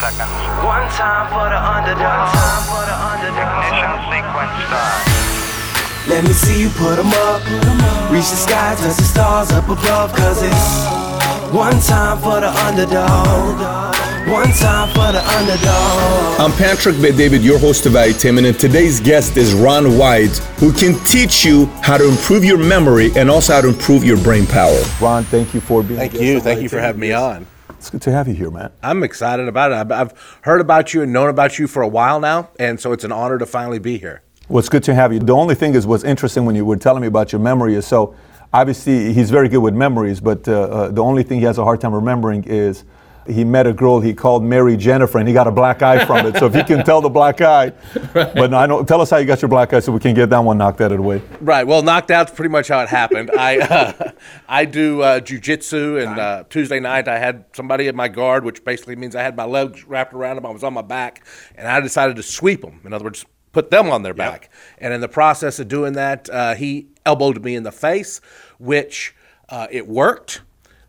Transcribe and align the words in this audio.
seconds. 0.00 0.30
One 0.60 0.86
time 0.92 1.26
for 1.32 1.46
the 1.48 1.56
underdog. 1.56 2.00
One 2.00 2.36
time 2.36 2.62
for 2.68 2.82
the 2.84 2.96
underdog. 3.10 3.64
Ignition 3.64 3.92
sequence 4.12 4.54
start. 4.68 5.00
Let 6.08 6.22
me 6.24 6.32
see 6.32 6.60
you 6.62 6.70
put 6.70 6.98
'em 6.98 7.12
up. 7.28 7.40
Reach 8.12 8.30
the 8.30 8.36
sky, 8.36 8.76
touch 8.78 8.96
the 8.96 9.02
stars 9.02 9.50
up 9.52 9.68
above. 9.68 10.12
Cause 10.14 10.42
it's 10.42 10.66
one 11.52 11.80
time 11.80 12.18
for 12.18 12.40
the 12.40 12.50
underdog. 12.66 13.86
One 14.28 14.52
time 14.52 14.88
for 14.90 15.12
the 15.12 15.22
underdog. 15.38 16.40
I'm 16.40 16.52
Patrick 16.52 17.00
Bet-David, 17.00 17.42
your 17.42 17.58
host 17.58 17.86
of 17.86 17.92
Valuetainment, 17.92 18.44
and 18.44 18.58
today's 18.58 18.98
guest 18.98 19.36
is 19.36 19.54
Ron 19.54 19.96
White, 19.96 20.36
who 20.58 20.72
can 20.72 20.94
teach 21.04 21.44
you 21.44 21.66
how 21.80 21.96
to 21.96 22.08
improve 22.08 22.44
your 22.44 22.58
memory 22.58 23.12
and 23.14 23.30
also 23.30 23.52
how 23.54 23.60
to 23.60 23.68
improve 23.68 24.04
your 24.04 24.16
brain 24.16 24.44
power. 24.44 24.80
Ron, 25.00 25.22
thank 25.24 25.54
you 25.54 25.60
for 25.60 25.82
being 25.82 26.00
here. 26.00 26.08
Thank 26.08 26.20
you. 26.20 26.40
Thank 26.40 26.60
you 26.62 26.68
for 26.68 26.80
having 26.80 27.00
me 27.00 27.12
on. 27.12 27.46
It's 27.78 27.90
good 27.90 28.02
to 28.02 28.12
have 28.12 28.26
you 28.26 28.34
here, 28.34 28.50
Matt. 28.50 28.72
I'm 28.82 29.02
excited 29.02 29.48
about 29.48 29.70
it. 29.72 29.92
I've- 29.92 30.14
heard 30.42 30.60
about 30.60 30.94
you 30.94 31.02
and 31.02 31.12
known 31.12 31.28
about 31.28 31.58
you 31.58 31.66
for 31.66 31.82
a 31.82 31.88
while 31.88 32.20
now, 32.20 32.48
and 32.58 32.80
so 32.80 32.92
it's 32.92 33.04
an 33.04 33.12
honor 33.12 33.38
to 33.38 33.46
finally 33.46 33.78
be 33.78 33.98
here. 33.98 34.22
Well, 34.48 34.60
it's 34.60 34.68
good 34.68 34.84
to 34.84 34.94
have 34.94 35.12
you. 35.12 35.18
The 35.18 35.34
only 35.34 35.54
thing 35.54 35.74
is, 35.74 35.86
what's 35.86 36.04
interesting 36.04 36.44
when 36.46 36.54
you 36.54 36.64
were 36.64 36.76
telling 36.76 37.02
me 37.02 37.08
about 37.08 37.32
your 37.32 37.40
memory 37.40 37.74
is 37.74 37.86
so 37.86 38.14
obviously 38.52 39.12
he's 39.12 39.30
very 39.30 39.48
good 39.48 39.58
with 39.58 39.74
memories, 39.74 40.20
but 40.20 40.48
uh, 40.48 40.52
uh, 40.52 40.88
the 40.88 41.02
only 41.02 41.22
thing 41.22 41.38
he 41.40 41.44
has 41.44 41.58
a 41.58 41.64
hard 41.64 41.80
time 41.80 41.92
remembering 41.94 42.44
is 42.44 42.84
he 43.28 43.44
met 43.44 43.66
a 43.66 43.72
girl 43.72 44.00
he 44.00 44.14
called 44.14 44.42
Mary 44.42 44.76
Jennifer, 44.76 45.18
and 45.18 45.26
he 45.28 45.34
got 45.34 45.46
a 45.46 45.50
black 45.50 45.82
eye 45.82 46.04
from 46.04 46.26
it. 46.26 46.36
So 46.36 46.46
if 46.46 46.54
he 46.54 46.62
can 46.62 46.84
tell 46.84 47.00
the 47.00 47.08
black 47.08 47.40
eye, 47.40 47.70
but 48.12 48.50
no, 48.50 48.56
I 48.56 48.66
know. 48.66 48.84
Tell 48.84 49.00
us 49.00 49.10
how 49.10 49.18
you 49.18 49.26
got 49.26 49.42
your 49.42 49.48
black 49.48 49.72
eye, 49.72 49.80
so 49.80 49.92
we 49.92 50.00
can 50.00 50.14
get 50.14 50.30
that 50.30 50.38
one 50.38 50.58
knocked 50.58 50.80
out 50.80 50.92
of 50.92 50.98
the 50.98 51.02
way. 51.02 51.22
Right. 51.40 51.66
Well, 51.66 51.82
knocked 51.82 52.10
out's 52.10 52.32
pretty 52.32 52.50
much 52.50 52.68
how 52.68 52.80
it 52.80 52.88
happened. 52.88 53.30
I 53.30 53.58
uh, 53.60 54.10
I 54.48 54.64
do 54.64 55.02
uh, 55.02 55.20
jujitsu, 55.20 56.02
and 56.06 56.18
uh, 56.18 56.44
Tuesday 56.48 56.80
night 56.80 57.08
I 57.08 57.18
had 57.18 57.44
somebody 57.52 57.88
at 57.88 57.94
my 57.94 58.08
guard, 58.08 58.44
which 58.44 58.64
basically 58.64 58.96
means 58.96 59.14
I 59.14 59.22
had 59.22 59.36
my 59.36 59.44
legs 59.44 59.84
wrapped 59.84 60.14
around 60.14 60.38
him. 60.38 60.46
I 60.46 60.50
was 60.50 60.64
on 60.64 60.74
my 60.74 60.82
back, 60.82 61.26
and 61.54 61.68
I 61.68 61.80
decided 61.80 62.16
to 62.16 62.22
sweep 62.22 62.62
them. 62.62 62.80
In 62.84 62.92
other 62.92 63.04
words, 63.04 63.24
put 63.56 63.70
them 63.70 63.88
on 63.90 64.02
their 64.02 64.12
back. 64.12 64.50
And 64.78 64.92
in 64.92 65.00
the 65.00 65.08
process 65.08 65.58
of 65.58 65.68
doing 65.68 65.94
that, 65.94 66.28
uh, 66.28 66.54
he 66.54 66.88
elbowed 67.06 67.42
me 67.42 67.54
in 67.54 67.62
the 67.62 67.72
face, 67.72 68.20
which 68.58 69.14
uh, 69.48 69.66
it 69.70 69.88
worked. 69.88 70.42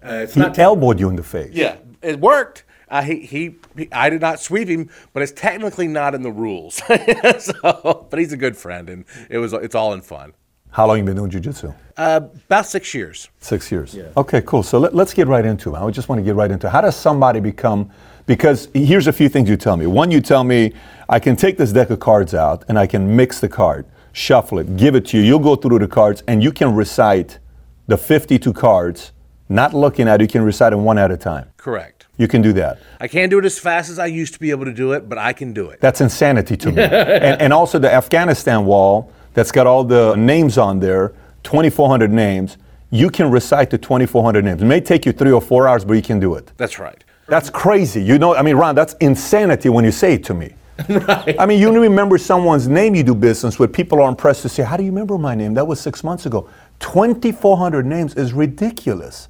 Uh, 0.04 0.26
it's 0.26 0.34
He 0.34 0.42
elbowed 0.42 1.00
you 1.00 1.10
in 1.10 1.16
the 1.16 1.24
face. 1.24 1.54
Yeah, 1.54 1.78
it 2.08 2.20
worked. 2.20 2.64
Uh, 2.90 3.02
he, 3.02 3.20
he, 3.20 3.56
he, 3.76 3.92
I 3.92 4.10
did 4.10 4.22
not 4.22 4.40
sweep 4.40 4.70
him, 4.70 4.90
but 5.14 5.22
it's 5.22 5.34
technically 5.34 5.88
not 5.88 6.16
in 6.16 6.22
the 6.22 6.32
rules. 6.32 6.76
so, 7.40 8.08
but 8.10 8.18
he's 8.18 8.32
a 8.32 8.38
good 8.38 8.56
friend, 8.56 8.90
and 8.90 9.06
it 9.30 9.40
was, 9.40 9.52
it's 9.54 9.76
all 9.76 9.94
in 9.94 10.02
fun. 10.02 10.34
How 10.72 10.86
long 10.86 10.98
you 10.98 11.04
been 11.04 11.16
doing 11.16 11.32
jujitsu? 11.32 11.74
Uh, 11.96 12.22
about 12.46 12.66
six 12.66 12.94
years. 12.94 13.30
Six 13.40 13.72
years. 13.72 13.98
Okay, 14.16 14.42
cool. 14.42 14.64
So 14.64 14.80
let, 14.80 14.94
us 14.94 15.14
get 15.14 15.28
right 15.28 15.46
into 15.46 15.76
it. 15.76 15.80
I 15.80 15.90
just 15.90 16.08
want 16.08 16.20
to 16.20 16.24
get 16.24 16.36
right 16.36 16.52
into 16.52 16.68
it. 16.68 16.70
How 16.70 16.82
does 16.82 16.96
somebody 16.96 17.40
become? 17.40 17.90
Because 18.26 18.70
here's 18.74 19.08
a 19.08 19.14
few 19.14 19.30
things 19.30 19.50
you 19.50 19.58
tell 19.58 19.76
me. 19.78 19.88
One, 19.88 20.12
you 20.12 20.22
tell 20.22 20.44
me 20.44 20.74
I 21.10 21.20
can 21.20 21.36
take 21.36 21.58
this 21.58 21.72
deck 21.72 21.90
of 21.90 22.00
cards 22.00 22.34
out 22.34 22.64
and 22.68 22.78
I 22.78 22.86
can 22.86 23.16
mix 23.16 23.40
the 23.40 23.50
card, 23.50 23.88
shuffle 24.12 24.60
it, 24.60 24.78
give 24.78 24.94
it 24.94 25.08
to 25.08 25.18
you. 25.18 25.24
You'll 25.24 25.40
go 25.40 25.56
through 25.56 25.80
the 25.80 25.88
cards 25.88 26.22
and 26.28 26.44
you 26.44 26.52
can 26.52 26.76
recite 26.76 27.40
the 27.88 27.98
52 27.98 28.54
cards, 28.54 29.14
not 29.50 29.74
looking 29.74 30.08
at 30.08 30.22
it. 30.22 30.26
You 30.26 30.28
can 30.28 30.44
recite 30.44 30.74
them 30.74 30.84
one 30.84 30.98
at 30.98 31.10
a 31.10 31.18
time. 31.18 31.50
Correct. 31.58 31.97
You 32.18 32.28
can 32.28 32.42
do 32.42 32.52
that. 32.54 32.80
I 33.00 33.08
can't 33.08 33.30
do 33.30 33.38
it 33.38 33.46
as 33.46 33.60
fast 33.60 33.90
as 33.90 34.00
I 34.00 34.08
used 34.08 34.34
to 34.34 34.40
be 34.40 34.50
able 34.50 34.66
to 34.66 34.74
do 34.74 34.94
it, 34.94 35.08
but 35.08 35.18
I 35.18 35.34
can 35.34 35.54
do 35.54 35.70
it. 35.70 35.80
That's 35.80 36.02
insanity 36.02 36.58
to 36.58 36.72
me. 36.72 36.82
and, 36.82 37.42
and 37.42 37.54
also 37.54 37.78
the 37.78 37.94
Afghanistan 37.94 38.66
wall 38.66 39.12
that's 39.34 39.52
got 39.52 39.68
all 39.68 39.84
the 39.84 40.16
names 40.16 40.58
on 40.58 40.80
there, 40.80 41.14
2,400 41.44 42.12
names. 42.12 42.58
You 42.90 43.10
can 43.12 43.30
recite 43.30 43.70
the 43.70 43.78
2,400 43.78 44.44
names. 44.44 44.62
It 44.62 44.66
may 44.66 44.82
take 44.82 45.06
you 45.06 45.12
three 45.12 45.32
or 45.32 45.42
four 45.42 45.68
hours, 45.68 45.86
but 45.86 45.94
you 45.94 46.02
can 46.02 46.20
do 46.20 46.34
it. 46.36 46.52
That's 46.58 46.80
right. 46.80 47.04
That's 47.28 47.50
crazy. 47.50 48.02
You 48.02 48.18
know, 48.18 48.34
I 48.36 48.42
mean, 48.42 48.56
Ron, 48.56 48.74
that's 48.74 48.94
insanity 48.96 49.70
when 49.70 49.86
you 49.86 49.92
say 49.92 50.14
it 50.14 50.24
to 50.26 50.34
me. 50.34 50.56
right. 50.90 51.36
I 51.40 51.46
mean, 51.46 51.60
you 51.60 51.72
remember 51.72 52.18
someone's 52.18 52.68
name 52.68 52.96
you 52.96 53.04
do 53.04 53.14
business 53.14 53.60
with. 53.60 53.74
People 53.74 54.02
are 54.02 54.10
impressed 54.10 54.42
to 54.44 54.50
say, 54.50 54.64
How 54.64 54.78
do 54.78 54.84
you 54.84 54.92
remember 54.92 55.18
my 55.18 55.36
name? 55.36 55.54
That 55.54 55.68
was 55.68 55.80
six 55.80 56.04
months 56.04 56.26
ago. 56.26 56.50
2,400 56.80 57.86
names 57.86 58.16
is 58.16 58.34
ridiculous. 58.34 59.28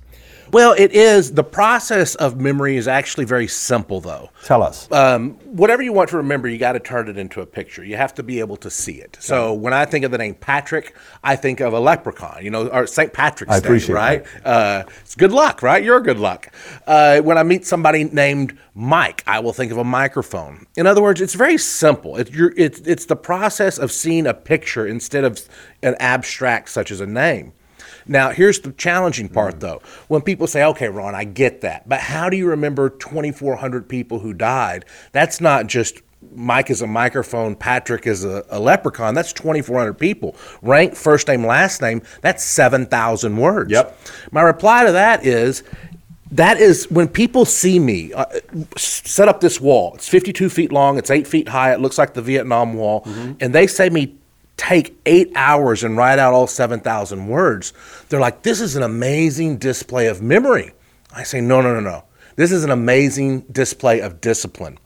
Well, 0.57 0.73
it 0.75 0.91
is. 0.94 1.34
The 1.34 1.44
process 1.44 2.16
of 2.16 2.41
memory 2.41 2.78
is 2.78 2.88
actually 2.88 3.25
very 3.25 3.47
simple, 3.47 4.01
though. 4.01 4.31
Tell 4.44 4.63
us. 4.63 4.91
Um, 4.91 5.34
whatever 5.45 5.84
you 5.84 5.94
want 5.94 6.09
to 6.09 6.18
remember, 6.18 6.50
you 6.50 6.57
got 6.57 6.72
to 6.72 6.79
turn 6.79 7.07
it 7.09 7.16
into 7.16 7.41
a 7.41 7.45
picture. 7.45 7.84
You 7.84 7.95
have 7.95 8.16
to 8.16 8.23
be 8.23 8.40
able 8.40 8.57
to 8.57 8.72
see 8.72 8.94
it. 8.94 9.18
So 9.19 9.53
when 9.53 9.72
I 9.72 9.85
think 9.85 10.03
of 10.03 10.09
the 10.09 10.18
name 10.18 10.34
Patrick, 10.34 10.95
I 11.23 11.35
think 11.35 11.59
of 11.59 11.73
a 11.73 11.79
leprechaun, 11.79 12.44
you 12.44 12.50
know, 12.50 12.69
or 12.69 12.88
St. 12.88 13.13
Patrick's 13.13 13.53
I 13.53 13.59
Day, 13.59 13.94
right? 13.94 14.25
Uh, 14.44 14.85
it's 15.01 15.13
good 15.13 15.31
luck, 15.31 15.62
right? 15.62 15.84
You're 15.84 16.00
good 16.00 16.18
luck. 16.18 16.51
Uh, 16.88 17.22
when 17.22 17.38
I 17.38 17.44
meet 17.44 17.63
somebody 17.63 18.06
named 18.06 18.57
Mike, 18.74 19.24
I 19.28 19.41
will 19.41 19.53
think 19.53 19.72
of 19.72 19.78
a 19.78 19.84
microphone. 19.84 20.66
In 20.75 20.88
other 20.88 21.03
words, 21.03 21.22
it's 21.22 21.35
very 21.35 21.59
simple. 21.59 22.18
It's, 22.18 22.31
your, 22.31 22.51
it's, 22.57 22.79
it's 22.79 23.06
the 23.06 23.16
process 23.16 23.78
of 23.78 23.91
seeing 23.91 24.25
a 24.25 24.34
picture 24.34 24.88
instead 24.88 25.24
of 25.24 25.39
an 25.84 25.95
abstract 26.00 26.69
such 26.69 26.89
as 26.89 27.00
a 27.00 27.06
name. 27.06 27.53
Now, 28.07 28.31
here's 28.31 28.59
the 28.59 28.72
challenging 28.72 29.29
part, 29.29 29.59
though. 29.59 29.81
When 30.07 30.22
people 30.22 30.47
say, 30.47 30.63
okay, 30.63 30.90
Ron, 30.90 31.16
I 31.16 31.23
get 31.23 31.62
that, 31.62 31.88
but 31.88 32.00
how 32.00 32.29
do 32.29 32.38
you 32.38 32.47
remember 32.47 32.90
2,400 32.90 33.88
people 33.88 34.19
who 34.19 34.34
died? 34.34 34.85
That's 35.12 35.41
not 35.41 35.68
just 35.68 36.01
Mike 36.34 36.69
is 36.69 36.81
a 36.81 36.88
microphone, 36.88 37.56
Patrick 37.56 38.07
is 38.07 38.25
a, 38.25 38.44
a 38.50 38.59
leprechaun. 38.59 39.13
That's 39.13 39.34
2,400 39.34 39.94
people. 39.94 40.35
Rank, 40.62 40.95
first 40.95 41.28
name, 41.28 41.45
last 41.45 41.81
name, 41.81 42.01
that's 42.22 42.44
7,000 42.44 43.38
words. 43.38 43.72
Yep. 43.72 44.00
My 44.31 44.41
reply 44.41 44.85
to 44.85 44.91
that 44.94 45.25
is, 45.25 45.63
that 46.31 46.57
is 46.57 46.89
when 46.91 47.07
people 47.07 47.45
see 47.45 47.79
me 47.79 48.12
uh, 48.13 48.25
set 48.75 49.29
up 49.29 49.39
this 49.39 49.62
wall. 49.62 49.94
It's 49.95 50.09
52 50.09 50.50
feet 50.50 50.72
long. 50.72 50.97
It's 50.97 51.09
eight 51.09 51.25
feet 51.25 51.47
high. 51.47 51.74
It 51.74 51.79
looks 51.79 51.97
like 51.97 52.13
the 52.13 52.22
Vietnam 52.22 52.74
Wall, 52.74 53.03
and 53.39 53.56
they 53.56 53.66
say 53.66 53.89
me 53.89 54.18
take 54.57 54.97
eight 55.06 55.31
hours 55.35 55.84
and 55.84 55.95
write 55.95 56.19
out 56.19 56.34
all 56.34 56.47
7,000 56.47 57.28
words. 57.28 57.73
They're 58.09 58.19
like, 58.19 58.41
this 58.41 58.59
is 58.59 58.75
an 58.75 58.84
amazing 58.84 59.57
display 59.57 60.07
of 60.07 60.22
memory. 60.22 60.73
I 61.13 61.23
say, 61.23 61.40
no, 61.40 61.62
no, 61.62 61.73
no, 61.73 61.79
no. 61.79 62.03
This 62.35 62.51
is 62.51 62.63
an 62.63 62.72
amazing 62.72 63.41
display 63.51 64.01
of 64.01 64.22
discipline 64.22 64.78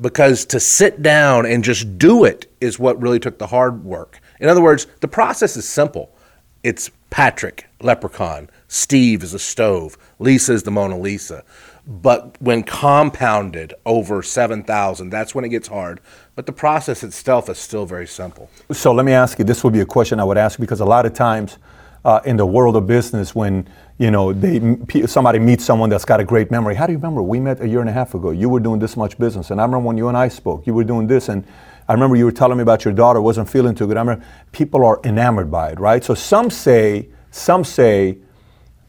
because 0.00 0.44
to 0.46 0.60
sit 0.60 1.02
down 1.02 1.46
and 1.46 1.64
just 1.64 1.98
do 1.98 2.24
it 2.24 2.50
is 2.60 2.78
what 2.78 3.00
really 3.00 3.18
took 3.18 3.38
the 3.38 3.46
hard 3.46 3.84
work. 3.84 4.20
In 4.40 4.48
other 4.48 4.62
words, 4.62 4.86
the 5.00 5.08
process 5.08 5.56
is 5.56 5.68
simple. 5.68 6.14
It's 6.62 6.90
Patrick, 7.10 7.66
leprechaun. 7.80 8.50
Steve 8.68 9.22
is 9.22 9.32
a 9.32 9.38
stove. 9.38 9.96
Lisa 10.18 10.52
is 10.52 10.64
the 10.64 10.70
Mona 10.70 10.98
Lisa. 10.98 11.44
But 11.86 12.36
when 12.40 12.62
compounded 12.64 13.72
over 13.86 14.22
7,000, 14.22 15.08
that's 15.08 15.34
when 15.34 15.44
it 15.44 15.48
gets 15.48 15.68
hard. 15.68 16.00
But 16.38 16.46
the 16.46 16.52
process 16.52 17.02
itself 17.02 17.48
is 17.48 17.58
still 17.58 17.84
very 17.84 18.06
simple. 18.06 18.48
So 18.70 18.92
let 18.92 19.04
me 19.04 19.10
ask 19.10 19.40
you. 19.40 19.44
This 19.44 19.64
would 19.64 19.72
be 19.72 19.80
a 19.80 19.84
question 19.84 20.20
I 20.20 20.24
would 20.24 20.38
ask 20.38 20.60
because 20.60 20.78
a 20.78 20.84
lot 20.84 21.04
of 21.04 21.12
times 21.12 21.58
uh, 22.04 22.20
in 22.24 22.36
the 22.36 22.46
world 22.46 22.76
of 22.76 22.86
business, 22.86 23.34
when 23.34 23.66
you 23.98 24.12
know 24.12 24.32
they 24.32 24.60
somebody 25.06 25.40
meets 25.40 25.64
someone 25.64 25.90
that's 25.90 26.04
got 26.04 26.20
a 26.20 26.24
great 26.24 26.52
memory, 26.52 26.76
how 26.76 26.86
do 26.86 26.92
you 26.92 26.98
remember? 26.98 27.22
We 27.22 27.40
met 27.40 27.60
a 27.60 27.66
year 27.66 27.80
and 27.80 27.90
a 27.90 27.92
half 27.92 28.14
ago. 28.14 28.30
You 28.30 28.48
were 28.48 28.60
doing 28.60 28.78
this 28.78 28.96
much 28.96 29.18
business, 29.18 29.50
and 29.50 29.60
I 29.60 29.64
remember 29.64 29.88
when 29.88 29.96
you 29.96 30.06
and 30.06 30.16
I 30.16 30.28
spoke. 30.28 30.64
You 30.64 30.74
were 30.74 30.84
doing 30.84 31.08
this, 31.08 31.28
and 31.28 31.44
I 31.88 31.92
remember 31.92 32.14
you 32.14 32.24
were 32.24 32.30
telling 32.30 32.56
me 32.56 32.62
about 32.62 32.84
your 32.84 32.94
daughter 32.94 33.20
wasn't 33.20 33.50
feeling 33.50 33.74
too 33.74 33.88
good. 33.88 33.96
I 33.96 34.02
remember 34.02 34.24
people 34.52 34.84
are 34.84 35.00
enamored 35.02 35.50
by 35.50 35.70
it, 35.70 35.80
right? 35.80 36.04
So 36.04 36.14
some 36.14 36.50
say, 36.50 37.08
some 37.32 37.64
say, 37.64 38.16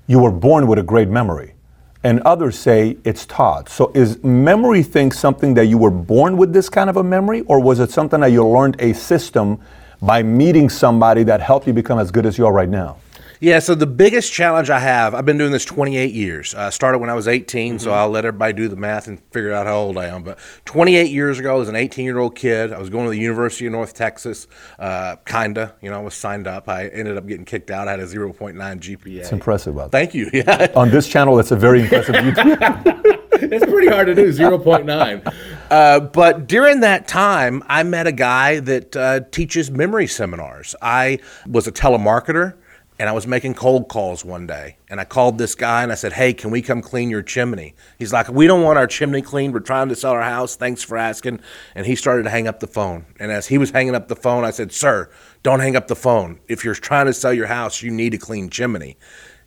you 0.05 0.19
were 0.19 0.31
born 0.31 0.67
with 0.67 0.77
a 0.77 0.83
great 0.83 1.09
memory 1.09 1.55
and 2.03 2.21
others 2.21 2.57
say 2.57 2.97
it's 3.03 3.25
taught. 3.25 3.69
So 3.69 3.91
is 3.93 4.23
memory 4.23 4.83
thing 4.83 5.11
something 5.11 5.53
that 5.55 5.65
you 5.65 5.77
were 5.77 5.91
born 5.91 6.37
with 6.37 6.53
this 6.53 6.69
kind 6.69 6.89
of 6.89 6.97
a 6.97 7.03
memory, 7.03 7.41
or 7.41 7.59
was 7.59 7.79
it 7.79 7.91
something 7.91 8.21
that 8.21 8.31
you 8.31 8.47
learned 8.47 8.77
a 8.79 8.93
system 8.93 9.59
by 10.01 10.23
meeting 10.23 10.69
somebody 10.69 11.23
that 11.23 11.41
helped 11.41 11.67
you 11.67 11.73
become 11.73 11.99
as 11.99 12.09
good 12.09 12.25
as 12.25 12.37
you 12.37 12.45
are 12.45 12.53
right 12.53 12.69
now? 12.69 12.97
Yeah, 13.41 13.59
so 13.59 13.73
the 13.73 13.87
biggest 13.87 14.33
challenge 14.33 14.69
I 14.69 14.79
have, 14.79 15.15
I've 15.15 15.25
been 15.25 15.37
doing 15.37 15.53
this 15.53 15.63
28 15.63 16.13
years. 16.13 16.53
I 16.53 16.71
started 16.71 16.97
when 16.99 17.09
I 17.09 17.13
was 17.13 17.25
18, 17.27 17.75
Mm-hmm. 17.75 17.83
so 17.83 17.91
I'll 17.91 18.09
let 18.09 18.25
everybody 18.25 18.51
do 18.51 18.67
the 18.67 18.75
math 18.75 19.07
and 19.07 19.21
figure 19.31 19.53
out 19.53 19.65
how 19.65 19.77
old 19.77 19.97
I 19.97 20.07
am. 20.07 20.23
But 20.23 20.39
28 20.65 21.09
years 21.09 21.39
ago, 21.39 21.55
I 21.55 21.57
was 21.57 21.69
an 21.69 21.75
18 21.77 22.03
year 22.03 22.19
old 22.19 22.35
kid. 22.35 22.73
I 22.73 22.79
was 22.79 22.89
going 22.89 23.05
to 23.05 23.11
the 23.11 23.17
University 23.19 23.65
of 23.65 23.71
North 23.71 23.93
Texas, 23.93 24.47
uh, 24.77 25.15
kinda. 25.25 25.73
You 25.81 25.89
know, 25.89 25.99
I 25.99 26.01
was 26.03 26.15
signed 26.15 26.47
up. 26.47 26.67
I 26.67 26.87
ended 26.87 27.15
up 27.17 27.27
getting 27.27 27.45
kicked 27.45 27.71
out. 27.71 27.87
I 27.87 27.91
had 27.91 28.01
a 28.01 28.05
0.9 28.05 28.55
GPA. 28.57 29.19
It's 29.19 29.31
impressive 29.31 29.73
about 29.73 29.91
that. 29.91 29.97
Thank 29.97 30.13
you. 30.15 30.29
Yeah. 30.39 30.71
On 30.75 30.89
this 30.89 31.07
channel, 31.07 31.35
that's 31.37 31.51
a 31.51 31.55
very 31.55 31.81
impressive. 31.81 32.15
YouTube. 32.15 33.05
it's 33.41 33.65
pretty 33.65 33.87
hard 33.87 34.07
to 34.07 34.15
do 34.15 34.31
0.9 34.33 35.33
uh, 35.71 35.99
but 36.01 36.45
during 36.47 36.81
that 36.81 37.07
time 37.07 37.63
i 37.67 37.83
met 37.83 38.05
a 38.05 38.11
guy 38.11 38.59
that 38.59 38.95
uh, 38.97 39.21
teaches 39.31 39.71
memory 39.71 40.07
seminars 40.07 40.75
i 40.81 41.17
was 41.47 41.65
a 41.67 41.71
telemarketer 41.71 42.55
and 42.99 43.09
i 43.09 43.11
was 43.11 43.25
making 43.25 43.53
cold 43.53 43.87
calls 43.87 44.23
one 44.23 44.45
day 44.45 44.77
and 44.89 44.99
i 44.99 45.05
called 45.05 45.37
this 45.37 45.55
guy 45.55 45.81
and 45.81 45.91
i 45.91 45.95
said 45.95 46.13
hey 46.13 46.33
can 46.33 46.51
we 46.51 46.61
come 46.61 46.81
clean 46.81 47.09
your 47.09 47.21
chimney? 47.21 47.75
He's 47.97 48.13
like 48.13 48.29
we 48.29 48.47
don't 48.47 48.63
want 48.63 48.77
our 48.77 48.87
chimney 48.87 49.21
cleaned. 49.21 49.53
We're 49.53 49.61
trying 49.61 49.89
to 49.89 49.95
sell 49.95 50.11
our 50.11 50.21
house. 50.21 50.55
Thanks 50.55 50.83
for 50.83 50.97
asking. 50.97 51.39
And 51.75 51.85
he 51.85 51.95
started 51.95 52.23
to 52.23 52.29
hang 52.29 52.47
up 52.47 52.59
the 52.59 52.67
phone. 52.67 53.05
And 53.19 53.31
as 53.31 53.47
he 53.47 53.57
was 53.57 53.71
hanging 53.71 53.95
up 53.95 54.07
the 54.07 54.15
phone 54.15 54.43
i 54.43 54.51
said 54.51 54.71
sir 54.71 55.09
don't 55.43 55.59
hang 55.59 55.75
up 55.75 55.87
the 55.87 55.95
phone. 55.95 56.39
If 56.47 56.63
you're 56.63 56.75
trying 56.75 57.05
to 57.05 57.13
sell 57.13 57.33
your 57.33 57.47
house 57.47 57.81
you 57.81 57.91
need 57.91 58.13
a 58.13 58.17
clean 58.17 58.49
chimney. 58.49 58.97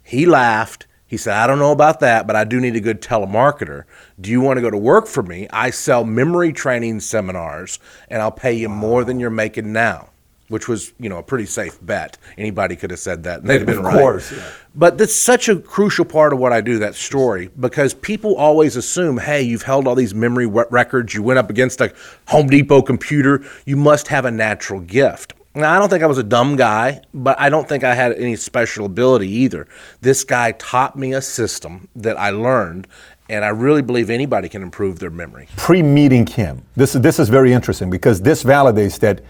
He 0.02 0.26
laughed. 0.26 0.87
He 1.06 1.19
said, 1.19 1.34
I 1.34 1.46
don't 1.46 1.58
know 1.58 1.72
about 1.72 2.00
that, 2.00 2.26
but 2.26 2.37
I 2.37 2.44
do 2.44 2.58
need 2.58 2.75
a 2.75 2.81
good 2.81 3.02
telemarketer. 3.02 3.84
Do 4.19 4.31
you 4.31 4.40
want 4.40 4.56
to 4.56 4.62
go 4.62 4.70
to 4.70 4.78
work 4.78 5.06
for 5.06 5.22
me? 5.22 5.46
I 5.52 5.69
sell 5.69 6.05
memory 6.05 6.55
training 6.55 7.00
seminars 7.00 7.78
and 8.08 8.22
I'll 8.22 8.32
pay 8.32 8.55
you 8.55 8.70
more 8.70 9.05
than 9.05 9.20
you're 9.20 9.28
making 9.28 9.75
now. 9.75 10.08
Which 10.48 10.68
was, 10.68 10.92
you 10.98 11.08
know, 11.08 11.18
a 11.18 11.22
pretty 11.22 11.46
safe 11.46 11.78
bet. 11.80 12.18
Anybody 12.36 12.76
could 12.76 12.90
have 12.90 13.00
said 13.00 13.22
that. 13.24 13.40
and 13.40 13.48
They'd 13.48 13.58
have 13.58 13.66
been 13.66 13.78
Of 13.78 13.84
right. 13.84 13.98
course, 13.98 14.32
yeah. 14.32 14.42
But 14.74 14.98
that's 14.98 15.14
such 15.14 15.48
a 15.48 15.56
crucial 15.56 16.04
part 16.04 16.32
of 16.34 16.38
what 16.38 16.52
I 16.52 16.60
do, 16.60 16.78
that 16.80 16.94
story, 16.94 17.48
because 17.58 17.94
people 17.94 18.34
always 18.36 18.76
assume, 18.76 19.16
hey, 19.18 19.40
you've 19.42 19.62
held 19.62 19.86
all 19.86 19.94
these 19.94 20.14
memory 20.14 20.46
records, 20.46 21.14
you 21.14 21.22
went 21.22 21.38
up 21.38 21.48
against 21.48 21.80
a 21.80 21.94
Home 22.28 22.48
Depot 22.48 22.82
computer, 22.82 23.44
you 23.64 23.76
must 23.76 24.08
have 24.08 24.24
a 24.26 24.30
natural 24.30 24.80
gift. 24.80 25.32
Now, 25.54 25.74
I 25.74 25.78
don't 25.78 25.88
think 25.90 26.02
I 26.02 26.06
was 26.06 26.18
a 26.18 26.22
dumb 26.22 26.56
guy, 26.56 27.02
but 27.14 27.38
I 27.40 27.48
don't 27.50 27.68
think 27.68 27.84
I 27.84 27.94
had 27.94 28.12
any 28.12 28.36
special 28.36 28.86
ability 28.86 29.28
either. 29.28 29.66
This 30.00 30.24
guy 30.24 30.52
taught 30.52 30.98
me 30.98 31.12
a 31.12 31.20
system 31.22 31.88
that 31.96 32.18
I 32.18 32.30
learned, 32.30 32.86
and 33.28 33.44
I 33.44 33.48
really 33.48 33.82
believe 33.82 34.08
anybody 34.10 34.48
can 34.48 34.62
improve 34.62 34.98
their 34.98 35.10
memory. 35.10 35.48
pre-meeting 35.56 36.26
him. 36.26 36.62
This 36.74 36.94
is 36.94 37.00
this 37.02 37.18
is 37.18 37.28
very 37.28 37.52
interesting 37.52 37.90
because 37.90 38.20
this 38.22 38.42
validates 38.44 38.98
that, 39.00 39.20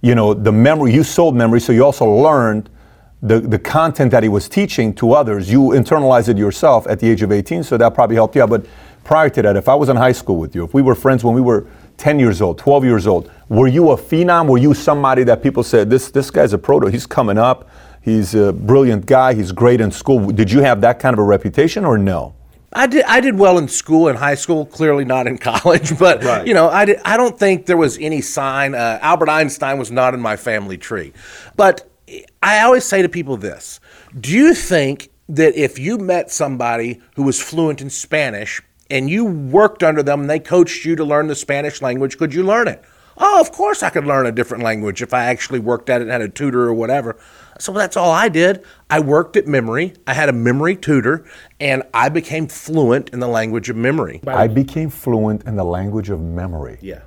you 0.00 0.14
know, 0.14 0.34
the 0.34 0.52
memory 0.52 0.92
you 0.92 1.02
sold 1.02 1.34
memory, 1.34 1.60
so 1.60 1.72
you 1.72 1.84
also 1.84 2.06
learned 2.06 2.70
the 3.22 3.40
the 3.40 3.58
content 3.58 4.10
that 4.12 4.22
he 4.22 4.28
was 4.28 4.48
teaching 4.48 4.94
to 4.94 5.12
others. 5.12 5.50
You 5.50 5.70
internalized 5.70 6.28
it 6.28 6.38
yourself 6.38 6.86
at 6.86 7.00
the 7.00 7.08
age 7.08 7.22
of 7.22 7.32
18, 7.32 7.64
so 7.64 7.76
that 7.76 7.94
probably 7.94 8.16
helped 8.16 8.36
you 8.36 8.42
out. 8.42 8.50
But 8.50 8.66
prior 9.04 9.28
to 9.30 9.42
that, 9.42 9.56
if 9.56 9.68
I 9.68 9.74
was 9.74 9.88
in 9.88 9.96
high 9.96 10.12
school 10.12 10.36
with 10.36 10.54
you, 10.54 10.64
if 10.64 10.72
we 10.72 10.82
were 10.82 10.94
friends 10.94 11.24
when 11.24 11.34
we 11.34 11.40
were 11.40 11.66
10 11.96 12.20
years 12.20 12.40
old, 12.40 12.58
12 12.58 12.84
years 12.84 13.06
old, 13.08 13.30
were 13.48 13.66
you 13.66 13.90
a 13.90 13.96
phenom? 13.96 14.48
Were 14.48 14.58
you 14.58 14.72
somebody 14.72 15.24
that 15.24 15.42
people 15.42 15.64
said 15.64 15.90
this 15.90 16.10
this 16.10 16.30
guy's 16.30 16.52
a 16.52 16.58
proto? 16.58 16.86
He's 16.86 17.06
coming 17.06 17.38
up. 17.38 17.68
He's 18.00 18.34
a 18.34 18.52
brilliant 18.52 19.06
guy. 19.06 19.34
He's 19.34 19.50
great 19.50 19.80
in 19.80 19.90
school. 19.90 20.30
Did 20.30 20.50
you 20.50 20.60
have 20.60 20.80
that 20.82 21.00
kind 21.00 21.12
of 21.12 21.18
a 21.18 21.24
reputation 21.24 21.84
or 21.84 21.98
no? 21.98 22.34
I 22.72 22.86
did. 22.86 23.04
I 23.06 23.20
did 23.20 23.38
well 23.38 23.56
in 23.58 23.68
school, 23.68 24.08
in 24.08 24.16
high 24.16 24.34
school. 24.34 24.66
Clearly 24.66 25.04
not 25.04 25.26
in 25.26 25.38
college, 25.52 25.98
but 25.98 26.22
Right. 26.22 26.46
you 26.46 26.54
know, 26.54 26.68
I 26.68 26.84
did, 26.84 27.00
I 27.04 27.16
don't 27.16 27.38
think 27.38 27.66
there 27.66 27.76
was 27.76 27.98
any 27.98 28.20
sign. 28.20 28.74
Uh, 28.74 28.98
Albert 29.00 29.28
Einstein 29.30 29.78
was 29.78 29.90
not 29.90 30.14
in 30.14 30.20
my 30.20 30.36
family 30.36 30.76
tree, 30.76 31.12
but 31.56 31.88
I 32.42 32.60
always 32.60 32.84
say 32.84 33.02
to 33.02 33.08
people 33.08 33.36
this: 33.36 33.80
Do 34.18 34.32
you 34.32 34.54
think 34.54 35.10
that 35.30 35.54
if 35.56 35.78
you 35.78 35.98
met 35.98 36.30
somebody 36.30 37.00
who 37.16 37.22
was 37.22 37.40
fluent 37.40 37.80
in 37.80 37.90
Spanish 37.90 38.62
and 38.90 39.08
you 39.10 39.24
worked 39.24 39.82
under 39.82 40.02
them 40.02 40.22
and 40.22 40.30
they 40.30 40.38
coached 40.38 40.84
you 40.84 40.96
to 40.96 41.04
learn 41.04 41.26
the 41.26 41.34
Spanish 41.34 41.82
language, 41.82 42.16
could 42.18 42.32
you 42.34 42.42
learn 42.42 42.68
it? 42.68 42.82
Oh, 43.18 43.40
of 43.40 43.50
course 43.50 43.82
I 43.82 43.90
could 43.90 44.06
learn 44.06 44.26
a 44.26 44.32
different 44.32 44.62
language 44.62 45.02
if 45.02 45.12
I 45.12 45.24
actually 45.24 45.58
worked 45.58 45.90
at 45.90 46.00
it 46.00 46.04
and 46.04 46.10
had 46.12 46.22
a 46.22 46.28
tutor 46.28 46.62
or 46.62 46.72
whatever. 46.74 47.16
So 47.58 47.72
that's 47.72 47.96
all 47.96 48.10
I 48.10 48.28
did. 48.28 48.64
I 48.88 49.00
worked 49.00 49.36
at 49.36 49.46
memory. 49.46 49.94
I 50.06 50.14
had 50.14 50.28
a 50.28 50.32
memory 50.32 50.76
tutor, 50.76 51.24
and 51.60 51.82
I 51.92 52.08
became 52.08 52.46
fluent 52.46 53.10
in 53.10 53.20
the 53.20 53.26
language 53.28 53.68
of 53.68 53.76
memory. 53.76 54.20
I 54.26 54.46
became 54.46 54.90
fluent 54.90 55.44
in 55.44 55.56
the 55.56 55.64
language 55.64 56.08
of 56.08 56.20
memory. 56.20 56.78
Yeah, 56.80 57.02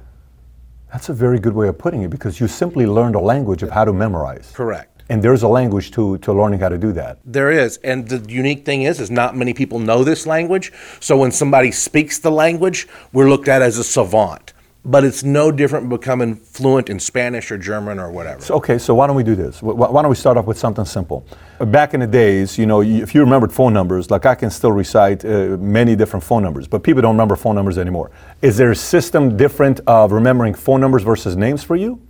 That's 0.91 1.09
a 1.09 1.13
very 1.13 1.39
good 1.39 1.53
way 1.53 1.67
of 1.69 1.77
putting 1.77 2.01
it 2.03 2.09
because 2.09 2.39
you 2.39 2.47
simply 2.47 2.85
learned 2.85 3.15
a 3.15 3.19
language 3.19 3.63
of 3.63 3.71
how 3.71 3.85
to 3.85 3.93
memorize. 3.93 4.51
correct. 4.53 4.87
And 5.09 5.21
there's 5.21 5.43
a 5.43 5.47
language 5.49 5.91
to, 5.91 6.17
to 6.19 6.31
learning 6.31 6.61
how 6.61 6.69
to 6.69 6.77
do 6.77 6.93
that. 6.93 7.19
There 7.25 7.51
is, 7.51 7.77
and 7.83 8.07
the 8.07 8.19
unique 8.31 8.63
thing 8.65 8.83
is, 8.83 9.01
is 9.01 9.11
not 9.11 9.35
many 9.35 9.53
people 9.53 9.77
know 9.77 10.05
this 10.05 10.25
language. 10.25 10.71
So 11.01 11.17
when 11.17 11.31
somebody 11.33 11.71
speaks 11.71 12.19
the 12.19 12.31
language, 12.31 12.87
we're 13.11 13.27
looked 13.29 13.49
at 13.49 13.61
as 13.61 13.77
a 13.77 13.83
savant. 13.83 14.53
But 14.83 15.03
it's 15.03 15.23
no 15.23 15.51
different 15.51 15.89
becoming 15.89 16.35
fluent 16.35 16.89
in 16.89 16.99
Spanish 16.99 17.51
or 17.51 17.57
German 17.57 17.99
or 17.99 18.11
whatever. 18.11 18.41
So, 18.41 18.55
okay, 18.55 18.79
so 18.79 18.95
why 18.95 19.05
don't 19.05 19.15
we 19.15 19.23
do 19.23 19.35
this? 19.35 19.61
Why 19.61 20.01
don't 20.01 20.09
we 20.09 20.15
start 20.15 20.37
off 20.37 20.45
with 20.45 20.57
something 20.57 20.85
simple? 20.85 21.23
Back 21.59 21.93
in 21.93 21.99
the 21.99 22.07
days, 22.07 22.57
you 22.57 22.65
know, 22.65 22.81
if 22.81 23.13
you 23.13 23.21
remembered 23.21 23.53
phone 23.53 23.73
numbers, 23.73 24.09
like 24.09 24.25
I 24.25 24.33
can 24.33 24.49
still 24.49 24.71
recite 24.71 25.23
uh, 25.23 25.57
many 25.59 25.95
different 25.95 26.23
phone 26.23 26.41
numbers, 26.41 26.67
but 26.67 26.81
people 26.81 27.03
don't 27.03 27.13
remember 27.13 27.35
phone 27.35 27.53
numbers 27.53 27.77
anymore. 27.77 28.09
Is 28.41 28.57
there 28.57 28.71
a 28.71 28.75
system 28.75 29.37
different 29.37 29.81
of 29.85 30.11
remembering 30.11 30.55
phone 30.55 30.81
numbers 30.81 31.03
versus 31.03 31.35
names 31.35 31.63
for 31.63 31.75
you? 31.75 32.01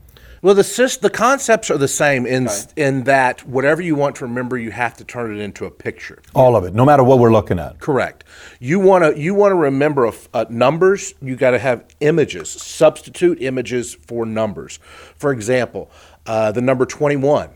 Well, 0.44 0.56
the 0.56 0.98
the 1.02 1.10
concepts 1.12 1.70
are 1.70 1.78
the 1.78 1.88
same 1.88 2.26
in 2.26 2.50
in 2.76 3.04
that 3.04 3.46
whatever 3.46 3.82
you 3.82 3.96
want 3.96 4.16
to 4.18 4.26
remember, 4.26 4.58
you 4.58 4.72
have 4.72 4.98
to 4.98 5.04
turn 5.04 5.38
it 5.38 5.40
into 5.40 5.66
a 5.66 5.72
picture. 5.72 6.20
All 6.34 6.56
of 6.56 6.64
it, 6.64 6.74
no 6.74 6.84
matter 6.84 7.04
what 7.04 7.20
we're 7.20 7.32
looking 7.32 7.60
at. 7.60 7.80
Correct. 7.80 8.24
You 8.60 8.80
want 8.80 9.04
to 9.04 9.20
you 9.20 9.36
want 9.36 9.52
to 9.52 9.56
remember 9.56 10.06
a 10.06 10.10
f- 10.10 10.30
uh, 10.34 10.46
numbers. 10.50 11.14
You 11.22 11.36
got 11.36 11.52
to 11.52 11.60
have 11.60 11.86
images. 12.00 12.50
Substitute 12.50 13.40
images 13.40 13.94
for 13.94 14.26
numbers. 14.26 14.80
For 15.16 15.32
example, 15.32 15.92
uh, 16.26 16.52
the 16.52 16.62
number 16.62 16.88
twenty 16.88 17.18
one. 17.18 17.52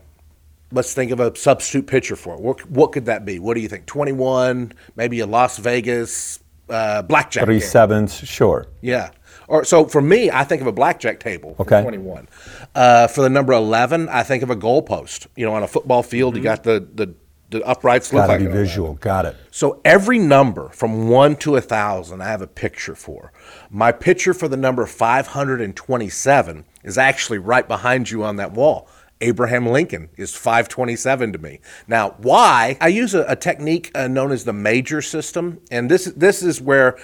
Let's 0.72 0.94
think 0.94 1.10
of 1.12 1.20
a 1.20 1.34
substitute 1.36 1.86
picture 1.86 2.16
for 2.16 2.34
it. 2.34 2.40
What, 2.40 2.68
what 2.68 2.90
could 2.90 3.06
that 3.06 3.24
be? 3.24 3.38
What 3.38 3.54
do 3.54 3.60
you 3.60 3.68
think? 3.68 3.86
Twenty 3.86 4.12
one, 4.12 4.72
maybe 4.94 5.20
a 5.20 5.26
Las 5.26 5.58
Vegas 5.58 6.40
uh, 6.68 7.02
blackjack. 7.02 7.44
Three 7.44 7.60
game. 7.60 7.68
sevens, 7.68 8.14
sure. 8.14 8.66
Yeah. 8.80 9.10
Or 9.48 9.64
so 9.64 9.86
for 9.86 10.00
me, 10.00 10.30
I 10.30 10.44
think 10.44 10.60
of 10.60 10.66
a 10.66 10.72
blackjack 10.72 11.20
table. 11.20 11.56
Okay. 11.60 11.82
Twenty-one. 11.82 12.28
Uh, 12.74 13.06
for 13.06 13.22
the 13.22 13.30
number 13.30 13.52
eleven, 13.52 14.08
I 14.08 14.22
think 14.22 14.42
of 14.42 14.50
a 14.50 14.56
goalpost. 14.56 15.26
You 15.36 15.46
know, 15.46 15.54
on 15.54 15.62
a 15.62 15.68
football 15.68 16.02
field, 16.02 16.36
you 16.36 16.42
got 16.42 16.62
the 16.64 16.86
the, 16.94 17.14
the 17.50 17.64
uprights 17.64 18.12
look 18.12 18.22
Gotta 18.22 18.32
like 18.32 18.40
be 18.40 18.46
an 18.46 18.50
11. 18.52 18.66
visual. 18.66 18.94
Got 18.94 19.26
it. 19.26 19.36
So 19.52 19.80
every 19.84 20.18
number 20.18 20.68
from 20.70 21.08
one 21.08 21.36
to 21.36 21.56
a 21.56 21.60
thousand, 21.60 22.20
I 22.22 22.26
have 22.28 22.42
a 22.42 22.46
picture 22.48 22.94
for. 22.96 23.32
My 23.70 23.92
picture 23.92 24.34
for 24.34 24.48
the 24.48 24.56
number 24.56 24.84
527 24.86 26.64
is 26.82 26.98
actually 26.98 27.38
right 27.38 27.66
behind 27.66 28.10
you 28.10 28.24
on 28.24 28.36
that 28.36 28.52
wall. 28.52 28.88
Abraham 29.22 29.66
Lincoln 29.66 30.10
is 30.16 30.34
527 30.36 31.32
to 31.32 31.38
me. 31.38 31.60
Now, 31.88 32.16
why? 32.18 32.76
I 32.82 32.88
use 32.88 33.14
a, 33.14 33.24
a 33.26 33.34
technique 33.36 33.90
uh, 33.94 34.08
known 34.08 34.30
as 34.30 34.44
the 34.44 34.52
major 34.52 35.00
system, 35.00 35.60
and 35.70 35.90
this 35.90 36.04
this 36.16 36.42
is 36.42 36.60
where 36.60 36.98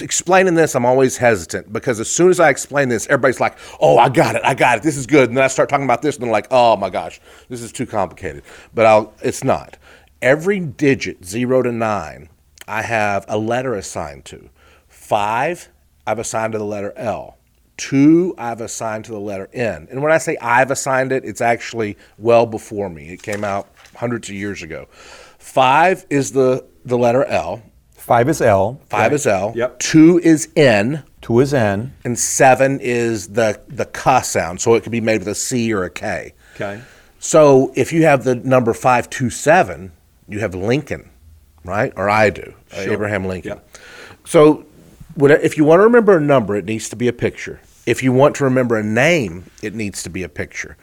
explaining 0.00 0.54
this 0.54 0.74
I'm 0.74 0.86
always 0.86 1.16
hesitant 1.16 1.72
because 1.72 2.00
as 2.00 2.10
soon 2.10 2.30
as 2.30 2.40
I 2.40 2.48
explain 2.48 2.88
this, 2.88 3.06
everybody's 3.06 3.40
like, 3.40 3.58
"Oh, 3.80 3.98
I 3.98 4.08
got 4.08 4.36
it, 4.36 4.42
I 4.44 4.54
got 4.54 4.78
it. 4.78 4.82
This 4.82 4.96
is 4.96 5.06
good." 5.06 5.28
And 5.28 5.36
then 5.36 5.44
I 5.44 5.48
start 5.48 5.68
talking 5.68 5.84
about 5.84 6.02
this, 6.02 6.16
and 6.16 6.24
they're 6.24 6.32
like, 6.32 6.48
"Oh 6.50 6.76
my 6.76 6.90
gosh, 6.90 7.20
this 7.48 7.60
is 7.60 7.72
too 7.72 7.86
complicated." 7.86 8.42
But 8.74 8.86
I'll, 8.86 9.14
it's 9.22 9.44
not. 9.44 9.76
Every 10.20 10.60
digit, 10.60 11.24
zero 11.24 11.62
to 11.62 11.72
nine, 11.72 12.28
I 12.68 12.82
have 12.82 13.24
a 13.28 13.36
letter 13.36 13.74
assigned 13.74 14.24
to. 14.26 14.48
Five, 14.88 15.68
I've 16.06 16.18
assigned 16.18 16.52
to 16.52 16.58
the 16.58 16.64
letter 16.64 16.92
L. 16.96 17.36
Two, 17.76 18.34
I've 18.38 18.60
assigned 18.60 19.04
to 19.06 19.12
the 19.12 19.20
letter 19.20 19.48
N. 19.52 19.88
And 19.90 20.02
when 20.02 20.12
I 20.12 20.18
say 20.18 20.36
I've 20.40 20.70
assigned 20.70 21.10
it, 21.10 21.24
it's 21.24 21.40
actually 21.40 21.96
well 22.18 22.46
before 22.46 22.88
me. 22.88 23.08
It 23.12 23.22
came 23.22 23.42
out 23.42 23.68
hundreds 23.96 24.28
of 24.28 24.34
years 24.34 24.62
ago. 24.62 24.86
Five 25.38 26.06
is 26.08 26.32
the, 26.32 26.64
the 26.84 26.96
letter 26.96 27.24
L. 27.24 27.62
Five 28.02 28.28
is 28.28 28.42
L. 28.42 28.80
Five 28.88 29.12
is 29.12 29.28
L. 29.28 29.52
Yep. 29.54 29.78
Two 29.78 30.18
is 30.18 30.48
N. 30.56 31.04
Two 31.20 31.38
is 31.38 31.54
N. 31.54 31.94
And 32.02 32.18
seven 32.18 32.80
is 32.80 33.28
the, 33.28 33.60
the 33.68 33.84
K 33.84 34.20
sound. 34.22 34.60
So 34.60 34.74
it 34.74 34.82
could 34.82 34.90
be 34.90 35.00
made 35.00 35.20
with 35.20 35.28
a 35.28 35.36
C 35.36 35.72
or 35.72 35.84
a 35.84 35.90
K. 35.90 36.34
Okay. 36.56 36.82
So 37.20 37.72
if 37.76 37.92
you 37.92 38.02
have 38.02 38.24
the 38.24 38.34
number 38.34 38.74
527, 38.74 39.92
you 40.28 40.40
have 40.40 40.52
Lincoln, 40.56 41.10
right? 41.64 41.92
Or 41.94 42.10
I 42.10 42.30
do, 42.30 42.54
uh, 42.76 42.80
Abraham 42.80 43.24
Lincoln. 43.24 43.50
Yep. 43.50 43.78
So 44.24 44.66
if 45.16 45.56
you 45.56 45.64
want 45.64 45.78
to 45.78 45.84
remember 45.84 46.16
a 46.16 46.20
number, 46.20 46.56
it 46.56 46.64
needs 46.64 46.88
to 46.88 46.96
be 46.96 47.06
a 47.06 47.12
picture. 47.12 47.60
If 47.86 48.02
you 48.02 48.12
want 48.12 48.34
to 48.36 48.44
remember 48.44 48.76
a 48.76 48.82
name, 48.82 49.44
it 49.62 49.76
needs 49.76 50.02
to 50.02 50.10
be 50.10 50.24
a 50.24 50.28
picture. 50.28 50.76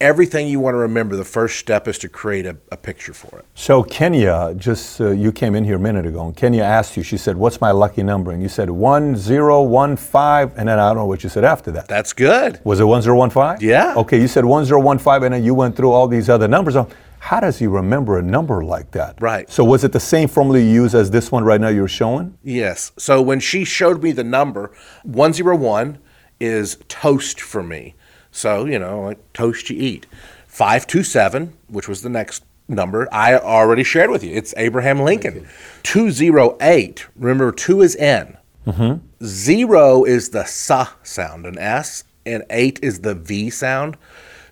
Everything 0.00 0.48
you 0.48 0.58
want 0.58 0.74
to 0.74 0.78
remember, 0.78 1.14
the 1.14 1.24
first 1.24 1.56
step 1.56 1.86
is 1.86 1.98
to 1.98 2.08
create 2.08 2.46
a, 2.46 2.56
a 2.72 2.76
picture 2.76 3.14
for 3.14 3.38
it. 3.38 3.44
So 3.54 3.84
Kenya, 3.84 4.52
just 4.56 5.00
uh, 5.00 5.10
you 5.12 5.30
came 5.30 5.54
in 5.54 5.62
here 5.64 5.76
a 5.76 5.78
minute 5.78 6.04
ago, 6.04 6.26
and 6.26 6.36
Kenya 6.36 6.64
asked 6.64 6.96
you. 6.96 7.04
She 7.04 7.16
said, 7.16 7.36
"What's 7.36 7.60
my 7.60 7.70
lucky 7.70 8.02
number?" 8.02 8.32
And 8.32 8.42
you 8.42 8.48
said 8.48 8.68
one 8.70 9.16
zero 9.16 9.62
one 9.62 9.96
five, 9.96 10.50
and 10.58 10.68
then 10.68 10.80
I 10.80 10.88
don't 10.88 10.96
know 10.96 11.06
what 11.06 11.22
you 11.22 11.30
said 11.30 11.44
after 11.44 11.70
that. 11.72 11.86
That's 11.86 12.12
good. 12.12 12.60
Was 12.64 12.80
it 12.80 12.84
one 12.84 13.02
zero 13.02 13.16
one 13.16 13.30
five? 13.30 13.62
Yeah. 13.62 13.94
Okay, 13.96 14.20
you 14.20 14.26
said 14.26 14.44
one 14.44 14.64
zero 14.64 14.80
one 14.80 14.98
five, 14.98 15.22
and 15.22 15.32
then 15.32 15.44
you 15.44 15.54
went 15.54 15.76
through 15.76 15.92
all 15.92 16.08
these 16.08 16.28
other 16.28 16.48
numbers. 16.48 16.74
Um, 16.74 16.88
How 17.20 17.40
does 17.40 17.58
he 17.58 17.66
remember 17.68 18.18
a 18.18 18.22
number 18.22 18.64
like 18.64 18.90
that? 18.90 19.16
Right. 19.20 19.48
So 19.48 19.64
was 19.64 19.84
it 19.84 19.92
the 19.92 20.00
same 20.00 20.28
formula 20.28 20.58
you 20.58 20.82
use 20.82 20.94
as 20.94 21.10
this 21.10 21.30
one 21.32 21.44
right 21.44 21.60
now 21.60 21.68
you're 21.68 21.88
showing? 21.88 22.36
Yes. 22.42 22.92
So 22.98 23.22
when 23.22 23.40
she 23.40 23.64
showed 23.64 24.02
me 24.02 24.12
the 24.12 24.24
number, 24.24 24.72
101 25.04 25.98
is 26.40 26.78
toast 26.88 27.40
for 27.40 27.62
me. 27.62 27.94
So, 28.34 28.64
you 28.64 28.80
know, 28.80 29.00
like 29.00 29.32
toast 29.32 29.70
you 29.70 29.80
eat. 29.80 30.06
527, 30.48 31.56
which 31.68 31.88
was 31.88 32.02
the 32.02 32.08
next 32.08 32.44
number, 32.66 33.08
I 33.12 33.36
already 33.36 33.84
shared 33.84 34.10
with 34.10 34.24
you. 34.24 34.34
It's 34.34 34.52
Abraham 34.56 35.00
Lincoln. 35.00 35.46
208, 35.84 37.06
remember, 37.16 37.52
2 37.52 37.82
is 37.82 37.94
N. 37.94 38.36
Mm-hmm. 38.66 39.24
Zero 39.24 40.02
is 40.02 40.30
the 40.30 40.44
sa 40.44 40.88
sound, 41.04 41.46
an 41.46 41.58
S, 41.58 42.02
and 42.26 42.44
eight 42.50 42.80
is 42.82 43.00
the 43.00 43.14
V 43.14 43.50
sound. 43.50 43.96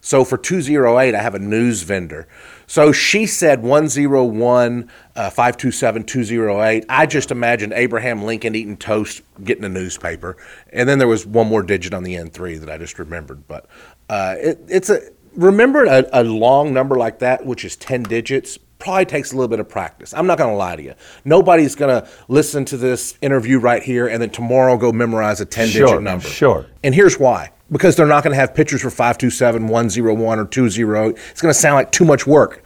So 0.04 0.24
for 0.24 0.36
208, 0.36 1.14
I 1.14 1.22
have 1.22 1.36
a 1.36 1.38
news 1.38 1.82
vendor. 1.84 2.26
So 2.66 2.90
she 2.90 3.24
said 3.24 3.62
101, 3.62 4.90
uh, 5.14 5.30
527, 5.30 6.02
208. 6.04 6.84
I 6.88 7.06
just 7.06 7.30
imagined 7.30 7.72
Abraham 7.72 8.24
Lincoln 8.24 8.56
eating 8.56 8.76
toast, 8.76 9.22
getting 9.44 9.62
a 9.62 9.68
newspaper. 9.68 10.36
And 10.72 10.88
then 10.88 10.98
there 10.98 11.06
was 11.06 11.24
one 11.24 11.46
more 11.46 11.62
digit 11.62 11.94
on 11.94 12.02
the 12.02 12.14
N3 12.16 12.58
that 12.60 12.68
I 12.68 12.78
just 12.78 12.98
remembered. 12.98 13.46
But 13.46 13.66
uh, 14.08 14.34
it, 14.38 14.58
it's 14.68 14.90
a, 14.90 15.00
remember 15.36 15.84
a, 15.84 16.04
a 16.12 16.24
long 16.24 16.74
number 16.74 16.96
like 16.96 17.20
that, 17.20 17.46
which 17.46 17.64
is 17.64 17.76
10 17.76 18.02
digits, 18.02 18.58
probably 18.80 19.04
takes 19.04 19.30
a 19.30 19.36
little 19.36 19.46
bit 19.48 19.60
of 19.60 19.68
practice. 19.68 20.12
I'm 20.12 20.26
not 20.26 20.36
going 20.36 20.50
to 20.50 20.56
lie 20.56 20.74
to 20.74 20.82
you. 20.82 20.94
Nobody's 21.24 21.76
going 21.76 22.02
to 22.02 22.08
listen 22.26 22.64
to 22.64 22.76
this 22.76 23.16
interview 23.22 23.60
right 23.60 23.84
here 23.84 24.08
and 24.08 24.20
then 24.20 24.30
tomorrow 24.30 24.76
go 24.76 24.90
memorize 24.90 25.40
a 25.40 25.46
10 25.46 25.68
Sure, 25.68 25.86
digit 25.86 26.02
number. 26.02 26.26
sure. 26.26 26.66
And 26.82 26.92
here's 26.92 27.20
why. 27.20 27.52
Because 27.72 27.96
they're 27.96 28.06
not 28.06 28.22
going 28.22 28.32
to 28.32 28.38
have 28.38 28.54
pictures 28.54 28.82
for 28.82 28.90
527, 28.90 29.66
101, 29.66 30.38
or 30.38 30.44
20. 30.44 30.66
It's 30.66 31.42
going 31.42 31.54
to 31.54 31.58
sound 31.58 31.74
like 31.74 31.90
too 31.90 32.04
much 32.04 32.26
work. 32.26 32.62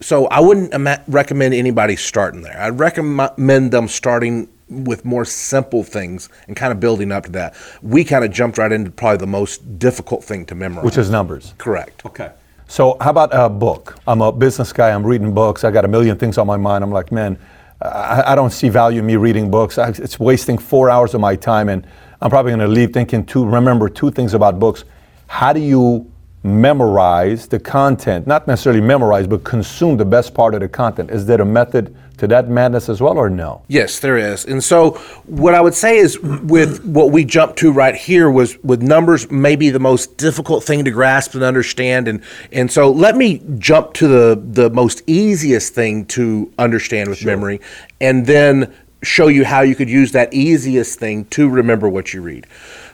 So 0.00 0.26
I 0.26 0.40
wouldn't 0.40 0.72
ima- 0.72 1.02
recommend 1.08 1.54
anybody 1.54 1.96
starting 1.96 2.42
there. 2.42 2.60
I'd 2.60 2.78
recommend 2.78 3.72
them 3.72 3.88
starting 3.88 4.48
with 4.68 5.04
more 5.04 5.24
simple 5.24 5.82
things 5.82 6.28
and 6.46 6.56
kind 6.56 6.72
of 6.72 6.80
building 6.80 7.10
up 7.10 7.24
to 7.24 7.32
that. 7.32 7.54
We 7.82 8.04
kind 8.04 8.24
of 8.24 8.30
jumped 8.30 8.56
right 8.56 8.70
into 8.70 8.90
probably 8.90 9.18
the 9.18 9.26
most 9.26 9.78
difficult 9.78 10.22
thing 10.22 10.46
to 10.46 10.54
memorize. 10.54 10.84
Which 10.84 10.96
is 10.96 11.10
numbers. 11.10 11.54
correct. 11.58 12.06
Okay. 12.06 12.30
So, 12.68 12.96
how 13.00 13.10
about 13.10 13.30
a 13.32 13.48
book? 13.48 13.98
I'm 14.06 14.20
a 14.22 14.30
business 14.30 14.72
guy. 14.72 14.90
I'm 14.90 15.04
reading 15.04 15.34
books. 15.34 15.64
I 15.64 15.72
got 15.72 15.84
a 15.84 15.88
million 15.88 16.16
things 16.16 16.38
on 16.38 16.46
my 16.46 16.56
mind. 16.56 16.84
I'm 16.84 16.92
like, 16.92 17.10
man, 17.10 17.36
I, 17.82 18.22
I 18.28 18.34
don't 18.36 18.52
see 18.52 18.68
value 18.68 19.00
in 19.00 19.06
me 19.06 19.16
reading 19.16 19.50
books. 19.50 19.76
I, 19.76 19.88
it's 19.88 20.20
wasting 20.20 20.56
four 20.56 20.88
hours 20.88 21.12
of 21.14 21.20
my 21.20 21.34
time, 21.34 21.68
and 21.68 21.84
I'm 22.22 22.28
probably 22.28 22.50
going 22.50 22.60
to 22.60 22.68
leave 22.68 22.92
thinking 22.92 23.24
to 23.26 23.46
remember 23.46 23.88
two 23.88 24.10
things 24.10 24.34
about 24.34 24.58
books. 24.58 24.84
How 25.26 25.54
do 25.54 25.60
you 25.60 26.10
memorize 26.42 27.48
the 27.48 27.58
content? 27.58 28.26
Not 28.26 28.46
necessarily 28.46 28.82
memorize, 28.82 29.26
but 29.26 29.42
consume 29.42 29.96
the 29.96 30.04
best 30.04 30.34
part 30.34 30.54
of 30.54 30.60
the 30.60 30.68
content. 30.68 31.10
Is 31.10 31.24
there 31.24 31.40
a 31.40 31.46
method 31.46 31.96
to 32.18 32.26
that 32.26 32.50
madness 32.50 32.90
as 32.90 33.00
well, 33.00 33.16
or 33.16 33.30
no? 33.30 33.62
Yes, 33.68 34.00
there 34.00 34.18
is. 34.18 34.44
And 34.44 34.62
so 34.62 34.90
what 35.24 35.54
I 35.54 35.62
would 35.62 35.72
say 35.72 35.96
is 35.96 36.20
with 36.20 36.84
what 36.84 37.10
we 37.10 37.24
jumped 37.24 37.58
to 37.60 37.72
right 37.72 37.94
here 37.94 38.30
was 38.30 38.62
with 38.62 38.82
numbers 38.82 39.30
maybe 39.30 39.70
the 39.70 39.78
most 39.78 40.18
difficult 40.18 40.62
thing 40.62 40.84
to 40.84 40.90
grasp 40.90 41.34
and 41.34 41.42
understand 41.42 42.06
and 42.06 42.22
and 42.52 42.70
so 42.70 42.90
let 42.90 43.16
me 43.16 43.42
jump 43.58 43.94
to 43.94 44.08
the 44.08 44.42
the 44.44 44.68
most 44.68 45.02
easiest 45.06 45.72
thing 45.72 46.04
to 46.06 46.52
understand 46.58 47.08
with 47.08 47.24
memory 47.24 47.60
and 48.02 48.26
then 48.26 48.74
show 49.02 49.28
you 49.28 49.44
how 49.44 49.62
you 49.62 49.74
could 49.74 49.90
use 49.90 50.12
that 50.12 50.32
easiest 50.32 50.98
thing 50.98 51.24
to 51.26 51.48
remember 51.48 51.88
what 51.88 52.12
you 52.12 52.22
read. 52.22 52.46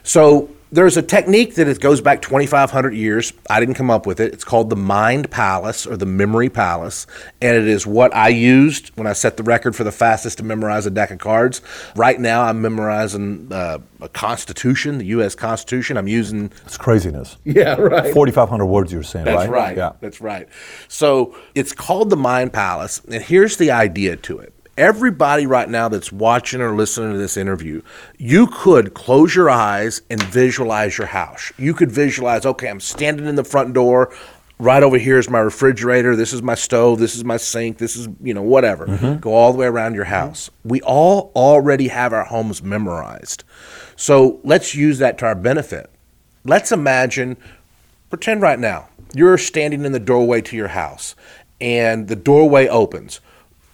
So 0.03 0.49
there's 0.71 0.97
a 0.97 1.01
technique 1.01 1.55
that 1.55 1.67
it 1.67 1.79
goes 1.79 2.01
back 2.01 2.21
2,500 2.21 2.93
years. 2.93 3.31
I 3.49 3.59
didn't 3.59 3.75
come 3.75 3.89
up 3.89 4.05
with 4.05 4.19
it. 4.19 4.33
It's 4.33 4.43
called 4.43 4.69
the 4.69 4.75
Mind 4.75 5.31
Palace 5.31 5.87
or 5.87 5.95
the 5.95 6.05
Memory 6.05 6.49
Palace, 6.49 7.07
and 7.41 7.55
it 7.55 7.67
is 7.67 7.87
what 7.87 8.13
I 8.13 8.27
used 8.29 8.89
when 8.95 9.07
I 9.07 9.13
set 9.13 9.37
the 9.37 9.43
record 9.43 9.75
for 9.75 9.85
the 9.85 9.91
fastest 9.91 10.39
to 10.39 10.43
memorize 10.43 10.85
a 10.85 10.91
deck 10.91 11.11
of 11.11 11.19
cards. 11.19 11.61
Right 11.95 12.19
now, 12.19 12.43
I'm 12.43 12.61
memorizing 12.61 13.47
uh, 13.51 13.79
a 14.01 14.09
Constitution, 14.09 14.97
the 14.97 15.05
U.S. 15.05 15.35
Constitution. 15.35 15.95
I'm 15.97 16.07
using. 16.07 16.51
It's 16.65 16.77
craziness. 16.77 17.37
Yeah, 17.45 17.75
right. 17.75 18.13
4,500 18.13 18.65
words 18.65 18.91
you're 18.91 19.03
saying, 19.03 19.25
That's 19.25 19.47
right? 19.47 19.49
right. 19.49 19.77
Yeah. 19.77 19.93
That's 20.01 20.19
right. 20.19 20.49
So 20.89 21.35
it's 21.55 21.71
called 21.71 22.09
the 22.09 22.17
Mind 22.17 22.51
Palace, 22.51 23.01
and 23.09 23.23
here's 23.23 23.55
the 23.57 23.71
idea 23.71 24.17
to 24.17 24.39
it. 24.39 24.53
Everybody 24.77 25.47
right 25.47 25.67
now 25.67 25.89
that's 25.89 26.11
watching 26.11 26.61
or 26.61 26.75
listening 26.75 27.13
to 27.13 27.17
this 27.17 27.35
interview, 27.35 27.81
you 28.19 28.45
could 28.45 28.93
close 28.93 29.33
your 29.33 29.49
eyes 29.49 30.01
and 30.11 30.21
visualize 30.21 30.99
your 30.99 31.07
house. 31.07 31.51
You 31.57 31.73
could 31.73 31.91
visualize, 31.91 32.45
okay, 32.45 32.69
I'm 32.69 32.79
standing 32.79 33.25
in 33.25 33.35
the 33.35 33.43
front 33.43 33.73
door. 33.73 34.13
Right 34.59 34.83
over 34.83 34.97
here 34.97 35.17
is 35.17 35.29
my 35.29 35.39
refrigerator. 35.39 36.15
This 36.15 36.31
is 36.31 36.43
my 36.43 36.53
stove. 36.53 36.99
This 36.99 37.15
is 37.15 37.23
my 37.23 37.37
sink. 37.37 37.79
This 37.79 37.95
is, 37.95 38.07
you 38.21 38.35
know, 38.35 38.43
whatever. 38.43 38.85
Mm-hmm. 38.85 39.19
Go 39.19 39.33
all 39.33 39.51
the 39.51 39.57
way 39.57 39.65
around 39.65 39.95
your 39.95 40.05
house. 40.05 40.51
We 40.63 40.81
all 40.81 41.31
already 41.35 41.87
have 41.87 42.13
our 42.13 42.25
homes 42.25 42.61
memorized. 42.61 43.43
So 43.95 44.39
let's 44.43 44.75
use 44.75 44.99
that 44.99 45.17
to 45.19 45.25
our 45.25 45.35
benefit. 45.35 45.89
Let's 46.43 46.71
imagine 46.71 47.37
pretend 48.09 48.41
right 48.41 48.59
now 48.59 48.89
you're 49.13 49.37
standing 49.37 49.85
in 49.85 49.91
the 49.91 49.99
doorway 49.99 50.41
to 50.41 50.55
your 50.55 50.69
house 50.69 51.15
and 51.59 52.07
the 52.07 52.15
doorway 52.15 52.67
opens. 52.67 53.19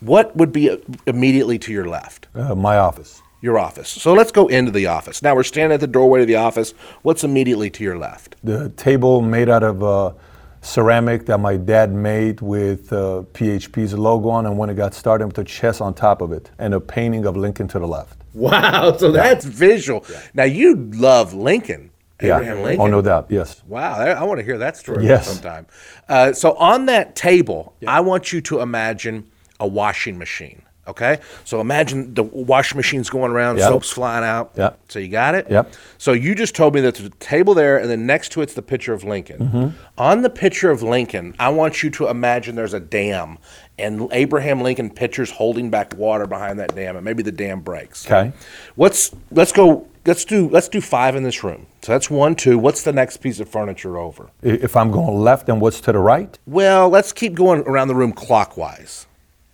What 0.03 0.36
would 0.36 0.51
be 0.51 0.77
immediately 1.07 1.57
to 1.60 1.72
your 1.72 1.88
left? 1.88 2.27
Uh, 2.36 2.53
my 2.55 2.77
office. 2.77 3.22
Your 3.39 3.57
office. 3.57 3.88
So 3.89 4.13
let's 4.13 4.31
go 4.33 4.48
into 4.48 4.72
the 4.72 4.88
office. 4.88 5.22
Now 5.22 5.33
we're 5.36 5.43
standing 5.43 5.74
at 5.74 5.79
the 5.79 5.88
doorway 5.88 6.19
to 6.19 6.25
the 6.25 6.36
office. 6.36 6.74
What's 7.03 7.24
immediately 7.24 7.69
to 7.72 7.83
your 7.83 7.98
left? 7.98 8.36
The 8.43 8.69
table 8.69 9.22
made 9.22 9.48
out 9.48 9.63
of 9.63 9.81
uh, 9.81 10.13
ceramic 10.62 11.25
that 11.27 11.39
my 11.39 11.55
dad 11.55 11.93
made 11.93 12.41
with 12.41 12.91
uh, 12.91 13.24
PHP's 13.33 13.93
logo 13.93 14.29
on, 14.29 14.45
and 14.45 14.57
when 14.57 14.69
it 14.69 14.75
got 14.75 14.93
started, 14.93 15.27
with 15.27 15.38
a 15.38 15.43
chess 15.45 15.79
on 15.79 15.93
top 15.93 16.22
of 16.22 16.33
it, 16.33 16.51
and 16.57 16.74
a 16.74 16.79
painting 16.81 17.25
of 17.25 17.38
Lincoln 17.38 17.67
to 17.69 17.79
the 17.79 17.88
left. 17.88 18.19
Wow, 18.33 18.98
so 18.98 19.12
that's 19.12 19.45
visual. 19.45 20.05
Now 20.33 20.43
you 20.45 20.75
love 20.75 21.33
Lincoln. 21.33 21.91
Abraham 22.19 22.57
yeah. 22.57 22.63
Lincoln. 22.63 22.81
Oh, 22.81 22.88
no 22.88 23.01
doubt. 23.01 23.27
Yes. 23.29 23.62
Wow, 23.67 23.93
I, 23.95 24.10
I 24.12 24.24
want 24.24 24.39
to 24.39 24.45
hear 24.45 24.57
that 24.57 24.77
story 24.77 25.05
Yes. 25.05 25.27
sometime. 25.27 25.65
Uh, 26.10 26.33
so 26.33 26.55
on 26.55 26.86
that 26.88 27.15
table, 27.15 27.75
I 27.86 28.00
want 28.00 28.31
you 28.33 28.41
to 28.41 28.62
imagine 28.62 29.29
a 29.63 29.67
washing 29.67 30.20
machine. 30.20 30.62
Okay, 30.86 31.20
so 31.46 31.62
imagine 31.62 32.13
the 32.13 32.24
washing 32.24 32.75
machine's 32.75 33.10
going 33.10 33.32
around, 33.32 33.55
Yep. 33.58 33.70
soap's 33.70 33.89
flying 33.89 34.25
out. 34.25 34.51
Yep. 34.58 34.79
So 34.89 35.00
you 35.00 35.08
got 35.08 35.34
it. 35.34 35.50
Yep. 35.50 35.72
So 35.98 36.12
you 36.12 36.36
just 36.36 36.55
told 36.55 36.75
me 36.75 36.82
that 36.82 36.96
there's 36.96 37.08
a 37.08 37.20
table 37.22 37.53
there, 37.53 37.77
and 37.77 37.89
then 37.89 38.05
next 38.05 38.34
to 38.34 38.41
it's 38.41 38.53
the 38.53 38.62
picture 38.62 38.91
of 38.91 39.05
Lincoln. 39.05 39.39
Mm-hmm. 39.39 39.67
On 39.98 40.24
the 40.24 40.29
picture 40.29 40.72
of 40.72 40.84
Lincoln, 40.84 41.36
I 41.39 41.48
want 41.48 41.84
you 41.84 41.89
to 41.91 42.10
imagine 42.10 42.55
there's 42.55 42.74
a 42.74 42.82
dam, 42.82 43.38
and 43.79 44.10
Abraham 44.12 44.60
Lincoln 44.60 44.89
pictures 44.89 45.32
holding 45.32 45.70
back 45.70 45.96
water 45.96 46.27
behind 46.27 46.60
that 46.60 46.75
dam, 46.75 46.98
and 46.98 47.05
maybe 47.05 47.24
the 47.24 47.32
dam 47.32 47.62
breaks. 47.62 48.05
Okay. 48.05 48.34
What's 48.75 49.15
let's 49.32 49.53
go. 49.53 49.88
Let's 50.05 50.25
do 50.25 50.50
let's 50.50 50.67
do 50.67 50.82
five 50.82 51.15
in 51.15 51.24
this 51.24 51.46
room. 51.46 51.65
So 51.82 51.93
that's 51.93 52.10
one, 52.10 52.36
two. 52.36 52.60
What's 52.60 52.84
the 52.84 52.91
next 52.91 53.17
piece 53.17 53.39
of 53.39 53.48
furniture 53.48 53.98
over? 53.98 54.32
If 54.41 54.75
I'm 54.75 54.91
going 54.91 55.17
left, 55.22 55.48
then 55.48 55.62
what's 55.62 55.79
to 55.79 55.93
the 55.93 56.00
right? 56.00 56.38
Well, 56.46 56.89
let's 56.89 57.13
keep 57.13 57.36
going 57.36 57.62
around 57.62 57.88
the 57.88 57.96
room 57.96 58.12
clockwise. 58.12 59.08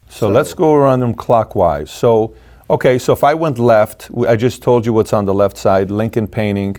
So, 0.10 0.28
let's 0.28 0.54
go 0.54 0.74
around 0.74 1.00
them 1.00 1.13
clockwise. 1.13 1.92
So, 1.92 2.34
okay, 2.70 2.98
so 2.98 3.13
if 3.13 3.24
I 3.24 3.34
went 3.34 3.60
left, 3.60 4.10
I 4.28 4.36
just 4.36 4.62
told 4.62 4.86
you 4.86 4.92
what's 4.92 5.13
on 5.13 5.25
the 5.25 5.34
left 5.34 5.56
side 5.56 5.92
Lincoln 5.92 6.28
painting 6.28 6.78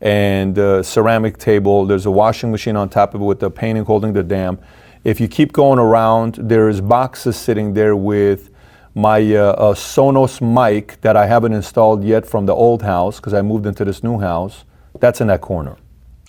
and 0.00 0.58
uh, 0.58 0.82
ceramic 0.82 1.38
table. 1.38 1.84
There's 1.86 2.06
a 2.06 2.10
washing 2.10 2.50
machine 2.50 2.76
on 2.76 2.88
top 2.88 3.14
of 3.14 3.20
it 3.20 3.24
with 3.24 3.40
the 3.40 3.50
painting 3.50 3.84
holding 3.84 4.12
the 4.12 4.22
dam. 4.22 4.58
If 5.04 5.20
you 5.20 5.28
keep 5.28 5.52
going 5.52 5.78
around, 5.78 6.36
there's 6.40 6.80
boxes 6.80 7.36
sitting 7.36 7.74
there 7.74 7.94
with 7.94 8.50
my 8.94 9.20
uh, 9.34 9.52
uh, 9.52 9.74
Sonos 9.74 10.40
mic 10.40 11.00
that 11.02 11.16
I 11.16 11.26
haven't 11.26 11.52
installed 11.52 12.02
yet 12.02 12.26
from 12.26 12.46
the 12.46 12.54
old 12.54 12.82
house 12.82 13.16
because 13.16 13.34
I 13.34 13.42
moved 13.42 13.66
into 13.66 13.84
this 13.84 14.02
new 14.02 14.18
house. 14.18 14.64
That's 14.98 15.20
in 15.20 15.28
that 15.28 15.40
corner. 15.40 15.76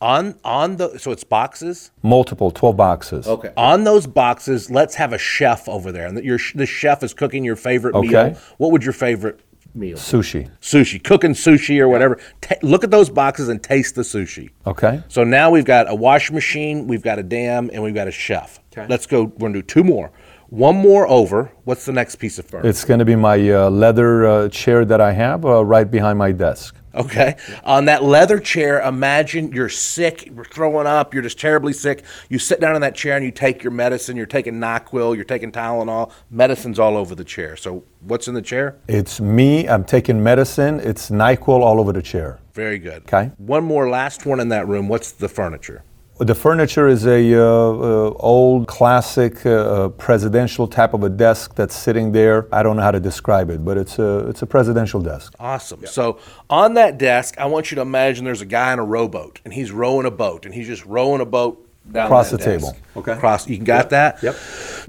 On 0.01 0.36
on 0.43 0.77
the 0.77 0.98
so 0.98 1.12
it's 1.12 1.24
boxes. 1.24 1.91
Multiple, 2.01 2.50
12 2.51 2.75
boxes. 2.75 3.27
Okay. 3.27 3.51
On 3.55 3.84
those 3.84 4.08
boxes, 4.08 4.72
let's 4.72 4.96
have 4.96 5.13
a 5.13 5.17
chef 5.17 5.70
over 5.70 5.91
there, 5.91 6.08
and 6.08 6.17
that 6.17 6.24
your 6.24 6.39
the 6.55 6.65
chef 6.65 7.03
is 7.03 7.13
cooking 7.13 7.43
your 7.43 7.55
favorite 7.55 7.93
Okay. 7.96 8.08
meal. 8.08 8.38
What 8.58 8.72
would 8.72 8.84
your 8.84 8.93
favorite 8.93 9.39
meal? 9.75 9.98
Sushi. 9.98 10.50
Sushi, 10.60 11.03
cooking 11.03 11.34
sushi 11.34 11.79
or 11.79 11.88
whatever. 11.88 12.17
Ta 12.41 12.55
look 12.63 12.84
at 12.84 12.89
those 12.89 13.10
boxes 13.12 13.48
and 13.48 13.62
taste 13.62 13.93
the 13.93 14.01
sushi. 14.01 14.50
Okay. 14.65 15.03
So 15.08 15.24
now 15.24 15.51
we've 15.51 15.65
got 15.65 15.88
a 15.89 15.93
washing 15.96 16.34
machine, 16.34 16.88
we've 16.88 17.03
got 17.03 17.20
a 17.20 17.24
dam, 17.24 17.70
and 17.72 17.84
we've 17.84 17.93
got 17.96 18.08
a 18.08 18.12
chef. 18.12 18.60
okay 18.74 18.88
Let's 18.89 19.05
go. 19.05 19.25
We're 19.25 19.50
gonna 19.50 19.53
do 19.53 19.62
two 19.62 19.84
more. 19.84 20.12
One 20.50 20.75
more 20.75 21.08
over. 21.08 21.51
What's 21.63 21.86
the 21.86 21.93
next 21.93 22.15
piece 22.15 22.38
of 22.39 22.46
furniture? 22.46 22.67
It's 22.67 22.84
going 22.84 23.00
to 23.00 23.05
be 23.05 23.15
my 23.15 23.38
uh, 23.50 23.70
leather 23.70 24.25
uh, 24.27 24.50
chair 24.50 24.84
that 24.84 25.00
I 25.00 25.13
have 25.13 25.46
uh, 25.46 25.63
right 25.63 25.89
behind 25.89 26.20
my 26.20 26.34
desk. 26.34 26.75
Okay. 26.93 27.36
On 27.63 27.86
that 27.86 28.03
leather 28.03 28.39
chair, 28.39 28.81
imagine 28.81 29.51
you're 29.51 29.69
sick, 29.69 30.25
you're 30.25 30.45
throwing 30.45 30.88
up, 30.88 31.13
you're 31.13 31.24
just 31.24 31.39
terribly 31.39 31.74
sick. 31.74 32.03
You 32.29 32.39
sit 32.39 32.60
down 32.60 32.75
in 32.75 32.81
that 32.81 32.95
chair 32.95 33.15
and 33.15 33.24
you 33.24 33.31
take 33.31 33.63
your 33.63 33.71
medicine. 33.71 34.17
You're 34.17 34.25
taking 34.25 34.55
NyQuil, 34.55 35.15
you're 35.15 35.24
taking 35.24 35.51
Tylenol. 35.51 36.12
Medicine's 36.29 36.79
all 36.79 36.98
over 36.98 37.15
the 37.15 37.24
chair. 37.24 37.55
So 37.55 37.83
what's 38.01 38.27
in 38.27 38.33
the 38.33 38.41
chair? 38.41 38.77
It's 38.88 39.19
me. 39.21 39.67
I'm 39.67 39.83
taking 39.83 40.21
medicine. 40.21 40.79
It's 40.79 41.10
NyQuil 41.10 41.62
all 41.62 41.79
over 41.79 41.93
the 41.93 42.01
chair. 42.01 42.39
Very 42.53 42.79
good. 42.79 43.03
Okay. 43.03 43.31
One 43.38 43.63
more, 43.63 43.89
last 43.89 44.25
one 44.25 44.39
in 44.39 44.50
that 44.50 44.67
room. 44.67 44.89
What's 44.89 45.12
the 45.12 45.29
furniture? 45.29 45.83
The 46.21 46.35
furniture 46.35 46.87
is 46.87 47.07
a 47.07 47.33
uh, 47.33 47.41
uh, 47.41 48.13
old 48.19 48.67
classic 48.67 49.43
uh, 49.43 49.49
uh, 49.49 49.89
presidential 49.89 50.67
type 50.67 50.93
of 50.93 51.01
a 51.01 51.09
desk 51.09 51.55
that's 51.55 51.75
sitting 51.75 52.11
there. 52.11 52.47
I 52.53 52.61
don't 52.61 52.75
know 52.75 52.83
how 52.83 52.91
to 52.91 52.99
describe 52.99 53.49
it, 53.49 53.65
but 53.65 53.75
it's 53.75 53.97
a 53.97 54.29
it's 54.29 54.43
a 54.43 54.45
presidential 54.45 55.01
desk. 55.01 55.33
Awesome. 55.39 55.83
So 55.87 56.19
on 56.47 56.75
that 56.75 56.99
desk, 56.99 57.39
I 57.39 57.47
want 57.47 57.71
you 57.71 57.75
to 57.75 57.81
imagine 57.81 58.23
there's 58.23 58.41
a 58.41 58.45
guy 58.45 58.71
in 58.71 58.77
a 58.77 58.83
rowboat 58.83 59.41
and 59.43 59.51
he's 59.51 59.71
rowing 59.71 60.05
a 60.05 60.11
boat 60.11 60.45
and 60.45 60.53
he's 60.53 60.67
just 60.67 60.85
rowing 60.85 61.21
a 61.21 61.25
boat 61.25 61.67
down 61.91 62.05
Across 62.05 62.29
that 62.29 62.37
the 62.41 62.45
desk. 62.45 62.65
table. 62.67 62.77
Okay. 62.97 63.13
Across. 63.13 63.49
You 63.49 63.57
got 63.57 63.89
that? 63.89 64.21
Yep. 64.21 64.35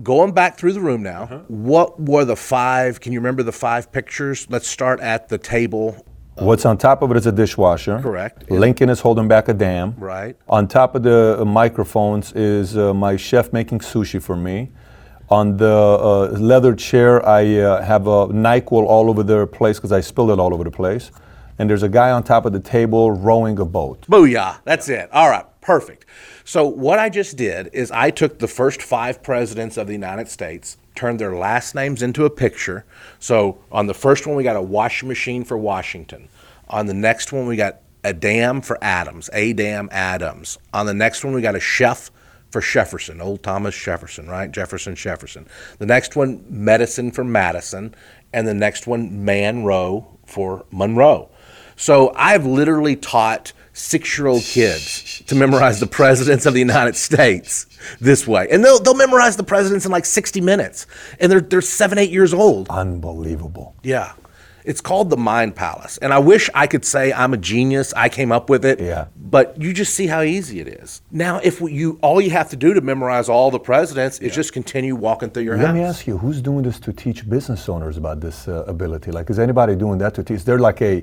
Going 0.02 0.32
back 0.32 0.58
through 0.58 0.74
the 0.74 0.82
room 0.82 1.02
now. 1.02 1.44
What 1.48 1.98
were 1.98 2.26
the 2.26 2.36
five? 2.36 3.00
Can 3.00 3.14
you 3.14 3.20
remember 3.20 3.42
the 3.42 3.52
five 3.52 3.90
pictures? 3.90 4.46
Let's 4.50 4.68
start 4.68 5.00
at 5.00 5.30
the 5.30 5.38
table. 5.38 6.04
What's 6.36 6.64
on 6.64 6.78
top 6.78 7.02
of 7.02 7.10
it 7.10 7.16
is 7.18 7.26
a 7.26 7.32
dishwasher. 7.32 8.00
Correct. 8.00 8.50
Lincoln 8.50 8.88
is 8.88 9.00
holding 9.00 9.28
back 9.28 9.48
a 9.48 9.54
dam. 9.54 9.94
Right. 9.98 10.36
On 10.48 10.66
top 10.66 10.94
of 10.94 11.02
the 11.02 11.38
uh, 11.40 11.44
microphones 11.44 12.32
is 12.32 12.76
uh, 12.76 12.94
my 12.94 13.16
chef 13.16 13.52
making 13.52 13.80
sushi 13.80 14.20
for 14.20 14.34
me. 14.34 14.72
On 15.28 15.56
the 15.56 15.66
uh, 15.66 16.26
leather 16.38 16.74
chair, 16.74 17.24
I 17.26 17.56
uh, 17.56 17.82
have 17.82 18.06
a 18.06 18.28
NyQuil 18.28 18.84
all 18.84 19.10
over 19.10 19.22
the 19.22 19.46
place 19.46 19.78
because 19.78 19.92
I 19.92 20.00
spilled 20.00 20.30
it 20.30 20.38
all 20.38 20.52
over 20.54 20.64
the 20.64 20.70
place. 20.70 21.10
And 21.58 21.68
there's 21.68 21.82
a 21.82 21.88
guy 21.88 22.10
on 22.10 22.22
top 22.22 22.46
of 22.46 22.52
the 22.52 22.60
table 22.60 23.10
rowing 23.12 23.58
a 23.58 23.64
boat. 23.64 24.06
Booyah. 24.08 24.60
That's 24.64 24.88
it. 24.88 25.10
All 25.12 25.28
right. 25.28 25.44
Perfect. 25.60 26.06
So 26.44 26.66
what 26.66 26.98
I 26.98 27.08
just 27.08 27.36
did 27.36 27.70
is 27.72 27.90
I 27.90 28.10
took 28.10 28.38
the 28.38 28.48
first 28.48 28.82
five 28.82 29.22
presidents 29.22 29.76
of 29.76 29.86
the 29.86 29.92
United 29.92 30.28
States 30.28 30.76
turned 30.94 31.18
their 31.18 31.34
last 31.34 31.74
names 31.74 32.02
into 32.02 32.24
a 32.24 32.30
picture. 32.30 32.84
So 33.18 33.58
on 33.70 33.86
the 33.86 33.94
first 33.94 34.26
one, 34.26 34.36
we 34.36 34.42
got 34.42 34.56
a 34.56 34.62
washing 34.62 35.08
machine 35.08 35.44
for 35.44 35.56
Washington. 35.56 36.28
On 36.68 36.86
the 36.86 36.94
next 36.94 37.32
one, 37.32 37.46
we 37.46 37.56
got 37.56 37.80
a 38.04 38.12
dam 38.12 38.60
for 38.60 38.78
Adams, 38.82 39.30
a 39.32 39.52
dam 39.52 39.88
Adams. 39.92 40.58
On 40.72 40.86
the 40.86 40.94
next 40.94 41.24
one, 41.24 41.34
we 41.34 41.42
got 41.42 41.54
a 41.54 41.60
chef 41.60 42.10
for 42.50 42.60
Jefferson, 42.60 43.20
old 43.20 43.42
Thomas 43.42 43.76
Jefferson, 43.76 44.28
right? 44.28 44.50
Jefferson, 44.50 44.94
Jefferson. 44.94 45.46
The 45.78 45.86
next 45.86 46.16
one, 46.16 46.44
medicine 46.48 47.10
for 47.10 47.24
Madison. 47.24 47.94
And 48.32 48.46
the 48.46 48.54
next 48.54 48.86
one, 48.86 49.24
Monroe 49.24 50.06
for 50.26 50.64
Monroe. 50.70 51.30
So 51.76 52.12
I've 52.14 52.46
literally 52.46 52.96
taught 52.96 53.52
six 53.72 54.18
year 54.18 54.26
old 54.26 54.42
kids 54.42 55.22
to 55.26 55.34
memorize 55.34 55.80
the 55.80 55.86
presidents 55.86 56.46
of 56.46 56.54
the 56.54 56.60
United 56.60 56.96
States 56.96 57.66
this 58.00 58.26
way. 58.26 58.48
And 58.50 58.64
they'll, 58.64 58.78
they'll 58.78 58.94
memorize 58.94 59.36
the 59.36 59.44
presidents 59.44 59.86
in 59.86 59.92
like 59.92 60.04
60 60.04 60.40
minutes. 60.40 60.86
And 61.20 61.30
they're, 61.32 61.40
they're 61.40 61.60
seven, 61.60 61.98
eight 61.98 62.10
years 62.10 62.34
old. 62.34 62.68
Unbelievable. 62.68 63.74
Yeah. 63.82 64.12
It's 64.64 64.80
called 64.80 65.10
the 65.10 65.16
Mind 65.16 65.56
Palace. 65.56 65.98
And 65.98 66.12
I 66.12 66.20
wish 66.20 66.48
I 66.54 66.68
could 66.68 66.84
say 66.84 67.12
I'm 67.12 67.34
a 67.34 67.36
genius. 67.36 67.92
I 67.94 68.08
came 68.08 68.30
up 68.30 68.48
with 68.48 68.64
it. 68.64 68.80
Yeah. 68.80 69.06
But 69.16 69.60
you 69.60 69.72
just 69.72 69.94
see 69.94 70.06
how 70.06 70.22
easy 70.22 70.60
it 70.60 70.68
is. 70.68 71.02
Now, 71.10 71.38
if 71.38 71.60
you 71.60 71.98
all 72.00 72.20
you 72.20 72.30
have 72.30 72.50
to 72.50 72.56
do 72.56 72.72
to 72.74 72.80
memorize 72.80 73.28
all 73.28 73.50
the 73.50 73.58
presidents 73.58 74.20
is 74.20 74.34
just 74.34 74.52
continue 74.52 74.94
walking 74.94 75.30
through 75.30 75.42
your 75.44 75.56
Let 75.56 75.68
house. 75.68 75.74
me 75.74 75.82
ask 75.82 76.06
you, 76.06 76.18
who's 76.18 76.40
doing 76.40 76.62
this 76.62 76.78
to 76.80 76.92
teach 76.92 77.28
business 77.28 77.68
owners 77.68 77.96
about 77.96 78.20
this 78.20 78.46
uh, 78.46 78.64
ability? 78.68 79.10
Like, 79.10 79.30
is 79.30 79.38
anybody 79.40 79.74
doing 79.74 79.98
that 79.98 80.14
to 80.14 80.22
teach? 80.22 80.44
They're 80.44 80.60
like 80.60 80.80
a 80.80 81.02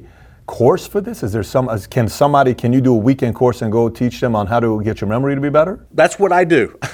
course 0.50 0.88
for 0.88 1.00
this? 1.00 1.22
Is 1.22 1.32
there 1.32 1.44
some? 1.44 1.70
Can 1.90 2.10
somebody? 2.10 2.56
Can 2.56 2.74
you 2.74 2.82
do 2.82 2.94
a 2.96 2.98
weekend 2.98 3.36
course 3.36 3.62
and 3.62 3.72
go 3.72 3.88
teach 3.88 4.20
them 4.20 4.36
on 4.36 4.48
how 4.48 4.60
to 4.60 4.82
get 4.84 5.00
your 5.00 5.08
memory 5.08 5.36
to 5.36 5.42
be 5.42 5.50
better? 5.50 5.86
That's 5.94 6.18
what 6.18 6.32
I 6.32 6.44
do. 6.44 6.78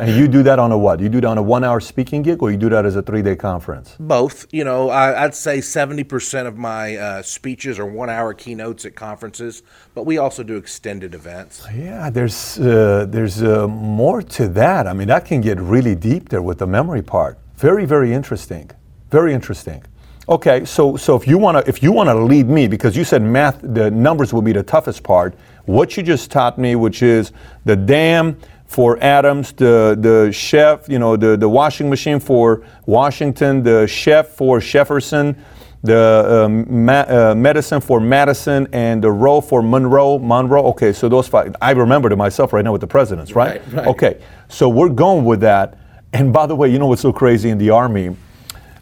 And 0.00 0.14
you 0.16 0.28
do 0.28 0.42
that 0.44 0.58
on 0.58 0.70
a 0.72 0.78
what? 0.78 1.00
You 1.00 1.08
do 1.08 1.20
that 1.20 1.26
on 1.26 1.38
a 1.38 1.42
one-hour 1.42 1.80
speaking 1.80 2.22
gig, 2.22 2.42
or 2.42 2.50
you 2.50 2.56
do 2.56 2.68
that 2.68 2.84
as 2.84 2.96
a 2.96 3.02
three-day 3.02 3.36
conference? 3.36 3.96
Both. 3.98 4.46
You 4.52 4.64
know, 4.64 4.90
I, 4.90 5.24
I'd 5.24 5.34
say 5.34 5.58
70% 5.58 6.46
of 6.46 6.56
my 6.56 6.96
uh, 6.96 7.22
speeches 7.22 7.78
are 7.78 7.86
one 7.86 8.10
hour 8.10 8.34
keynotes 8.34 8.84
at 8.84 8.94
conferences, 8.94 9.62
but 9.94 10.04
we 10.04 10.18
also 10.18 10.42
do 10.42 10.56
extended 10.56 11.14
events. 11.14 11.66
Yeah, 11.74 12.10
there's 12.10 12.58
uh, 12.58 13.06
there's 13.08 13.42
uh, 13.42 13.66
more 13.68 14.22
to 14.38 14.48
that. 14.48 14.86
I 14.86 14.92
mean, 14.92 15.08
that 15.08 15.24
can 15.24 15.40
get 15.40 15.58
really 15.58 15.94
deep 15.94 16.28
there 16.28 16.42
with 16.42 16.58
the 16.58 16.66
memory 16.66 17.02
part. 17.02 17.38
Very, 17.56 17.86
very 17.86 18.12
interesting. 18.12 18.70
Very 19.10 19.32
interesting. 19.32 19.82
Okay, 20.28 20.64
so 20.64 20.96
so 20.96 21.14
if 21.14 21.28
you 21.28 21.38
want 21.38 21.56
to 21.56 21.68
if 21.68 21.84
you 21.84 21.92
want 21.92 22.08
to 22.08 22.14
lead 22.14 22.48
me 22.48 22.66
because 22.66 22.96
you 22.96 23.04
said 23.04 23.22
math 23.22 23.60
the 23.62 23.92
numbers 23.92 24.32
will 24.32 24.42
be 24.42 24.52
the 24.52 24.62
toughest 24.62 25.04
part. 25.04 25.34
What 25.66 25.96
you 25.96 26.02
just 26.02 26.32
taught 26.32 26.58
me, 26.58 26.74
which 26.74 27.00
is 27.00 27.30
the 27.64 27.76
dam 27.76 28.36
for 28.66 28.98
Adams, 29.00 29.52
the 29.52 29.96
the 30.00 30.32
chef, 30.32 30.88
you 30.88 30.98
know, 30.98 31.16
the 31.16 31.36
the 31.36 31.48
washing 31.48 31.88
machine 31.88 32.18
for 32.18 32.64
Washington, 32.86 33.62
the 33.62 33.86
chef 33.86 34.30
for 34.30 34.58
Jefferson, 34.58 35.36
the 35.84 36.44
um, 36.44 36.84
ma- 36.84 37.06
uh, 37.06 37.34
medicine 37.36 37.80
for 37.80 38.00
Madison 38.00 38.66
and 38.72 39.04
the 39.04 39.10
row 39.12 39.40
for 39.40 39.62
Monroe. 39.62 40.18
Monroe. 40.18 40.64
Okay, 40.66 40.92
so 40.92 41.08
those 41.08 41.28
five. 41.28 41.54
I 41.62 41.70
remember 41.70 42.08
to 42.08 42.16
myself 42.16 42.52
right 42.52 42.64
now 42.64 42.72
with 42.72 42.80
the 42.80 42.88
presidents, 42.88 43.36
right? 43.36 43.60
Right, 43.66 43.72
right. 43.74 43.86
Okay, 43.86 44.20
so 44.48 44.68
we're 44.68 44.88
going 44.88 45.24
with 45.24 45.40
that. 45.42 45.78
And 46.12 46.32
by 46.32 46.46
the 46.46 46.56
way, 46.56 46.68
you 46.68 46.80
know 46.80 46.86
what's 46.86 47.02
so 47.02 47.12
crazy 47.12 47.50
in 47.50 47.58
the 47.58 47.70
army? 47.70 48.16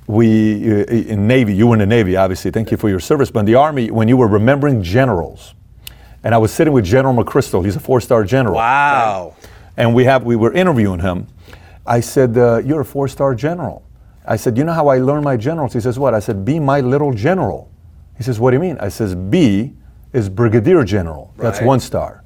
We 0.06 0.82
uh, 0.82 0.84
in 0.84 1.26
Navy. 1.26 1.54
You 1.54 1.66
were 1.68 1.75
in 1.75 1.80
the 1.80 1.87
Navy, 1.87 2.16
obviously. 2.16 2.50
Thank 2.50 2.70
you 2.70 2.76
for 2.76 2.88
your 2.88 3.00
service. 3.00 3.30
But 3.30 3.40
in 3.40 3.46
the 3.46 3.54
army, 3.54 3.90
when 3.90 4.06
you 4.08 4.16
were 4.16 4.28
remembering 4.28 4.82
generals, 4.82 5.54
and 6.23 6.34
I 6.34 6.38
was 6.38 6.52
sitting 6.52 6.73
with 6.73 6.84
General 6.84 7.14
McChrystal. 7.14 7.64
He's 7.64 7.76
a 7.76 7.80
four-star 7.80 8.25
general 8.25 8.54
Wow. 8.56 9.34
and 9.76 9.94
we 9.94 10.04
have 10.04 10.25
we 10.25 10.37
were 10.37 10.52
interviewing 10.52 11.00
him. 11.00 11.26
I 11.87 12.00
said, 12.00 12.37
uh, 12.38 12.58
"You're 12.64 12.80
a 12.80 12.84
four-star 12.84 13.34
general." 13.34 13.82
I 14.26 14.37
said, 14.37 14.56
"You 14.56 14.64
know 14.64 14.73
how 14.73 14.88
I 14.88 14.99
learn 14.99 15.23
my 15.23 15.37
generals?" 15.37 15.73
He 15.75 15.80
says, 15.80 15.99
"What?" 15.99 16.14
I 16.14 16.20
said, 16.20 16.44
"Be 16.44 16.58
my 16.61 16.80
little 16.80 17.12
general." 17.12 17.70
He 18.16 18.23
says, 18.23 18.40
"What 18.40 18.50
do 18.52 18.56
you 18.56 18.61
mean?" 18.61 18.78
I 18.80 18.88
says, 18.88 19.14
"B 19.14 19.75
is 20.14 20.28
brigadier 20.28 20.84
general. 20.84 21.32
That's 21.38 21.58
Right. 21.61 21.66
one 21.66 21.80
star. 21.80 22.23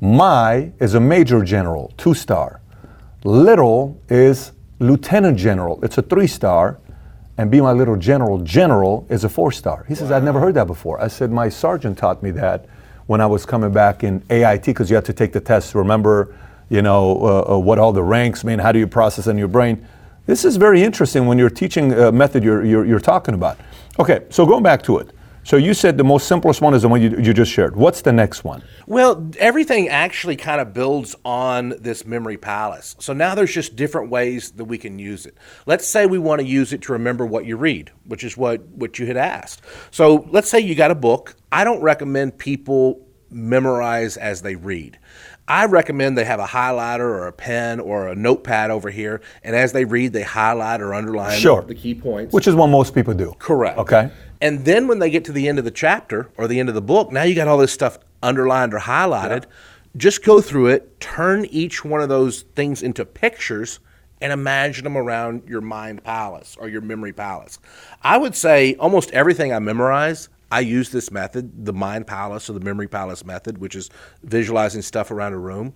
My 0.00 0.72
is 0.80 0.94
a 0.94 1.00
major 1.00 1.42
general, 1.44 1.92
two 1.96 2.14
star. 2.14 2.60
Little 3.24 3.98
is 4.08 4.52
lieutenant 4.80 5.36
general. 5.38 5.78
It's 5.82 5.98
a 5.98 6.02
three 6.02 6.26
star." 6.26 6.78
And 7.40 7.50
be 7.50 7.62
my 7.62 7.72
little 7.72 7.96
general, 7.96 8.36
general 8.40 9.06
is 9.08 9.24
a 9.24 9.28
four 9.30 9.50
star. 9.50 9.86
He 9.88 9.94
says, 9.94 10.10
I've 10.10 10.22
never 10.22 10.38
heard 10.38 10.52
that 10.56 10.66
before. 10.66 11.00
I 11.00 11.08
said, 11.08 11.30
my 11.30 11.48
sergeant 11.48 11.96
taught 11.96 12.22
me 12.22 12.30
that 12.32 12.66
when 13.06 13.22
I 13.22 13.26
was 13.26 13.46
coming 13.46 13.72
back 13.72 14.04
in 14.04 14.22
AIT 14.28 14.66
because 14.66 14.90
you 14.90 14.96
have 14.96 15.06
to 15.06 15.14
take 15.14 15.32
the 15.32 15.40
test 15.40 15.74
remember, 15.74 16.36
you 16.68 16.82
know, 16.82 17.16
uh, 17.22 17.54
uh, 17.54 17.58
what 17.58 17.78
all 17.78 17.94
the 17.94 18.02
ranks 18.02 18.44
mean, 18.44 18.58
how 18.58 18.72
do 18.72 18.78
you 18.78 18.86
process 18.86 19.26
in 19.26 19.38
your 19.38 19.48
brain. 19.48 19.88
This 20.26 20.44
is 20.44 20.56
very 20.56 20.82
interesting 20.82 21.24
when 21.24 21.38
you're 21.38 21.48
teaching 21.48 21.94
a 21.94 22.12
method 22.12 22.44
you're, 22.44 22.62
you're, 22.62 22.84
you're 22.84 23.00
talking 23.00 23.32
about. 23.32 23.56
Okay, 23.98 24.26
so 24.28 24.44
going 24.44 24.62
back 24.62 24.82
to 24.82 24.98
it. 24.98 25.08
So 25.50 25.56
you 25.56 25.74
said 25.74 25.98
the 25.98 26.04
most 26.04 26.28
simplest 26.28 26.60
one 26.60 26.74
is 26.74 26.82
the 26.82 26.88
one 26.88 27.02
you, 27.02 27.10
you 27.18 27.34
just 27.34 27.50
shared. 27.50 27.74
What's 27.74 28.02
the 28.02 28.12
next 28.12 28.44
one? 28.44 28.62
Well, 28.86 29.32
everything 29.36 29.88
actually 29.88 30.36
kind 30.36 30.60
of 30.60 30.72
builds 30.72 31.16
on 31.24 31.70
this 31.70 32.06
memory 32.06 32.36
palace. 32.36 32.94
So 33.00 33.12
now 33.12 33.34
there's 33.34 33.52
just 33.52 33.74
different 33.74 34.10
ways 34.10 34.52
that 34.52 34.66
we 34.66 34.78
can 34.78 35.00
use 35.00 35.26
it. 35.26 35.36
Let's 35.66 35.88
say 35.88 36.06
we 36.06 36.20
want 36.20 36.40
to 36.40 36.46
use 36.46 36.72
it 36.72 36.82
to 36.82 36.92
remember 36.92 37.26
what 37.26 37.46
you 37.46 37.56
read, 37.56 37.90
which 38.04 38.22
is 38.22 38.36
what, 38.36 38.64
what 38.68 39.00
you 39.00 39.06
had 39.06 39.16
asked. 39.16 39.62
So 39.90 40.24
let's 40.30 40.48
say 40.48 40.60
you 40.60 40.76
got 40.76 40.92
a 40.92 40.94
book. 40.94 41.34
I 41.50 41.64
don't 41.64 41.82
recommend 41.82 42.38
people 42.38 43.04
memorize 43.28 44.16
as 44.16 44.42
they 44.42 44.54
read. 44.54 45.00
I 45.50 45.64
recommend 45.64 46.16
they 46.16 46.24
have 46.26 46.38
a 46.38 46.46
highlighter 46.46 47.00
or 47.00 47.26
a 47.26 47.32
pen 47.32 47.80
or 47.80 48.06
a 48.06 48.14
notepad 48.14 48.70
over 48.70 48.88
here, 48.88 49.20
and 49.42 49.56
as 49.56 49.72
they 49.72 49.84
read, 49.84 50.12
they 50.12 50.22
highlight 50.22 50.80
or 50.80 50.94
underline 50.94 51.36
Sure. 51.36 51.62
the 51.62 51.74
key 51.74 51.92
points. 51.92 52.32
Which 52.32 52.46
is 52.46 52.54
what 52.54 52.68
most 52.68 52.94
people 52.94 53.14
do. 53.14 53.34
Correct. 53.40 53.76
Okay. 53.76 54.10
And 54.40 54.64
then 54.64 54.86
when 54.86 55.00
they 55.00 55.10
get 55.10 55.24
to 55.24 55.32
the 55.32 55.48
end 55.48 55.58
of 55.58 55.64
the 55.64 55.72
chapter 55.72 56.28
or 56.38 56.46
the 56.46 56.60
end 56.60 56.68
of 56.68 56.76
the 56.76 56.80
book, 56.80 57.10
now 57.10 57.24
you 57.24 57.34
got 57.34 57.48
all 57.48 57.58
this 57.58 57.72
stuff 57.72 57.98
underlined 58.22 58.72
or 58.72 58.78
highlighted. 58.78 59.46
Just 59.96 60.24
go 60.24 60.40
through 60.40 60.68
it, 60.68 61.00
turn 61.00 61.44
each 61.46 61.84
one 61.84 62.00
of 62.00 62.08
those 62.08 62.42
things 62.54 62.80
into 62.80 63.04
pictures, 63.04 63.80
and 64.20 64.32
imagine 64.32 64.84
them 64.84 64.96
around 64.96 65.42
your 65.48 65.60
mind 65.60 66.04
palace 66.04 66.56
or 66.60 66.68
your 66.68 66.80
memory 66.80 67.12
palace. 67.12 67.58
I 68.04 68.18
would 68.18 68.36
say 68.36 68.76
almost 68.76 69.10
everything 69.10 69.52
I 69.52 69.58
memorize, 69.58 70.28
I 70.50 70.60
use 70.60 70.90
this 70.90 71.10
method, 71.10 71.64
the 71.64 71.72
mind 71.72 72.06
palace 72.06 72.50
or 72.50 72.54
the 72.54 72.60
memory 72.60 72.88
palace 72.88 73.24
method, 73.24 73.58
which 73.58 73.76
is 73.76 73.90
visualizing 74.22 74.82
stuff 74.82 75.10
around 75.10 75.32
a 75.32 75.38
room. 75.38 75.74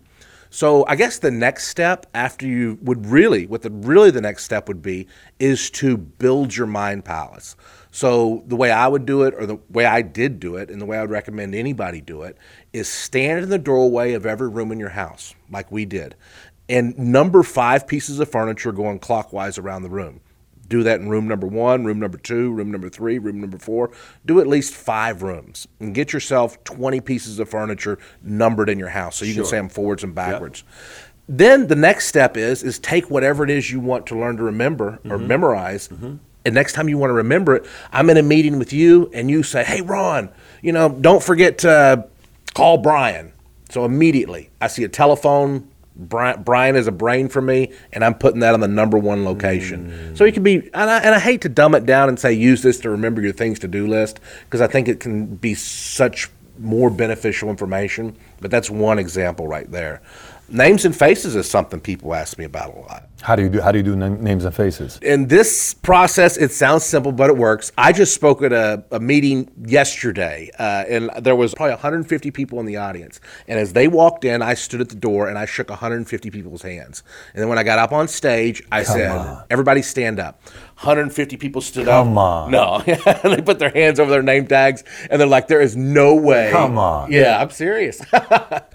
So 0.50 0.86
I 0.86 0.94
guess 0.94 1.18
the 1.18 1.32
next 1.32 1.66
step 1.66 2.06
after 2.14 2.46
you 2.46 2.78
would 2.82 3.06
really, 3.06 3.46
what 3.46 3.62
the 3.62 3.70
really 3.70 4.12
the 4.12 4.20
next 4.20 4.44
step 4.44 4.68
would 4.68 4.82
be, 4.82 5.08
is 5.40 5.68
to 5.72 5.96
build 5.96 6.54
your 6.54 6.68
mind 6.68 7.04
palace. 7.04 7.56
So 7.90 8.44
the 8.46 8.54
way 8.54 8.70
I 8.70 8.86
would 8.86 9.04
do 9.04 9.22
it, 9.24 9.34
or 9.36 9.46
the 9.46 9.58
way 9.70 9.84
I 9.84 10.02
did 10.02 10.38
do 10.38 10.54
it, 10.56 10.70
and 10.70 10.80
the 10.80 10.86
way 10.86 10.98
I 10.98 11.00
would 11.00 11.10
recommend 11.10 11.56
anybody 11.56 12.00
do 12.00 12.22
it, 12.22 12.36
is 12.72 12.88
stand 12.88 13.42
in 13.42 13.48
the 13.48 13.58
doorway 13.58 14.12
of 14.12 14.26
every 14.26 14.48
room 14.48 14.70
in 14.70 14.78
your 14.78 14.90
house, 14.90 15.34
like 15.50 15.72
we 15.72 15.84
did, 15.84 16.14
and 16.68 16.96
number 16.96 17.42
five 17.42 17.86
pieces 17.86 18.20
of 18.20 18.30
furniture 18.30 18.72
going 18.72 18.98
clockwise 18.98 19.58
around 19.58 19.82
the 19.82 19.90
room. 19.90 20.20
Do 20.68 20.82
that 20.82 21.00
in 21.00 21.08
room 21.08 21.28
number 21.28 21.46
one, 21.46 21.84
room 21.84 22.00
number 22.00 22.18
two, 22.18 22.50
room 22.52 22.70
number 22.70 22.88
three, 22.88 23.18
room 23.18 23.40
number 23.40 23.58
four. 23.58 23.90
Do 24.24 24.40
at 24.40 24.46
least 24.46 24.74
five 24.74 25.22
rooms 25.22 25.68
and 25.80 25.94
get 25.94 26.12
yourself 26.12 26.62
20 26.64 27.00
pieces 27.00 27.38
of 27.38 27.48
furniture 27.48 27.98
numbered 28.22 28.68
in 28.68 28.78
your 28.78 28.88
house 28.88 29.16
so 29.16 29.24
you 29.24 29.34
can 29.34 29.44
say 29.44 29.56
them 29.56 29.68
forwards 29.68 30.02
and 30.04 30.14
backwards. 30.14 30.64
Then 31.28 31.66
the 31.68 31.76
next 31.76 32.08
step 32.08 32.36
is 32.36 32.62
is 32.62 32.78
take 32.78 33.10
whatever 33.10 33.44
it 33.44 33.50
is 33.50 33.70
you 33.70 33.80
want 33.80 34.06
to 34.08 34.18
learn 34.18 34.36
to 34.36 34.42
remember 34.42 35.00
or 35.04 35.16
mm-hmm. 35.16 35.26
memorize. 35.26 35.88
Mm-hmm. 35.88 36.16
And 36.46 36.54
next 36.54 36.74
time 36.74 36.88
you 36.88 36.98
want 36.98 37.08
to 37.10 37.14
remember 37.14 37.56
it, 37.56 37.66
I'm 37.90 38.10
in 38.10 38.18
a 38.18 38.22
meeting 38.22 38.58
with 38.58 38.72
you 38.72 39.10
and 39.14 39.30
you 39.30 39.42
say, 39.42 39.64
"Hey 39.64 39.80
Ron, 39.80 40.28
you 40.60 40.72
know, 40.72 40.90
don't 40.90 41.22
forget 41.22 41.58
to 41.58 42.06
call 42.54 42.78
Brian." 42.78 43.32
So 43.70 43.84
immediately, 43.84 44.50
I 44.60 44.66
see 44.66 44.84
a 44.84 44.88
telephone. 44.88 45.68
Brian, 45.96 46.42
Brian 46.42 46.76
is 46.76 46.86
a 46.88 46.92
brain 46.92 47.28
for 47.28 47.40
me, 47.40 47.72
and 47.92 48.04
I'm 48.04 48.14
putting 48.14 48.40
that 48.40 48.54
on 48.54 48.60
the 48.60 48.68
number 48.68 48.98
one 48.98 49.24
location. 49.24 50.16
So 50.16 50.24
it 50.24 50.34
can 50.34 50.42
be, 50.42 50.56
and 50.56 50.90
I, 50.90 50.98
and 50.98 51.14
I 51.14 51.20
hate 51.20 51.42
to 51.42 51.48
dumb 51.48 51.74
it 51.74 51.86
down 51.86 52.08
and 52.08 52.18
say 52.18 52.32
use 52.32 52.62
this 52.62 52.80
to 52.80 52.90
remember 52.90 53.20
your 53.20 53.32
things 53.32 53.60
to 53.60 53.68
do 53.68 53.86
list 53.86 54.18
because 54.44 54.60
I 54.60 54.66
think 54.66 54.88
it 54.88 54.98
can 55.00 55.26
be 55.36 55.54
such 55.54 56.28
more 56.58 56.90
beneficial 56.90 57.48
information. 57.48 58.16
But 58.40 58.50
that's 58.50 58.68
one 58.70 58.98
example 58.98 59.46
right 59.46 59.70
there. 59.70 60.02
Names 60.48 60.84
and 60.84 60.94
faces 60.94 61.36
is 61.36 61.48
something 61.48 61.80
people 61.80 62.14
ask 62.14 62.38
me 62.38 62.44
about 62.44 62.74
a 62.74 62.80
lot. 62.80 63.08
How 63.24 63.36
do 63.36 63.42
you 63.42 63.48
do? 63.48 63.60
How 63.62 63.72
do 63.72 63.78
you 63.78 63.82
do 63.82 63.96
na- 63.96 64.08
names 64.08 64.44
and 64.44 64.54
faces? 64.54 64.98
In 65.00 65.28
this 65.28 65.72
process, 65.72 66.36
it 66.36 66.52
sounds 66.52 66.84
simple, 66.84 67.10
but 67.10 67.30
it 67.30 67.36
works. 67.38 67.72
I 67.78 67.90
just 67.90 68.14
spoke 68.14 68.42
at 68.42 68.52
a, 68.52 68.84
a 68.90 69.00
meeting 69.00 69.50
yesterday, 69.64 70.50
uh, 70.58 70.84
and 70.86 71.10
there 71.22 71.34
was 71.34 71.54
probably 71.54 71.72
150 71.72 72.30
people 72.32 72.60
in 72.60 72.66
the 72.66 72.76
audience. 72.76 73.20
And 73.48 73.58
as 73.58 73.72
they 73.72 73.88
walked 73.88 74.26
in, 74.26 74.42
I 74.42 74.52
stood 74.52 74.82
at 74.82 74.90
the 74.90 74.94
door 74.94 75.30
and 75.30 75.38
I 75.38 75.46
shook 75.46 75.70
150 75.70 76.30
people's 76.30 76.60
hands. 76.60 77.02
And 77.32 77.40
then 77.40 77.48
when 77.48 77.56
I 77.56 77.62
got 77.62 77.78
up 77.78 77.92
on 77.92 78.08
stage, 78.08 78.62
I 78.70 78.82
said, 78.82 79.44
"Everybody 79.48 79.80
stand 79.80 80.20
up." 80.20 80.42
150 80.78 81.36
people 81.36 81.60
stood 81.60 81.88
up. 81.88 82.04
Come 82.04 82.18
on. 82.18 82.50
No. 82.50 82.80
they 83.22 83.40
put 83.40 83.60
their 83.60 83.70
hands 83.70 84.00
over 84.00 84.10
their 84.10 84.22
name 84.22 84.46
tags 84.46 84.82
and 85.08 85.20
they're 85.20 85.28
like, 85.28 85.46
there 85.46 85.60
is 85.60 85.76
no 85.76 86.16
way. 86.16 86.50
Come 86.50 86.76
on. 86.78 87.12
Yeah, 87.12 87.40
I'm 87.40 87.50
serious. 87.50 88.02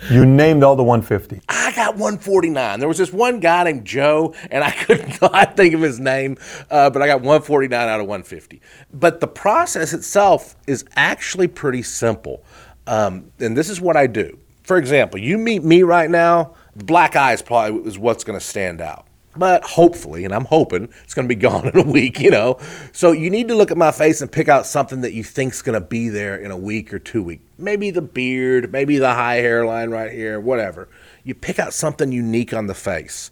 You 0.09 0.25
named 0.25 0.63
all 0.63 0.77
the 0.77 0.83
150. 0.83 1.41
I 1.49 1.73
got 1.75 1.95
149. 1.95 2.79
There 2.79 2.87
was 2.87 2.97
this 2.97 3.11
one 3.11 3.41
guy 3.41 3.65
named 3.65 3.85
Joe, 3.85 4.33
and 4.51 4.63
I 4.63 4.71
could 4.85 5.21
not 5.21 5.55
think 5.57 5.73
of 5.73 5.81
his 5.81 5.99
name, 5.99 6.37
uh, 6.69 6.89
but 6.89 7.01
I 7.01 7.07
got 7.07 7.17
149 7.17 7.87
out 7.87 7.99
of 7.99 8.07
150. 8.07 8.61
But 8.93 9.19
the 9.19 9.27
process 9.27 9.93
itself 9.93 10.55
is 10.67 10.85
actually 10.95 11.47
pretty 11.47 11.83
simple. 11.83 12.43
Um, 12.87 13.31
and 13.39 13.55
this 13.55 13.69
is 13.69 13.79
what 13.79 13.95
I 13.95 14.07
do. 14.07 14.39
For 14.63 14.77
example, 14.77 15.19
you 15.19 15.37
meet 15.37 15.63
me 15.63 15.83
right 15.83 16.09
now, 16.09 16.55
black 16.75 17.15
eyes 17.15 17.41
probably 17.41 17.81
is 17.87 17.97
what's 17.97 18.23
going 18.23 18.39
to 18.39 18.45
stand 18.45 18.81
out. 18.81 19.05
But 19.35 19.63
hopefully, 19.63 20.25
and 20.25 20.33
I'm 20.33 20.45
hoping 20.45 20.89
it's 21.03 21.13
going 21.13 21.27
to 21.27 21.33
be 21.33 21.39
gone 21.39 21.67
in 21.67 21.77
a 21.77 21.83
week, 21.83 22.19
you 22.19 22.31
know. 22.31 22.59
So 22.91 23.11
you 23.11 23.29
need 23.29 23.47
to 23.49 23.55
look 23.55 23.71
at 23.71 23.77
my 23.77 23.91
face 23.91 24.21
and 24.21 24.31
pick 24.31 24.49
out 24.49 24.65
something 24.65 25.01
that 25.01 25.13
you 25.13 25.23
think's 25.23 25.61
going 25.61 25.79
to 25.79 25.85
be 25.85 26.09
there 26.09 26.35
in 26.35 26.51
a 26.51 26.57
week 26.57 26.93
or 26.93 26.99
two 26.99 27.23
weeks. 27.23 27.43
Maybe 27.57 27.91
the 27.91 28.01
beard, 28.01 28.71
maybe 28.71 28.97
the 28.97 29.13
high 29.13 29.37
hairline 29.37 29.91
right 29.91 30.11
here, 30.11 30.39
whatever. 30.39 30.89
You 31.23 31.35
pick 31.35 31.59
out 31.59 31.73
something 31.73 32.11
unique 32.11 32.53
on 32.53 32.67
the 32.67 32.73
face, 32.73 33.29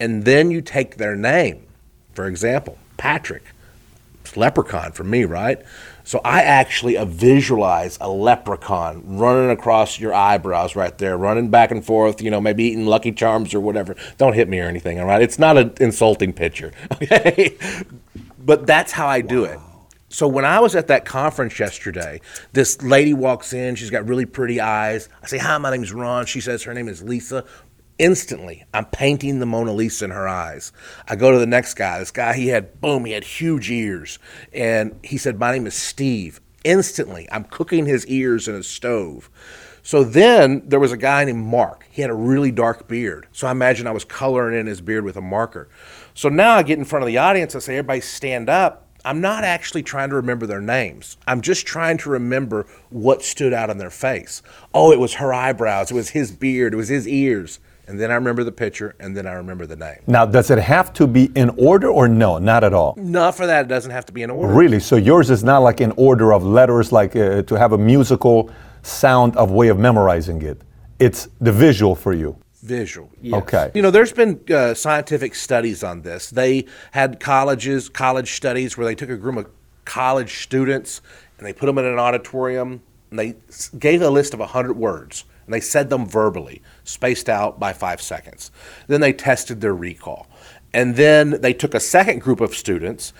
and 0.00 0.24
then 0.24 0.50
you 0.50 0.62
take 0.62 0.96
their 0.96 1.14
name. 1.14 1.66
For 2.14 2.26
example, 2.26 2.78
Patrick. 2.96 3.44
It's 4.22 4.36
leprechaun 4.36 4.92
for 4.92 5.04
me, 5.04 5.24
right? 5.24 5.60
So 6.04 6.20
I 6.24 6.42
actually 6.42 6.96
visualize 7.04 7.96
a 8.00 8.08
leprechaun 8.10 9.02
running 9.06 9.50
across 9.50 10.00
your 10.00 10.12
eyebrows 10.12 10.74
right 10.74 10.96
there, 10.98 11.16
running 11.16 11.50
back 11.50 11.70
and 11.70 11.84
forth, 11.84 12.20
you 12.20 12.30
know, 12.30 12.40
maybe 12.40 12.64
eating 12.64 12.86
Lucky 12.86 13.12
Charms 13.12 13.54
or 13.54 13.60
whatever. 13.60 13.94
Don't 14.18 14.32
hit 14.32 14.48
me 14.48 14.58
or 14.60 14.64
anything, 14.64 14.98
all 14.98 15.06
right? 15.06 15.22
It's 15.22 15.38
not 15.38 15.56
an 15.56 15.72
insulting 15.80 16.32
picture, 16.32 16.72
okay? 16.92 17.56
but 18.38 18.66
that's 18.66 18.92
how 18.92 19.06
I 19.06 19.20
do 19.20 19.44
it. 19.44 19.58
So 20.12 20.26
when 20.26 20.44
I 20.44 20.58
was 20.58 20.74
at 20.74 20.88
that 20.88 21.04
conference 21.04 21.56
yesterday, 21.58 22.20
this 22.52 22.82
lady 22.82 23.14
walks 23.14 23.52
in. 23.52 23.76
She's 23.76 23.90
got 23.90 24.08
really 24.08 24.26
pretty 24.26 24.60
eyes. 24.60 25.08
I 25.22 25.28
say, 25.28 25.38
"Hi, 25.38 25.56
my 25.58 25.70
name's 25.70 25.92
Ron." 25.92 26.26
She 26.26 26.40
says 26.40 26.64
her 26.64 26.74
name 26.74 26.88
is 26.88 27.00
Lisa. 27.00 27.44
Instantly, 28.00 28.64
I'm 28.72 28.86
painting 28.86 29.40
the 29.40 29.46
Mona 29.46 29.74
Lisa 29.74 30.06
in 30.06 30.10
her 30.10 30.26
eyes. 30.26 30.72
I 31.06 31.16
go 31.16 31.30
to 31.32 31.38
the 31.38 31.44
next 31.46 31.74
guy. 31.74 31.98
This 31.98 32.10
guy, 32.10 32.32
he 32.32 32.48
had 32.48 32.80
boom, 32.80 33.04
he 33.04 33.12
had 33.12 33.24
huge 33.24 33.70
ears, 33.70 34.18
and 34.54 34.98
he 35.04 35.18
said, 35.18 35.38
"My 35.38 35.52
name 35.52 35.66
is 35.66 35.74
Steve." 35.74 36.40
Instantly, 36.64 37.28
I'm 37.30 37.44
cooking 37.44 37.84
his 37.84 38.06
ears 38.06 38.48
in 38.48 38.54
a 38.54 38.62
stove. 38.62 39.28
So 39.82 40.02
then 40.02 40.62
there 40.66 40.80
was 40.80 40.92
a 40.92 40.96
guy 40.96 41.26
named 41.26 41.44
Mark. 41.44 41.84
He 41.90 42.00
had 42.00 42.10
a 42.10 42.14
really 42.14 42.50
dark 42.50 42.88
beard. 42.88 43.26
So 43.32 43.46
I 43.46 43.50
imagine 43.50 43.86
I 43.86 43.92
was 43.92 44.04
coloring 44.04 44.58
in 44.58 44.66
his 44.66 44.80
beard 44.80 45.04
with 45.04 45.18
a 45.18 45.22
marker. 45.22 45.68
So 46.14 46.30
now 46.30 46.56
I 46.56 46.62
get 46.62 46.78
in 46.78 46.86
front 46.86 47.02
of 47.02 47.06
the 47.06 47.18
audience. 47.18 47.54
I 47.54 47.58
say, 47.58 47.76
everybody 47.76 48.00
stand 48.00 48.48
up. 48.48 48.86
I'm 49.04 49.20
not 49.20 49.44
actually 49.44 49.82
trying 49.82 50.08
to 50.08 50.16
remember 50.16 50.46
their 50.46 50.60
names. 50.62 51.18
I'm 51.26 51.42
just 51.42 51.66
trying 51.66 51.98
to 51.98 52.10
remember 52.10 52.66
what 52.88 53.22
stood 53.22 53.52
out 53.52 53.68
on 53.68 53.76
their 53.76 53.90
face. 53.90 54.42
Oh, 54.72 54.90
it 54.90 54.98
was 54.98 55.14
her 55.14 55.34
eyebrows. 55.34 55.90
It 55.90 55.94
was 55.94 56.10
his 56.10 56.32
beard. 56.32 56.72
It 56.72 56.78
was 56.78 56.88
his 56.88 57.06
ears. 57.06 57.58
And 57.90 57.98
then 57.98 58.12
I 58.12 58.14
remember 58.14 58.44
the 58.44 58.52
picture, 58.52 58.94
and 59.00 59.16
then 59.16 59.26
I 59.26 59.32
remember 59.32 59.66
the 59.66 59.74
name. 59.74 59.98
Now, 60.06 60.24
does 60.24 60.48
it 60.48 60.58
have 60.58 60.92
to 60.92 61.08
be 61.08 61.24
in 61.34 61.50
order 61.58 61.88
or 61.88 62.06
no? 62.06 62.38
Not 62.38 62.62
at 62.62 62.72
all. 62.72 62.94
Not 62.96 63.34
for 63.34 63.48
that. 63.48 63.62
It 63.62 63.68
doesn't 63.68 63.90
have 63.90 64.06
to 64.06 64.12
be 64.12 64.22
in 64.22 64.30
order. 64.30 64.54
Really? 64.54 64.78
So 64.78 64.94
yours 64.94 65.28
is 65.28 65.42
not 65.42 65.58
like 65.58 65.80
in 65.80 65.90
order 65.96 66.32
of 66.32 66.44
letters, 66.44 66.92
like 66.92 67.16
uh, 67.16 67.42
to 67.42 67.54
have 67.56 67.72
a 67.72 67.78
musical 67.78 68.48
sound 68.82 69.36
of 69.36 69.50
way 69.50 69.66
of 69.66 69.80
memorizing 69.80 70.40
it. 70.42 70.62
It's 71.00 71.26
the 71.40 71.50
visual 71.50 71.96
for 71.96 72.12
you. 72.12 72.36
Visual. 72.62 73.10
Yes. 73.20 73.42
Okay. 73.42 73.72
You 73.74 73.82
know, 73.82 73.90
there's 73.90 74.12
been 74.12 74.38
uh, 74.54 74.72
scientific 74.74 75.34
studies 75.34 75.82
on 75.82 76.02
this. 76.02 76.30
They 76.30 76.66
had 76.92 77.18
colleges, 77.18 77.88
college 77.88 78.34
studies, 78.36 78.78
where 78.78 78.86
they 78.86 78.94
took 78.94 79.10
a 79.10 79.16
group 79.16 79.36
of 79.36 79.46
college 79.84 80.44
students 80.44 81.00
and 81.38 81.46
they 81.46 81.52
put 81.52 81.66
them 81.66 81.76
in 81.78 81.86
an 81.86 81.98
auditorium 81.98 82.82
and 83.10 83.18
they 83.18 83.34
gave 83.80 84.00
a 84.00 84.10
list 84.10 84.32
of 84.32 84.38
100 84.38 84.76
words 84.76 85.24
and 85.50 85.54
they 85.54 85.60
said 85.60 85.90
them 85.90 86.06
verbally, 86.06 86.62
spaced 86.90 87.28
out 87.28 87.58
by 87.58 87.72
five 87.72 88.02
seconds. 88.02 88.50
Then 88.86 89.00
they 89.00 89.12
tested 89.12 89.60
their 89.60 89.74
recall. 89.74 90.26
And 90.72 90.96
then 90.96 91.40
they 91.40 91.52
took 91.52 91.74
a 91.74 91.80
second 91.80 92.20
group 92.20 92.40
of 92.40 92.54
students 92.54 93.12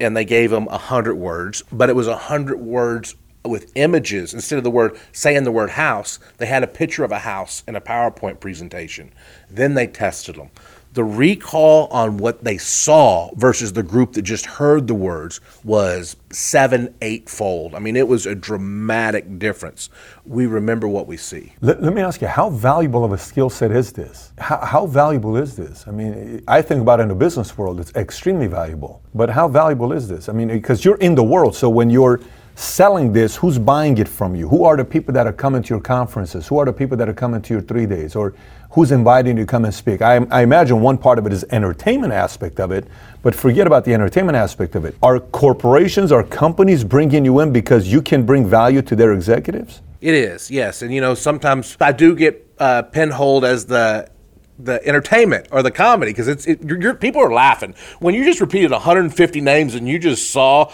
and 0.00 0.16
they 0.16 0.24
gave 0.24 0.50
them 0.50 0.66
100 0.66 1.14
words, 1.14 1.62
but 1.72 1.88
it 1.88 1.96
was 1.96 2.08
100 2.08 2.60
words 2.60 3.14
with 3.44 3.72
images 3.74 4.34
instead 4.34 4.56
of 4.56 4.64
the 4.64 4.70
word 4.70 4.96
saying 5.10 5.42
the 5.44 5.50
word 5.50 5.70
house 5.70 6.20
they 6.38 6.46
had 6.46 6.62
a 6.62 6.68
picture 6.68 7.02
of 7.02 7.10
a 7.10 7.18
house 7.20 7.64
in 7.66 7.74
a 7.74 7.80
powerpoint 7.80 8.38
presentation 8.38 9.12
then 9.50 9.74
they 9.74 9.86
tested 9.86 10.36
them 10.36 10.48
the 10.94 11.04
recall 11.04 11.86
on 11.88 12.18
what 12.18 12.44
they 12.44 12.58
saw 12.58 13.30
versus 13.34 13.72
the 13.72 13.82
group 13.82 14.12
that 14.12 14.22
just 14.22 14.46
heard 14.46 14.86
the 14.86 14.94
words 14.94 15.40
was 15.64 16.16
seven 16.30 16.94
eightfold 17.02 17.74
i 17.74 17.78
mean 17.78 17.96
it 17.96 18.06
was 18.06 18.26
a 18.26 18.34
dramatic 18.34 19.38
difference 19.38 19.90
we 20.24 20.46
remember 20.46 20.86
what 20.86 21.06
we 21.06 21.16
see 21.16 21.52
Let, 21.60 21.82
let 21.82 21.92
me 21.92 22.02
ask 22.02 22.20
you, 22.20 22.28
how 22.28 22.50
valuable 22.50 23.04
of 23.04 23.12
a 23.12 23.18
skill 23.18 23.50
set 23.50 23.70
is 23.70 23.92
this? 23.92 24.32
How, 24.38 24.58
how 24.58 24.86
valuable 24.86 25.36
is 25.36 25.56
this? 25.56 25.86
I 25.86 25.90
mean, 25.90 26.42
I 26.46 26.62
think 26.62 26.80
about 26.80 27.00
it 27.00 27.04
in 27.04 27.08
the 27.08 27.14
business 27.14 27.56
world, 27.56 27.80
it's 27.80 27.94
extremely 27.94 28.46
valuable. 28.46 29.02
But 29.14 29.30
how 29.30 29.48
valuable 29.48 29.92
is 29.92 30.08
this? 30.08 30.28
I 30.28 30.32
mean, 30.32 30.48
because 30.48 30.84
you're 30.84 30.96
in 30.96 31.14
the 31.14 31.22
world, 31.22 31.54
so 31.54 31.68
when 31.68 31.90
you're 31.90 32.20
selling 32.54 33.12
this, 33.12 33.36
who's 33.36 33.58
buying 33.58 33.96
it 33.98 34.08
from 34.08 34.34
you? 34.34 34.48
Who 34.48 34.64
are 34.64 34.76
the 34.76 34.84
people 34.84 35.14
that 35.14 35.26
are 35.26 35.32
coming 35.32 35.62
to 35.62 35.74
your 35.74 35.80
conferences? 35.80 36.46
Who 36.48 36.58
are 36.58 36.66
the 36.66 36.72
people 36.72 36.96
that 36.98 37.08
are 37.08 37.14
coming 37.14 37.40
to 37.42 37.54
your 37.54 37.62
three 37.62 37.86
days? 37.86 38.14
Or 38.14 38.34
who's 38.72 38.90
inviting 38.90 39.36
you 39.36 39.44
to 39.44 39.50
come 39.50 39.64
and 39.64 39.74
speak? 39.74 40.02
I, 40.02 40.16
I 40.30 40.42
imagine 40.42 40.80
one 40.80 40.98
part 40.98 41.18
of 41.18 41.26
it 41.26 41.32
is 41.32 41.44
entertainment 41.50 42.12
aspect 42.12 42.58
of 42.58 42.72
it, 42.72 42.86
but 43.22 43.34
forget 43.34 43.66
about 43.66 43.84
the 43.84 43.94
entertainment 43.94 44.36
aspect 44.36 44.74
of 44.74 44.84
it. 44.84 44.96
Are 45.02 45.20
corporations, 45.20 46.10
are 46.10 46.22
companies 46.24 46.82
bringing 46.82 47.24
you 47.24 47.40
in 47.40 47.52
because 47.52 47.92
you 47.92 48.02
can 48.02 48.24
bring 48.24 48.46
value 48.46 48.82
to 48.82 48.96
their 48.96 49.12
executives? 49.12 49.82
It 50.00 50.14
is, 50.14 50.50
yes. 50.50 50.82
And 50.82 50.92
you 50.92 51.00
know, 51.00 51.14
sometimes 51.14 51.76
I 51.80 51.92
do 51.92 52.16
get 52.16 52.48
uh, 52.58 52.82
pinholed 52.82 53.44
as 53.44 53.66
the 53.66 54.10
the 54.58 54.86
entertainment 54.86 55.48
or 55.50 55.62
the 55.62 55.70
comedy 55.70 56.12
because 56.12 56.28
it's 56.28 56.46
it, 56.46 56.62
you're, 56.62 56.80
you're, 56.80 56.94
people 56.94 57.20
are 57.22 57.32
laughing 57.32 57.74
when 57.98 58.14
you 58.14 58.24
just 58.24 58.40
repeated 58.40 58.70
150 58.70 59.40
names 59.40 59.74
and 59.74 59.88
you 59.88 59.98
just 59.98 60.30
saw. 60.30 60.70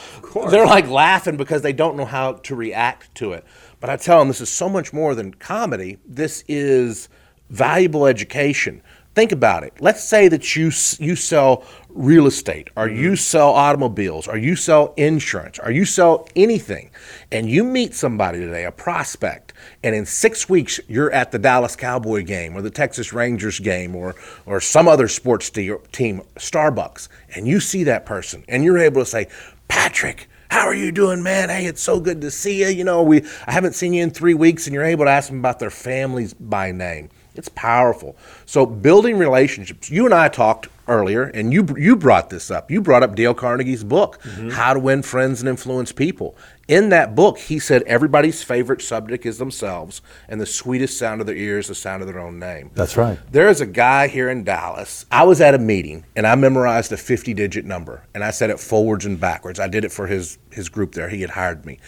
They're 0.50 0.66
like 0.66 0.88
laughing 0.88 1.36
because 1.36 1.62
they 1.62 1.72
don't 1.72 1.96
know 1.96 2.04
how 2.04 2.34
to 2.34 2.54
react 2.54 3.14
to 3.16 3.32
it. 3.32 3.44
But 3.80 3.90
I 3.90 3.96
tell 3.96 4.18
them 4.18 4.28
this 4.28 4.40
is 4.40 4.50
so 4.50 4.68
much 4.68 4.92
more 4.92 5.14
than 5.14 5.32
comedy. 5.32 5.98
This 6.06 6.44
is 6.48 7.08
valuable 7.50 8.06
education. 8.06 8.82
Think 9.14 9.32
about 9.32 9.64
it. 9.64 9.72
Let's 9.80 10.04
say 10.04 10.28
that 10.28 10.54
you 10.54 10.66
you 11.00 11.16
sell 11.16 11.64
real 11.88 12.28
estate, 12.28 12.70
or 12.76 12.86
mm-hmm. 12.86 13.02
you 13.02 13.16
sell 13.16 13.50
automobiles, 13.50 14.28
or 14.28 14.38
you 14.38 14.54
sell 14.54 14.94
insurance, 14.96 15.58
or 15.58 15.72
you 15.72 15.84
sell 15.84 16.28
anything, 16.36 16.90
and 17.32 17.50
you 17.50 17.64
meet 17.64 17.94
somebody 17.94 18.38
today, 18.38 18.64
a 18.64 18.70
prospect, 18.70 19.54
and 19.82 19.96
in 19.96 20.06
six 20.06 20.48
weeks 20.48 20.78
you're 20.86 21.10
at 21.10 21.32
the 21.32 21.38
Dallas 21.40 21.74
Cowboy 21.74 22.22
game, 22.22 22.56
or 22.56 22.62
the 22.62 22.70
Texas 22.70 23.12
Rangers 23.12 23.58
game, 23.58 23.96
or 23.96 24.14
or 24.46 24.60
some 24.60 24.86
other 24.86 25.08
sports 25.08 25.50
te- 25.50 25.74
team, 25.90 26.22
Starbucks, 26.36 27.08
and 27.34 27.48
you 27.48 27.58
see 27.58 27.82
that 27.84 28.06
person, 28.06 28.44
and 28.46 28.62
you're 28.62 28.78
able 28.78 29.02
to 29.02 29.06
say, 29.06 29.26
Patrick. 29.66 30.28
How 30.50 30.66
are 30.66 30.74
you 30.74 30.92
doing, 30.92 31.22
man? 31.22 31.50
Hey, 31.50 31.66
it's 31.66 31.82
so 31.82 32.00
good 32.00 32.22
to 32.22 32.30
see 32.30 32.60
you. 32.60 32.68
You 32.68 32.84
know, 32.84 33.02
we 33.02 33.22
I 33.46 33.52
haven't 33.52 33.74
seen 33.74 33.92
you 33.92 34.02
in 34.02 34.10
three 34.10 34.32
weeks, 34.32 34.66
and 34.66 34.72
you're 34.72 34.84
able 34.84 35.04
to 35.04 35.10
ask 35.10 35.28
them 35.28 35.40
about 35.40 35.58
their 35.58 35.70
families 35.70 36.32
by 36.32 36.72
name. 36.72 37.10
It's 37.38 37.48
powerful. 37.50 38.16
So 38.46 38.66
building 38.66 39.16
relationships. 39.16 39.90
You 39.90 40.04
and 40.04 40.12
I 40.12 40.28
talked 40.28 40.68
earlier, 40.88 41.24
and 41.24 41.52
you 41.52 41.66
you 41.76 41.94
brought 41.94 42.30
this 42.30 42.50
up. 42.50 42.70
You 42.70 42.80
brought 42.80 43.02
up 43.02 43.14
Dale 43.14 43.34
Carnegie's 43.34 43.84
book, 43.84 44.20
mm-hmm. 44.22 44.48
How 44.48 44.74
to 44.74 44.80
Win 44.80 45.02
Friends 45.02 45.40
and 45.40 45.48
Influence 45.48 45.92
People. 45.92 46.36
In 46.66 46.88
that 46.90 47.14
book, 47.14 47.38
he 47.38 47.58
said 47.58 47.82
everybody's 47.82 48.42
favorite 48.42 48.82
subject 48.82 49.24
is 49.24 49.38
themselves, 49.38 50.02
and 50.28 50.40
the 50.40 50.46
sweetest 50.46 50.98
sound 50.98 51.20
of 51.20 51.26
their 51.26 51.36
ears 51.36 51.66
is 51.66 51.68
the 51.68 51.74
sound 51.76 52.02
of 52.02 52.08
their 52.08 52.18
own 52.18 52.38
name. 52.38 52.70
That's 52.74 52.96
right. 52.96 53.18
There 53.30 53.48
is 53.48 53.60
a 53.60 53.66
guy 53.66 54.08
here 54.08 54.28
in 54.28 54.44
Dallas. 54.44 55.06
I 55.10 55.24
was 55.24 55.40
at 55.40 55.54
a 55.54 55.58
meeting 55.58 56.04
and 56.14 56.26
I 56.26 56.34
memorized 56.34 56.92
a 56.92 56.98
50 56.98 57.32
digit 57.32 57.64
number 57.64 58.02
and 58.12 58.22
I 58.22 58.30
said 58.32 58.50
it 58.50 58.60
forwards 58.60 59.06
and 59.06 59.18
backwards. 59.18 59.58
I 59.58 59.68
did 59.68 59.84
it 59.84 59.92
for 59.92 60.06
his, 60.06 60.36
his 60.50 60.68
group 60.68 60.92
there. 60.92 61.08
He 61.08 61.22
had 61.22 61.30
hired 61.30 61.64
me. 61.64 61.78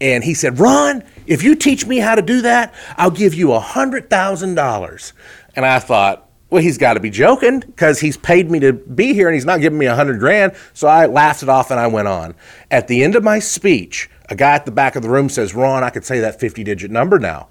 And 0.00 0.24
he 0.24 0.34
said, 0.34 0.58
Ron, 0.58 1.04
if 1.26 1.42
you 1.42 1.54
teach 1.54 1.86
me 1.86 1.98
how 1.98 2.14
to 2.14 2.22
do 2.22 2.42
that, 2.42 2.74
I'll 2.96 3.10
give 3.10 3.34
you 3.34 3.52
a 3.52 3.60
$100,000. 3.60 5.12
And 5.56 5.64
I 5.64 5.78
thought, 5.78 6.28
well, 6.50 6.62
he's 6.62 6.78
got 6.78 6.94
to 6.94 7.00
be 7.00 7.10
joking 7.10 7.60
because 7.60 8.00
he's 8.00 8.16
paid 8.16 8.50
me 8.50 8.60
to 8.60 8.72
be 8.72 9.14
here 9.14 9.28
and 9.28 9.34
he's 9.34 9.44
not 9.44 9.60
giving 9.60 9.78
me 9.78 9.86
a 9.86 9.94
hundred 9.94 10.20
grand. 10.20 10.54
So 10.72 10.86
I 10.86 11.06
laughed 11.06 11.42
it 11.42 11.48
off 11.48 11.70
and 11.70 11.80
I 11.80 11.86
went 11.88 12.06
on. 12.06 12.34
At 12.70 12.86
the 12.86 13.02
end 13.02 13.16
of 13.16 13.24
my 13.24 13.38
speech, 13.38 14.08
a 14.28 14.36
guy 14.36 14.54
at 14.54 14.64
the 14.64 14.70
back 14.70 14.94
of 14.94 15.02
the 15.02 15.08
room 15.08 15.28
says, 15.28 15.54
Ron, 15.54 15.82
I 15.82 15.90
could 15.90 16.04
say 16.04 16.20
that 16.20 16.38
50 16.38 16.62
digit 16.62 16.90
number 16.90 17.18
now. 17.18 17.48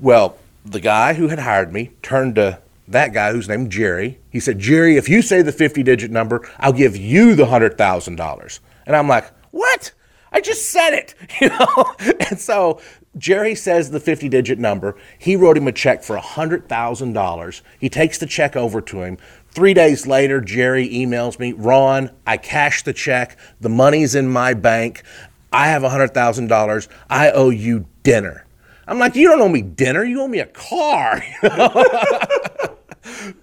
Well, 0.00 0.36
the 0.64 0.80
guy 0.80 1.14
who 1.14 1.28
had 1.28 1.38
hired 1.38 1.72
me 1.72 1.92
turned 2.02 2.34
to 2.34 2.58
that 2.88 3.12
guy 3.12 3.32
who's 3.32 3.48
named 3.48 3.72
Jerry. 3.72 4.18
He 4.30 4.40
said, 4.40 4.58
Jerry, 4.58 4.96
if 4.96 5.08
you 5.08 5.22
say 5.22 5.40
the 5.42 5.52
50 5.52 5.82
digit 5.82 6.10
number, 6.10 6.46
I'll 6.58 6.72
give 6.72 6.96
you 6.96 7.34
the 7.34 7.46
$100,000. 7.46 8.60
And 8.86 8.96
I'm 8.96 9.08
like, 9.08 9.30
what? 9.52 9.92
I 10.34 10.40
just 10.40 10.68
said 10.70 10.90
it, 10.90 11.14
you 11.40 11.48
know? 11.48 11.94
And 12.28 12.38
so 12.38 12.80
Jerry 13.16 13.54
says 13.54 13.90
the 13.90 14.00
50 14.00 14.28
digit 14.28 14.58
number. 14.58 14.96
He 15.18 15.36
wrote 15.36 15.56
him 15.56 15.68
a 15.68 15.72
check 15.72 16.02
for 16.02 16.18
$100,000. 16.18 17.62
He 17.78 17.88
takes 17.88 18.18
the 18.18 18.26
check 18.26 18.56
over 18.56 18.80
to 18.82 19.02
him. 19.02 19.16
Three 19.52 19.72
days 19.72 20.06
later, 20.06 20.40
Jerry 20.40 20.88
emails 20.88 21.38
me, 21.38 21.52
Ron, 21.52 22.10
I 22.26 22.36
cashed 22.36 22.84
the 22.84 22.92
check. 22.92 23.38
The 23.60 23.68
money's 23.68 24.16
in 24.16 24.28
my 24.28 24.52
bank. 24.52 25.04
I 25.52 25.68
have 25.68 25.82
$100,000. 25.82 26.88
I 27.08 27.30
owe 27.30 27.50
you 27.50 27.86
dinner. 28.02 28.44
I'm 28.88 28.98
like, 28.98 29.14
you 29.14 29.28
don't 29.28 29.40
owe 29.40 29.48
me 29.48 29.62
dinner. 29.62 30.04
You 30.04 30.22
owe 30.22 30.28
me 30.28 30.40
a 30.40 30.46
car. 30.46 31.22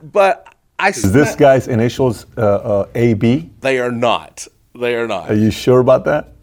but 0.04 0.54
I 0.78 0.90
Is 0.90 1.14
this 1.14 1.36
guy's 1.36 1.70
initials 1.70 2.26
uh, 2.38 2.42
uh, 2.42 2.90
AB? 2.94 3.50
they 3.62 3.80
are 3.80 3.92
not. 3.92 4.48
They 4.76 4.96
are 4.96 5.08
not. 5.08 5.30
Are 5.32 5.36
you 5.36 5.50
sure 5.50 5.80
about 5.80 6.04
that? 6.06 6.34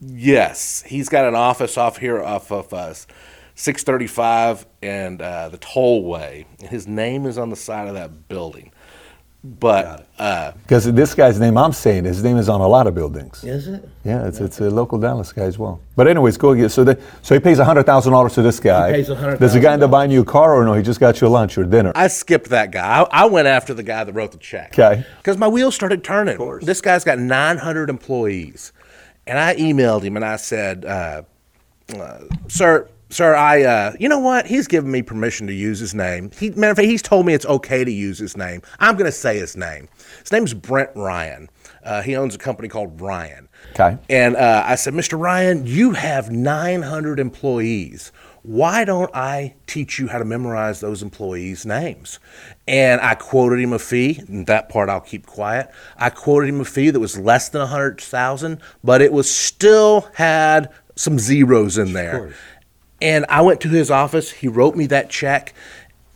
Yes, 0.00 0.82
he's 0.86 1.08
got 1.08 1.26
an 1.26 1.34
office 1.34 1.76
off 1.76 1.98
here 1.98 2.22
off 2.22 2.50
of 2.50 2.72
uh, 2.72 2.94
635 3.54 4.66
and 4.82 5.20
uh, 5.20 5.48
the 5.50 5.58
tollway. 5.58 6.46
His 6.62 6.86
name 6.86 7.26
is 7.26 7.36
on 7.36 7.50
the 7.50 7.56
side 7.56 7.86
of 7.88 7.94
that 7.94 8.28
building. 8.28 8.72
But 9.42 10.06
uh, 10.18 10.52
Because 10.62 10.90
this 10.92 11.14
guy's 11.14 11.40
name 11.40 11.56
I'm 11.56 11.72
saying, 11.72 12.04
his 12.04 12.22
name 12.22 12.36
is 12.36 12.50
on 12.50 12.60
a 12.60 12.66
lot 12.68 12.86
of 12.86 12.94
buildings. 12.94 13.42
is 13.42 13.68
it? 13.68 13.88
Yeah, 14.04 14.26
it's, 14.26 14.38
it's 14.38 14.60
a 14.60 14.68
local 14.68 14.98
Dallas 14.98 15.32
guy 15.32 15.44
as 15.44 15.58
well. 15.58 15.80
But 15.96 16.08
anyways, 16.08 16.36
go 16.36 16.50
again. 16.50 16.68
So, 16.68 16.84
the, 16.84 17.00
so 17.22 17.34
he 17.34 17.40
pays 17.40 17.58
hundred 17.58 17.84
thousand 17.84 18.12
dollars 18.12 18.34
to 18.34 18.42
this 18.42 18.60
guy. 18.60 18.92
pays 18.92 19.08
$100,000. 19.08 19.38
Does 19.38 19.54
the 19.54 19.60
guy 19.60 19.72
end 19.72 19.82
up 19.82 19.90
buying 19.90 20.10
you 20.10 20.20
a 20.20 20.24
car 20.26 20.54
or 20.54 20.64
no? 20.66 20.74
He 20.74 20.82
just 20.82 21.00
got 21.00 21.22
you 21.22 21.26
a 21.26 21.30
lunch 21.30 21.56
or 21.56 21.64
dinner. 21.64 21.90
I 21.94 22.08
skipped 22.08 22.50
that 22.50 22.70
guy. 22.70 23.00
I, 23.00 23.22
I 23.22 23.24
went 23.26 23.48
after 23.48 23.72
the 23.72 23.82
guy 23.82 24.04
that 24.04 24.12
wrote 24.12 24.32
the 24.32 24.38
check. 24.38 24.78
Okay. 24.78 25.06
Because 25.18 25.38
my 25.38 25.48
wheels 25.48 25.74
started 25.74 26.04
turning. 26.04 26.36
This 26.60 26.82
guy's 26.82 27.04
got 27.04 27.18
900 27.18 27.88
employees. 27.88 28.72
And 29.26 29.38
I 29.38 29.54
emailed 29.56 30.02
him 30.02 30.16
and 30.16 30.24
I 30.24 30.36
said, 30.36 30.84
uh, 30.84 31.22
uh, 31.96 32.20
sir, 32.48 32.88
sir, 33.10 33.34
I, 33.34 33.62
uh, 33.62 33.92
you 33.98 34.08
know 34.08 34.18
what? 34.18 34.46
He's 34.46 34.66
given 34.66 34.90
me 34.90 35.02
permission 35.02 35.46
to 35.46 35.52
use 35.52 35.78
his 35.78 35.94
name. 35.94 36.30
He, 36.38 36.50
matter 36.50 36.70
of 36.70 36.76
fact, 36.76 36.88
he's 36.88 37.02
told 37.02 37.26
me 37.26 37.34
it's 37.34 37.46
okay 37.46 37.84
to 37.84 37.90
use 37.90 38.18
his 38.18 38.36
name. 38.36 38.62
I'm 38.78 38.94
going 38.94 39.06
to 39.06 39.12
say 39.12 39.38
his 39.38 39.56
name. 39.56 39.88
His 40.20 40.32
name's 40.32 40.54
Brint 40.54 40.90
Ryan. 40.94 41.50
Uh, 41.84 42.02
he 42.02 42.16
owns 42.16 42.34
a 42.34 42.38
company 42.38 42.68
called 42.68 43.00
Ryan. 43.00 43.48
Okay. 43.72 43.96
And 44.08 44.36
uh, 44.36 44.64
I 44.66 44.74
said, 44.74 44.94
Mr. 44.94 45.18
Ryan, 45.18 45.66
you 45.66 45.92
have 45.92 46.30
900 46.30 47.18
employees. 47.18 48.12
Why 48.42 48.84
don't 48.84 49.14
I 49.14 49.54
teach 49.66 49.98
you 49.98 50.08
how 50.08 50.18
to 50.18 50.24
memorize 50.24 50.80
those 50.80 51.02
employees' 51.02 51.66
names? 51.66 52.18
And 52.66 53.00
I 53.00 53.14
quoted 53.14 53.60
him 53.60 53.72
a 53.72 53.78
fee. 53.78 54.22
And 54.26 54.46
that 54.46 54.68
part 54.68 54.88
I'll 54.88 55.00
keep 55.00 55.26
quiet. 55.26 55.70
I 55.96 56.10
quoted 56.10 56.48
him 56.48 56.60
a 56.60 56.64
fee 56.64 56.90
that 56.90 57.00
was 57.00 57.18
less 57.18 57.48
than 57.50 57.60
100,000, 57.60 58.60
but 58.82 59.02
it 59.02 59.12
was 59.12 59.30
still 59.30 60.08
had 60.14 60.70
some 60.96 61.18
zeros 61.18 61.76
in 61.76 61.92
there. 61.92 62.34
And 63.02 63.26
I 63.28 63.42
went 63.42 63.60
to 63.62 63.68
his 63.68 63.90
office. 63.90 64.30
He 64.30 64.48
wrote 64.48 64.74
me 64.74 64.86
that 64.86 65.10
check. 65.10 65.54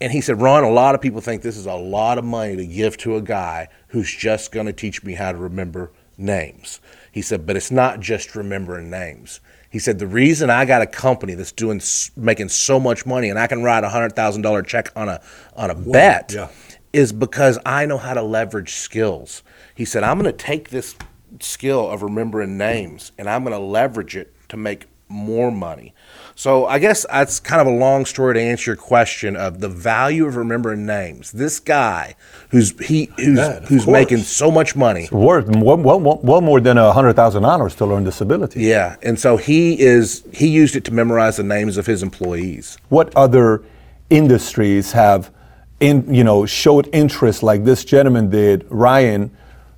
And 0.00 0.12
he 0.12 0.20
said, 0.20 0.40
Ron, 0.40 0.64
a 0.64 0.70
lot 0.70 0.94
of 0.94 1.00
people 1.00 1.20
think 1.20 1.42
this 1.42 1.56
is 1.56 1.66
a 1.66 1.74
lot 1.74 2.18
of 2.18 2.24
money 2.24 2.56
to 2.56 2.66
give 2.66 2.96
to 2.98 3.16
a 3.16 3.22
guy 3.22 3.68
who's 3.88 4.14
just 4.14 4.52
going 4.52 4.66
to 4.66 4.72
teach 4.72 5.02
me 5.02 5.14
how 5.14 5.32
to 5.32 5.38
remember 5.38 5.90
names. 6.18 6.80
He 7.10 7.22
said, 7.22 7.46
but 7.46 7.56
it's 7.56 7.70
not 7.70 8.00
just 8.00 8.34
remembering 8.34 8.90
names. 8.90 9.40
He 9.74 9.80
said, 9.80 9.98
the 9.98 10.06
reason 10.06 10.50
I 10.50 10.66
got 10.66 10.82
a 10.82 10.86
company 10.86 11.34
that's 11.34 11.50
doing 11.50 11.80
making 12.14 12.50
so 12.50 12.78
much 12.78 13.04
money 13.04 13.28
and 13.28 13.36
I 13.36 13.48
can 13.48 13.64
write 13.64 13.82
a 13.82 13.88
hundred 13.88 14.14
thousand 14.14 14.42
dollar 14.42 14.62
check 14.62 14.92
on 14.94 15.08
a 15.08 15.20
on 15.56 15.68
a 15.68 15.74
bet 15.74 16.30
yeah. 16.32 16.48
is 16.92 17.12
because 17.12 17.58
I 17.66 17.84
know 17.84 17.98
how 17.98 18.14
to 18.14 18.22
leverage 18.22 18.74
skills. 18.74 19.42
He 19.74 19.84
said, 19.84 20.04
I'm 20.04 20.16
going 20.16 20.32
to 20.32 20.44
take 20.44 20.70
this 20.70 20.94
skill 21.40 21.90
of 21.90 22.04
remembering 22.04 22.56
names 22.56 23.10
and 23.18 23.28
I'm 23.28 23.42
going 23.42 23.52
to 23.52 23.58
leverage 23.58 24.14
it 24.14 24.32
to 24.50 24.56
make 24.56 24.86
more 25.14 25.50
money. 25.52 25.94
So 26.34 26.66
I 26.66 26.80
guess 26.80 27.06
that's 27.08 27.38
kind 27.38 27.60
of 27.60 27.68
a 27.68 27.76
long 27.76 28.04
story 28.04 28.34
to 28.34 28.40
answer 28.40 28.72
your 28.72 28.76
question 28.76 29.36
of 29.36 29.60
the 29.60 29.68
value 29.68 30.26
of 30.26 30.34
remembering 30.34 30.84
names. 30.84 31.30
This 31.30 31.60
guy 31.60 32.16
who's 32.50 32.74
he 32.80 33.08
who's 33.16 33.38
of 33.38 33.68
who's 33.68 33.84
course. 33.84 33.92
making 33.92 34.18
so 34.18 34.50
much 34.50 34.74
money. 34.74 35.08
Worth 35.12 35.48
well, 35.48 35.76
well, 35.76 36.00
well, 36.00 36.18
well 36.22 36.40
more 36.40 36.60
than 36.60 36.76
a 36.76 36.92
hundred 36.92 37.14
thousand 37.14 37.44
dollars 37.44 37.76
to 37.76 37.86
learn 37.86 38.02
disability. 38.02 38.62
Yeah, 38.62 38.96
and 39.02 39.18
so 39.18 39.36
he 39.36 39.78
is 39.80 40.24
he 40.32 40.48
used 40.48 40.74
it 40.74 40.84
to 40.86 40.92
memorize 40.92 41.36
the 41.36 41.44
names 41.44 41.76
of 41.76 41.86
his 41.86 42.02
employees. 42.02 42.78
What 42.88 43.14
other 43.14 43.62
industries 44.10 44.90
have, 44.92 45.30
in 45.78 46.12
you 46.12 46.24
know, 46.24 46.46
showed 46.46 46.88
interest 46.92 47.44
like 47.44 47.64
this 47.64 47.84
gentleman 47.84 48.28
did, 48.28 48.66
Ryan, 48.70 49.30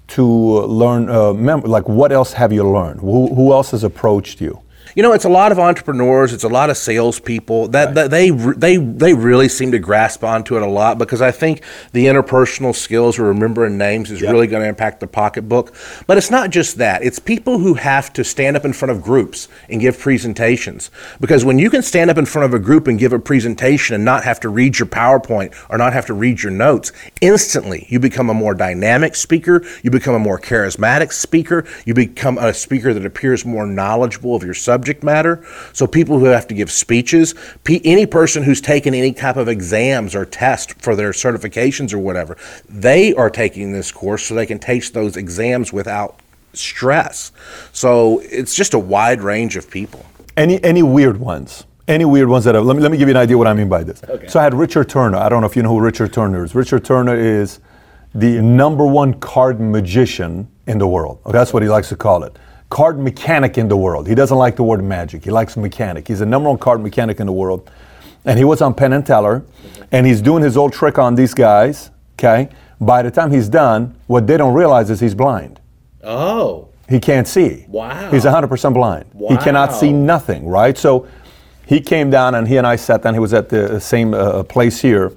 to 0.09 0.25
learn? 0.25 1.11
Uh, 1.11 1.35
mem- 1.35 1.61
like, 1.61 1.87
what 1.87 2.13
else 2.13 2.33
have 2.33 2.51
you 2.51 2.67
learned? 2.69 3.01
Who, 3.01 3.35
who 3.35 3.53
else 3.53 3.73
has 3.73 3.85
approached 3.85 4.41
you? 4.41 4.63
You 4.97 5.03
know, 5.03 5.13
it's 5.13 5.27
a 5.27 5.29
lot 5.29 5.53
of 5.53 5.59
entrepreneurs. 5.59 6.33
It's 6.33 6.43
a 6.43 6.49
lot 6.49 6.71
of 6.71 6.77
salespeople 6.79 7.69
that, 7.69 7.95
that 7.97 8.11
they 8.11 8.31
they 8.31 8.79
they 8.79 9.13
really 9.13 9.47
seem 9.47 9.73
to 9.73 9.79
grasp 9.79 10.25
onto 10.25 10.57
it 10.57 10.63
a 10.63 10.67
lot 10.67 10.97
because 10.97 11.21
I 11.21 11.33
think 11.33 11.63
the 11.93 12.07
interpersonal 12.07 12.75
skills 12.75 13.19
or 13.19 13.25
remembering 13.25 13.77
names 13.77 14.11
is 14.11 14.23
really 14.23 14.47
going 14.47 14.63
to 14.63 14.69
impact 14.71 15.01
the 15.01 15.07
pocketbook. 15.07 15.75
But 16.07 16.17
it's 16.17 16.31
not 16.31 16.49
just 16.49 16.79
that. 16.79 17.03
It's 17.03 17.19
people 17.19 17.59
who 17.59 17.75
have 17.75 18.11
to 18.15 18.25
stand 18.25 18.57
up 18.57 18.65
in 18.65 18.73
front 18.73 18.91
of 18.91 19.03
groups 19.03 19.49
and 19.69 19.83
give 19.83 19.99
presentations 19.99 20.91
because 21.21 21.45
when 21.45 21.59
you 21.59 21.69
can 21.69 21.83
stand 21.83 22.09
up 22.09 22.17
in 22.17 22.25
front 22.25 22.47
of 22.47 22.55
a 22.55 22.59
group 22.59 22.87
and 22.87 22.99
give 22.99 23.13
a 23.13 23.19
presentation 23.19 23.95
and 23.95 24.03
not 24.03 24.25
have 24.25 24.41
to 24.41 24.49
read 24.49 24.79
your 24.79 24.89
PowerPoint 24.89 25.55
or 25.69 25.77
not 25.77 25.93
have 25.93 26.07
to 26.07 26.15
read 26.15 26.43
your 26.43 26.53
notes, 26.53 26.91
instantly 27.21 27.87
you 27.91 28.01
become 28.01 28.31
a 28.31 28.35
more 28.35 28.55
dynamic 28.55 29.15
speaker. 29.15 29.63
You 29.83 29.91
become 29.91 30.15
a 30.15 30.19
more 30.19 30.41
charismatic 30.41 31.13
speaker. 31.13 31.67
You 31.85 31.93
become 31.93 32.39
a 32.39 32.55
speaker 32.55 32.95
that 32.95 33.05
appears 33.05 33.45
more 33.45 33.67
knowledgeable 33.67 34.35
of 34.35 34.43
your 34.43 34.55
subject 34.55 34.86
matter. 35.03 35.45
So 35.73 35.87
people 35.87 36.19
who 36.19 36.27
have 36.27 36.47
to 36.49 36.55
give 36.55 36.71
speeches, 36.71 37.35
pe- 37.65 37.81
any 37.85 38.07
person 38.07 38.43
who's 38.43 38.61
taken 38.61 38.95
any 38.95 39.13
type 39.13 39.37
of 39.37 39.49
exams 39.49 40.15
or 40.15 40.25
test 40.25 40.81
for 40.81 40.95
their 40.95 41.11
certifications 41.11 41.93
or 41.93 41.99
whatever, 41.99 42.37
they 42.69 43.15
are 43.15 43.31
taking 43.31 43.73
this 43.73 43.91
course 43.91 44.25
so 44.25 44.35
they 44.35 44.47
can 44.47 44.59
take 44.59 44.77
those 44.93 45.17
exams 45.17 45.73
without 45.73 46.21
stress. 46.53 47.33
So 47.73 48.21
it's 48.21 48.55
just 48.55 48.75
a 48.75 48.79
wide 48.79 49.21
range 49.21 49.57
of 49.57 49.71
people. 49.71 50.05
Any 50.37 50.63
any 50.63 50.83
weird 50.83 51.19
ones? 51.19 51.65
Any 51.89 52.05
weird 52.05 52.29
ones 52.29 52.45
that 52.45 52.55
have, 52.57 52.65
let 52.65 52.77
me 52.77 52.83
let 52.83 52.91
me 52.91 52.99
give 52.99 53.09
you 53.09 53.15
an 53.15 53.21
idea 53.21 53.39
what 53.39 53.47
I 53.47 53.55
mean 53.55 53.69
by 53.69 53.85
this. 53.85 54.03
Okay. 54.05 54.27
So 54.27 54.41
I 54.41 54.43
had 54.43 54.55
Richard 54.55 54.89
Turner. 54.89 55.19
I 55.19 55.29
don't 55.29 55.41
know 55.41 55.47
if 55.47 55.57
you 55.57 55.63
know 55.63 55.71
who 55.71 55.81
Richard 55.81 56.13
Turner 56.13 56.45
is. 56.45 56.55
Richard 56.55 56.85
Turner 56.85 57.15
is 57.17 57.61
the 58.15 58.41
number 58.43 58.87
one 58.87 59.15
card 59.15 59.61
magician 59.61 60.49
in 60.67 60.79
the 60.79 60.87
world. 60.87 61.21
That's 61.27 61.53
what 61.53 61.63
he 61.63 61.69
likes 61.69 61.89
to 61.91 61.97
call 61.97 62.25
it. 62.25 62.39
Card 62.77 62.99
mechanic 62.99 63.57
in 63.57 63.69
the 63.69 63.77
world. 63.77 64.07
He 64.07 64.15
doesn't 64.15 64.37
like 64.37 64.57
the 64.57 64.63
word 64.63 64.85
magic. 64.85 65.25
He 65.25 65.31
likes 65.31 65.57
mechanic. 65.57 66.07
He's 66.07 66.19
the 66.19 66.27
number 66.27 66.51
one 66.51 66.59
card 66.59 66.83
mechanic 66.83 67.21
in 67.21 67.27
the 67.27 67.33
world. 67.33 67.71
And 68.27 68.39
he 68.39 68.45
was 68.45 68.61
on 68.61 68.75
Penn 68.75 68.93
and 68.93 69.07
Teller, 69.07 69.47
and 69.93 70.07
he's 70.07 70.21
doing 70.21 70.43
his 70.43 70.59
old 70.59 70.75
trick 70.75 70.99
on 70.99 71.15
these 71.15 71.33
guys. 71.33 71.89
Okay. 72.19 72.51
By 72.79 73.01
the 73.01 73.11
time 73.11 73.33
he's 73.33 73.49
done, 73.49 73.97
what 74.09 74.27
they 74.27 74.37
don't 74.37 74.53
realize 74.53 74.91
is 74.91 75.01
he's 75.01 75.15
blind. 75.15 75.59
Oh. 76.05 76.69
He 76.87 77.01
can't 77.01 77.27
see. 77.27 77.65
Wow. 77.67 78.11
He's 78.11 78.27
100% 78.27 78.75
blind. 78.75 79.07
Wow. 79.15 79.31
He 79.31 79.43
cannot 79.43 79.73
see 79.73 79.91
nothing, 79.91 80.47
right? 80.47 80.77
So 80.77 81.09
he 81.65 81.81
came 81.81 82.11
down 82.11 82.35
and 82.35 82.47
he 82.47 82.59
and 82.59 82.67
I 82.67 82.77
sat 82.77 83.01
down. 83.01 83.15
He 83.15 83.21
was 83.21 83.33
at 83.33 83.49
the 83.49 83.81
same 83.81 84.13
uh, 84.13 84.43
place 84.43 84.83
here 84.83 85.13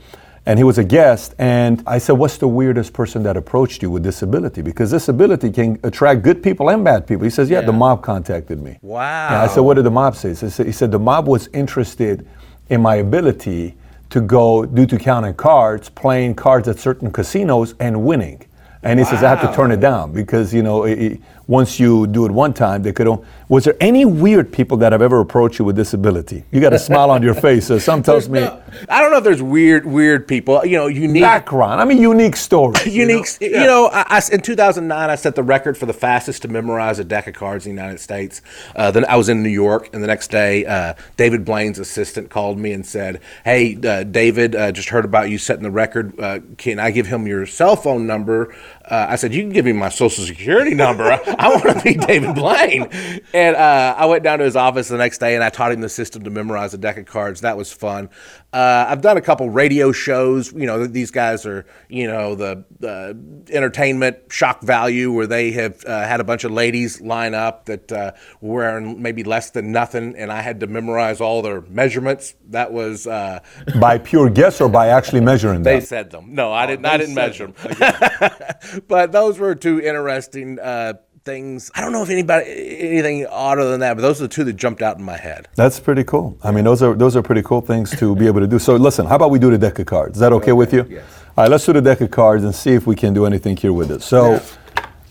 and 0.49 0.57
he 0.57 0.63
was 0.63 0.79
a 0.79 0.83
guest. 0.83 1.35
And 1.37 1.83
I 1.85 1.99
said, 1.99 2.13
What's 2.13 2.37
the 2.37 2.47
weirdest 2.47 2.91
person 2.91 3.21
that 3.21 3.37
approached 3.37 3.83
you 3.83 3.91
with 3.91 4.01
disability? 4.01 4.63
Because 4.63 4.89
disability 4.89 5.51
can 5.51 5.79
attract 5.83 6.23
good 6.23 6.41
people 6.41 6.71
and 6.71 6.83
bad 6.83 7.05
people. 7.05 7.23
He 7.23 7.29
says, 7.29 7.51
Yeah, 7.51 7.61
the 7.61 7.71
mob 7.71 8.01
contacted 8.01 8.59
me. 8.59 8.79
Wow. 8.81 9.27
And 9.27 9.35
I 9.35 9.45
said, 9.47 9.59
What 9.59 9.75
did 9.75 9.85
the 9.85 9.91
mob 9.91 10.15
say? 10.15 10.29
He 10.29 10.71
said, 10.71 10.89
The 10.89 10.97
mob 10.97 11.27
was 11.27 11.49
interested 11.53 12.27
in 12.69 12.81
my 12.81 12.95
ability 12.95 13.75
to 14.09 14.21
go 14.21 14.65
due 14.65 14.87
to 14.87 14.97
counting 14.97 15.35
cards, 15.35 15.87
playing 15.87 16.33
cards 16.33 16.67
at 16.67 16.79
certain 16.79 17.11
casinos 17.11 17.75
and 17.79 18.03
winning. 18.03 18.41
And 18.81 18.97
he 18.97 19.05
says, 19.05 19.23
I 19.23 19.29
have 19.29 19.47
to 19.47 19.55
turn 19.55 19.71
it 19.71 19.81
down 19.81 20.13
because, 20.13 20.51
you 20.51 20.63
know, 20.63 20.85
it- 20.85 21.19
once 21.49 21.79
you 21.79 22.05
do 22.05 22.25
it 22.27 22.31
one 22.31 22.53
time, 22.53 22.83
they 22.83 22.93
could. 22.93 23.07
on- 23.07 23.25
Was 23.47 23.63
there 23.63 23.75
any 23.81 24.05
weird 24.05 24.53
people 24.53 24.77
that 24.77 24.91
have 24.91 25.01
ever 25.01 25.19
approached 25.19 25.57
you 25.57 25.65
with 25.65 25.75
disability? 25.75 26.43
You 26.51 26.61
got 26.61 26.73
a 26.73 26.77
smile 26.77 27.09
on 27.09 27.23
your 27.23 27.33
face. 27.47 27.65
So 27.65 27.79
some 27.79 28.03
tells 28.03 28.29
me 28.29 28.41
I 28.87 29.01
don't 29.01 29.09
know 29.11 29.17
if 29.17 29.23
there's 29.23 29.41
weird 29.41 29.83
weird 29.87 30.27
people, 30.27 30.63
you 30.63 30.77
know, 30.77 30.85
unique 30.85 31.23
background. 31.23 31.81
I 31.81 31.85
mean, 31.85 31.97
unique 31.97 32.35
story. 32.35 32.75
unique. 32.85 33.25
You 33.41 33.49
know, 33.71 33.89
I, 33.91 34.05
I- 34.19 34.21
in 34.31 34.41
2009, 34.41 35.09
I 35.09 35.15
set 35.15 35.33
the 35.33 35.41
record 35.41 35.75
for 35.75 35.87
the 35.87 35.93
fastest 35.93 36.43
to 36.43 36.47
memorize 36.47 36.99
a 36.99 37.03
deck 37.03 37.25
of 37.25 37.33
cards 37.33 37.65
in 37.65 37.75
the 37.75 37.81
United 37.81 37.99
States. 37.99 38.43
Uh, 38.75 38.91
then 38.91 39.05
I 39.05 39.15
was 39.15 39.27
in 39.27 39.41
New 39.41 39.49
York, 39.49 39.89
and 39.91 40.03
the 40.03 40.07
next 40.07 40.29
day, 40.29 40.65
uh, 40.67 40.93
David 41.17 41.45
Blaine's 41.45 41.79
assistant 41.79 42.29
called 42.29 42.59
me 42.59 42.73
and 42.73 42.85
said, 42.85 43.21
"Hey, 43.43 43.75
uh, 43.83 44.03
David, 44.03 44.55
uh, 44.55 44.71
just 44.71 44.89
heard 44.89 45.03
about 45.05 45.31
you 45.31 45.39
setting 45.39 45.63
the 45.63 45.71
record. 45.71 46.13
Uh, 46.19 46.39
can 46.57 46.77
I 46.77 46.91
give 46.91 47.07
him 47.07 47.25
your 47.25 47.47
cell 47.47 47.75
phone 47.75 48.05
number?" 48.05 48.53
Uh, 48.89 49.07
I 49.09 49.15
said, 49.17 49.33
"You 49.33 49.43
can 49.43 49.51
give 49.51 49.65
me 49.65 49.73
my 49.73 49.89
social 49.89 50.23
security 50.23 50.73
number. 50.73 51.03
I 51.37 51.49
want 51.49 51.77
to 51.77 51.83
be 51.83 51.93
David 51.93 52.35
Blaine. 52.35 52.89
And 53.33 53.55
uh, 53.55 53.95
I 53.97 54.05
went 54.05 54.23
down 54.23 54.39
to 54.39 54.45
his 54.45 54.55
office 54.55 54.87
the 54.87 54.97
next 54.97 55.19
day 55.19 55.35
and 55.35 55.43
I 55.43 55.49
taught 55.49 55.71
him 55.71 55.81
the 55.81 55.89
system 55.89 56.23
to 56.23 56.29
memorize 56.29 56.73
a 56.73 56.77
deck 56.77 56.97
of 56.97 57.05
cards. 57.05 57.41
That 57.41 57.57
was 57.57 57.71
fun. 57.71 58.09
Uh, 58.51 58.85
I've 58.87 59.01
done 59.01 59.15
a 59.15 59.21
couple 59.21 59.47
radio 59.49 59.91
shows. 59.91 60.51
You 60.53 60.65
know, 60.65 60.87
these 60.87 61.11
guys 61.11 61.45
are, 61.45 61.67
you 61.87 62.07
know, 62.07 62.33
the, 62.33 62.65
the 62.79 63.15
entertainment 63.51 64.17
shock 64.29 64.61
value 64.63 65.11
where 65.11 65.27
they 65.27 65.51
have 65.51 65.85
uh, 65.85 66.07
had 66.07 66.19
a 66.19 66.23
bunch 66.23 66.43
of 66.43 66.51
ladies 66.51 66.99
line 66.99 67.35
up 67.35 67.65
that 67.65 67.91
uh, 67.91 68.11
were 68.41 68.55
wearing 68.59 69.01
maybe 69.01 69.23
less 69.23 69.51
than 69.51 69.71
nothing, 69.71 70.15
and 70.17 70.31
I 70.31 70.41
had 70.41 70.59
to 70.61 70.67
memorize 70.67 71.21
all 71.21 71.43
their 71.43 71.61
measurements. 71.61 72.33
That 72.49 72.73
was 72.73 73.05
uh, 73.05 73.39
By 73.79 73.99
pure 73.99 74.29
guess 74.31 74.59
or 74.61 74.69
by 74.69 74.87
actually 74.87 75.21
measuring 75.21 75.61
them. 75.61 75.75
they 75.75 75.81
said 75.81 76.09
them. 76.09 76.33
No, 76.33 76.51
I 76.51 76.65
didn't. 76.65 76.85
I 76.87 76.97
didn't 76.97 77.15
measure 77.15 77.47
them. 77.47 78.81
but 78.87 79.11
those 79.11 79.37
were 79.37 79.53
two 79.53 79.79
interesting 79.79 80.57
uh, 80.59 80.93
things. 81.29 81.69
I 81.75 81.81
don't 81.81 81.91
know 81.91 82.01
if 82.01 82.09
anybody 82.09 82.45
anything 82.79 83.27
odder 83.27 83.65
than 83.65 83.79
that, 83.81 83.95
but 83.95 84.01
those 84.01 84.19
are 84.19 84.23
the 84.23 84.33
two 84.33 84.43
that 84.45 84.53
jumped 84.53 84.81
out 84.81 84.97
in 84.97 85.03
my 85.03 85.17
head. 85.17 85.47
That's 85.55 85.79
pretty 85.79 86.03
cool. 86.03 86.37
I 86.43 86.51
mean, 86.51 86.63
those 86.63 86.81
are 86.81 86.95
those 86.95 87.15
are 87.15 87.21
pretty 87.21 87.43
cool 87.43 87.61
things 87.61 87.91
to 87.99 88.15
be 88.15 88.27
able 88.27 88.39
to 88.39 88.47
do. 88.47 88.59
So 88.59 88.75
listen, 88.75 89.05
how 89.05 89.15
about 89.15 89.31
we 89.31 89.39
do 89.39 89.51
the 89.51 89.57
deck 89.57 89.79
of 89.79 89.85
cards? 89.85 90.17
Is 90.17 90.21
that 90.21 90.33
okay, 90.33 90.53
with 90.53 90.73
you? 90.73 90.85
yes. 90.89 91.03
All 91.37 91.43
right, 91.43 91.51
let's 91.51 91.65
do 91.65 91.73
the 91.73 91.81
deck 91.81 92.01
of 92.01 92.11
cards 92.11 92.43
and 92.43 92.53
see 92.53 92.71
if 92.71 92.87
we 92.87 92.95
can 92.95 93.13
do 93.13 93.25
anything 93.25 93.55
here 93.55 93.71
with 93.71 93.91
it. 93.91 94.01
So, 94.01 94.41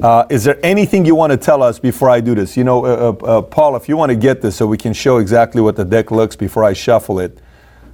uh, 0.01 0.27
is 0.29 0.45
there 0.45 0.59
anything 0.63 1.07
you 1.07 1.15
want 1.15 1.31
to 1.31 1.37
tell 1.37 1.63
us 1.63 1.79
before 1.79 2.11
I 2.11 2.21
do 2.21 2.35
this? 2.35 2.57
You 2.57 2.65
know, 2.65 2.85
uh, 2.85 2.89
uh, 2.89 3.39
uh, 3.39 3.43
Paul, 3.43 3.77
if 3.77 3.89
you 3.89 3.97
want 3.97 4.11
to 4.11 4.17
get 4.17 4.43
this 4.43 4.57
so 4.57 4.67
we 4.67 4.77
can 4.77 4.93
show 4.93 5.19
exactly 5.19 5.63
what 5.63 5.77
the 5.77 5.85
deck 5.85 6.11
looks 6.11 6.37
before 6.37 6.65
I 6.65 6.73
shuffle 6.73 7.19
it. 7.21 7.39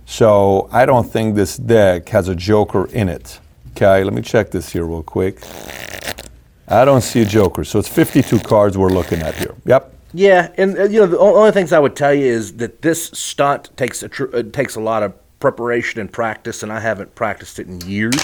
So 0.07 0.69
I 0.73 0.85
don't 0.85 1.09
think 1.09 1.35
this 1.35 1.57
deck 1.57 2.09
has 2.09 2.29
a 2.29 2.35
joker 2.35 2.87
in 2.87 3.09
it. 3.09 3.41
Okay, 3.73 4.03
let 4.05 4.13
me 4.13 4.23
check 4.23 4.51
this 4.51 4.73
here 4.73 4.85
real 4.85 5.03
quick. 5.03 5.41
I 6.68 6.85
don't 6.85 7.03
see 7.03 7.20
a 7.22 7.24
joker, 7.27 7.64
so 7.64 7.79
it's 7.79 7.88
52 7.88 8.40
cards 8.40 8.79
we're 8.79 8.88
looking 8.90 9.20
at 9.20 9.35
here. 9.35 9.55
Yep. 9.66 9.92
Yeah, 10.16 10.53
and 10.57 10.79
uh, 10.79 10.85
you 10.85 11.00
know 11.00 11.07
the 11.07 11.18
o- 11.18 11.37
only 11.37 11.50
things 11.50 11.72
I 11.72 11.79
would 11.81 11.96
tell 11.96 12.14
you 12.14 12.27
is 12.27 12.55
that 12.59 12.83
this 12.83 13.07
stunt 13.07 13.77
takes 13.77 14.03
a 14.03 14.09
tr- 14.09 14.35
uh, 14.35 14.42
takes 14.44 14.77
a 14.77 14.81
lot 14.81 15.03
of 15.03 15.12
preparation 15.40 16.00
and 16.00 16.11
practice, 16.11 16.62
and 16.62 16.72
I 16.72 16.79
haven't 16.81 17.14
practiced 17.16 17.59
it 17.59 17.66
in 17.66 17.81
years. 17.83 18.14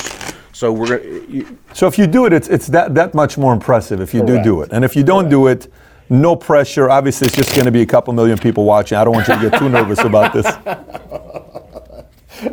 So 0.52 0.72
we're 0.72 0.98
gonna. 0.98 1.26
You, 1.28 1.58
So 1.74 1.88
if 1.88 1.98
you 1.98 2.06
do 2.06 2.26
it, 2.26 2.32
it's, 2.32 2.48
it's 2.48 2.68
that, 2.68 2.94
that 2.94 3.12
much 3.12 3.36
more 3.36 3.52
impressive 3.52 4.00
if 4.00 4.14
you 4.14 4.24
do 4.24 4.40
do 4.42 4.62
it. 4.62 4.70
And 4.72 4.84
if 4.84 4.94
you 4.94 5.02
don't 5.02 5.28
do 5.28 5.48
it, 5.48 5.66
no 6.08 6.36
pressure. 6.36 6.88
Obviously, 6.90 7.26
it's 7.26 7.36
just 7.36 7.54
going 7.54 7.66
to 7.66 7.72
be 7.72 7.82
a 7.82 7.86
couple 7.86 8.12
million 8.14 8.38
people 8.38 8.64
watching. 8.64 8.96
I 8.96 9.04
don't 9.04 9.14
want 9.14 9.26
you 9.28 9.34
to 9.34 9.50
get 9.50 9.58
too 9.58 9.68
nervous 9.68 9.98
about 10.00 10.32
this. 10.32 10.46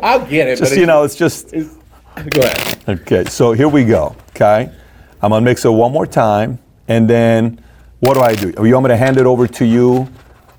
I'll 0.02 0.24
get 0.26 0.48
it. 0.48 0.58
Just, 0.58 0.76
you 0.76 0.86
know, 0.86 1.02
it's 1.04 1.14
just. 1.16 1.50
go 1.52 2.40
ahead. 2.42 2.78
Okay, 2.88 3.24
so 3.24 3.52
here 3.52 3.68
we 3.68 3.84
go. 3.84 4.14
Okay. 4.30 4.70
I'm 5.20 5.30
to 5.30 5.40
mix 5.40 5.64
it 5.64 5.70
one 5.70 5.92
more 5.92 6.06
time. 6.06 6.58
And 6.86 7.08
then 7.08 7.62
what 8.00 8.14
do 8.14 8.20
I 8.20 8.34
do? 8.34 8.54
You 8.64 8.74
want 8.74 8.84
me 8.84 8.88
to 8.88 8.96
hand 8.96 9.16
it 9.18 9.26
over 9.26 9.46
to 9.46 9.64
you? 9.64 10.08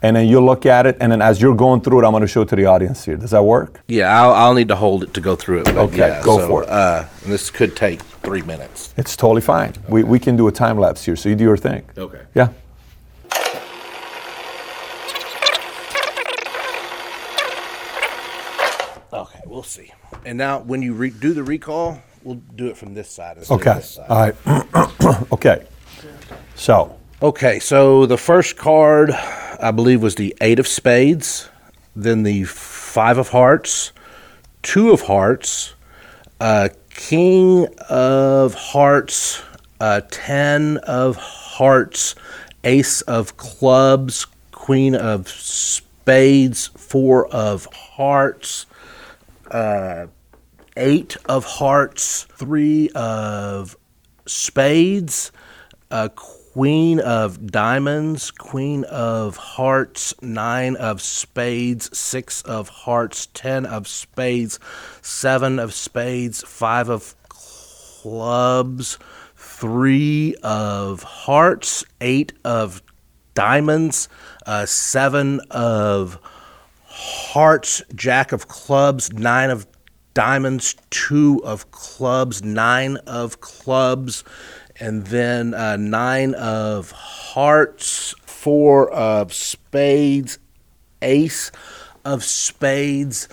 And 0.01 0.15
then 0.15 0.27
you 0.27 0.39
look 0.39 0.65
at 0.65 0.85
it. 0.85 0.97
And 1.01 1.11
then 1.11 1.21
as 1.21 1.41
you're 1.41 1.55
going 1.55 1.81
through 1.81 2.03
it, 2.03 2.07
I'm 2.07 2.19
to 2.19 2.27
show 2.27 2.41
it 2.43 2.49
to 2.49 2.55
the 2.55 2.65
audience 2.65 3.03
here. 3.03 3.17
Does 3.17 3.31
that 3.31 3.43
work? 3.43 3.81
Yeah, 3.87 4.07
I'll, 4.21 4.33
I'll 4.33 4.53
need 4.53 4.69
to 4.69 4.75
hold 4.75 5.03
it 5.03 5.13
to 5.13 5.21
go 5.21 5.35
through 5.35 5.59
it. 5.61 5.65
But 5.65 5.77
Okay, 5.77 5.97
yeah, 5.97 6.23
go 6.23 6.37
so, 6.37 6.47
for 6.47 6.63
it. 6.63 6.69
Uh, 6.69 7.05
and 7.23 7.31
this 7.31 7.49
could 7.49 7.75
take 7.75 8.01
three 8.01 8.41
minutes. 8.41 8.93
It's 8.97 9.15
totally 9.15 9.41
fine. 9.41 9.73
We, 9.87 10.03
we 10.03 10.19
can 10.19 10.37
do 10.37 10.47
a 10.47 10.51
time 10.51 10.77
lapse 10.77 11.03
here. 11.03 11.15
So 11.15 11.27
you 11.29 11.35
do 11.35 11.43
your 11.43 11.57
thing. 11.57 11.83
Okay. 11.97 12.21
Yeah. 12.35 12.49
Okay, 19.11 19.39
we'll 19.45 19.63
see. 19.63 19.91
And 20.25 20.37
now, 20.37 20.59
when 20.59 20.81
you 20.81 20.93
re- 20.93 21.09
do 21.09 21.33
the 21.33 21.43
recall, 21.43 22.01
we'll 22.23 22.41
do 22.55 22.67
it 22.67 22.77
from 22.77 22.93
this 22.93 23.09
side 23.09 23.37
instead 23.37 23.53
of 23.55 23.61
Okay. 23.61 23.73
this 23.75 23.89
side. 23.91 24.09
All 24.09 24.19
right. 24.19 25.31
okay. 25.33 25.65
So 26.55 26.95
Okay, 27.21 27.59
so 27.59 28.05
the 28.05 28.17
first 28.17 28.55
card, 28.55 29.11
I 29.11 29.71
believe, 29.71 30.01
was 30.01 30.15
the 30.15 30.33
Eight 30.39 30.57
of 30.57 30.67
Spades, 30.69 31.49
then 31.93 32.23
the 32.23 32.45
Five 32.45 33.17
of 33.17 33.27
Hearts, 33.29 33.91
Two 34.61 34.91
of 34.91 35.01
Hearts, 35.01 35.75
uh, 36.39 36.69
King 36.91 37.67
of 37.89 38.53
Hearts, 38.53 39.41
uh, 39.81 39.99
Ten 40.09 40.77
of 40.77 41.17
Hearts, 41.17 42.15
Ace 42.63 43.01
of 43.01 43.35
Clubs, 43.35 44.25
Queen 44.53 44.95
of 44.95 45.27
Spades, 45.27 46.67
Four 46.67 47.27
of 47.27 47.65
Hearts, 47.65 48.65
uh, 49.51 50.07
Eight 50.77 51.17
of 51.27 51.45
Hearts, 51.45 52.23
Three 52.23 52.89
of 52.95 53.77
Spades, 54.25 55.31
a 55.91 56.09
Queen 56.09 56.99
of 56.99 57.47
Diamonds, 57.47 58.31
Queen 58.31 58.83
of 58.85 59.37
Hearts, 59.37 60.13
Nine 60.21 60.75
of 60.75 61.01
Spades, 61.01 61.95
Six 61.97 62.41
of 62.43 62.69
Hearts, 62.69 63.27
Ten 63.33 63.65
of 63.65 63.87
Spades, 63.87 64.59
Seven 65.01 65.59
of 65.59 65.73
Spades, 65.73 66.43
Five 66.43 66.89
of 66.89 67.15
Clubs, 67.29 68.97
Three 69.35 70.35
of 70.43 71.03
Hearts, 71.03 71.83
Eight 72.01 72.33
of 72.43 72.81
Diamonds, 73.33 74.09
uh, 74.45 74.65
Seven 74.65 75.41
of 75.51 76.19
hearts, 76.99 77.81
jack 77.95 78.31
of 78.31 78.47
clubs, 78.47 79.13
nine 79.13 79.49
of 79.49 79.68
diamonds, 80.19 80.75
two 80.89 81.41
of 81.45 81.71
clubs, 81.71 82.43
nine 82.43 82.97
of 83.07 83.39
clubs, 83.39 84.25
and 84.77 85.07
then 85.07 85.53
uh, 85.53 85.77
nine 85.77 86.33
of 86.33 86.91
hearts, 86.91 88.13
four 88.25 88.91
of 88.91 89.33
spades, 89.33 90.37
ace 91.01 91.53
of 92.03 92.21
spades, 92.25 93.29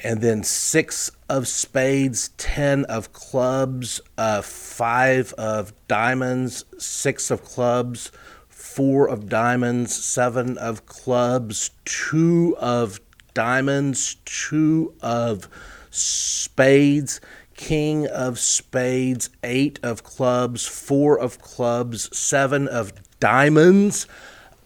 and 0.00 0.22
then 0.22 0.42
six 0.42 1.10
of 1.28 1.46
spades, 1.46 2.30
ten 2.38 2.86
of 2.86 3.12
clubs, 3.12 4.00
uh, 4.16 4.40
five 4.40 5.34
of 5.34 5.74
diamonds, 5.86 6.64
six 6.78 7.30
of 7.30 7.44
clubs, 7.44 8.10
four 8.48 9.06
of 9.06 9.28
diamonds, 9.28 9.94
seven 9.94 10.56
of 10.56 10.86
clubs, 10.86 11.72
two 11.84 12.56
of 12.58 13.00
diamonds, 13.34 14.16
two 14.24 14.94
of 15.02 15.46
spades, 15.92 17.20
king 17.54 18.06
of 18.08 18.38
spades, 18.38 19.30
eight 19.44 19.78
of 19.82 20.02
clubs, 20.02 20.66
four 20.66 21.18
of 21.18 21.38
clubs, 21.40 22.16
seven 22.16 22.66
of 22.66 22.92
diamonds, 23.20 24.06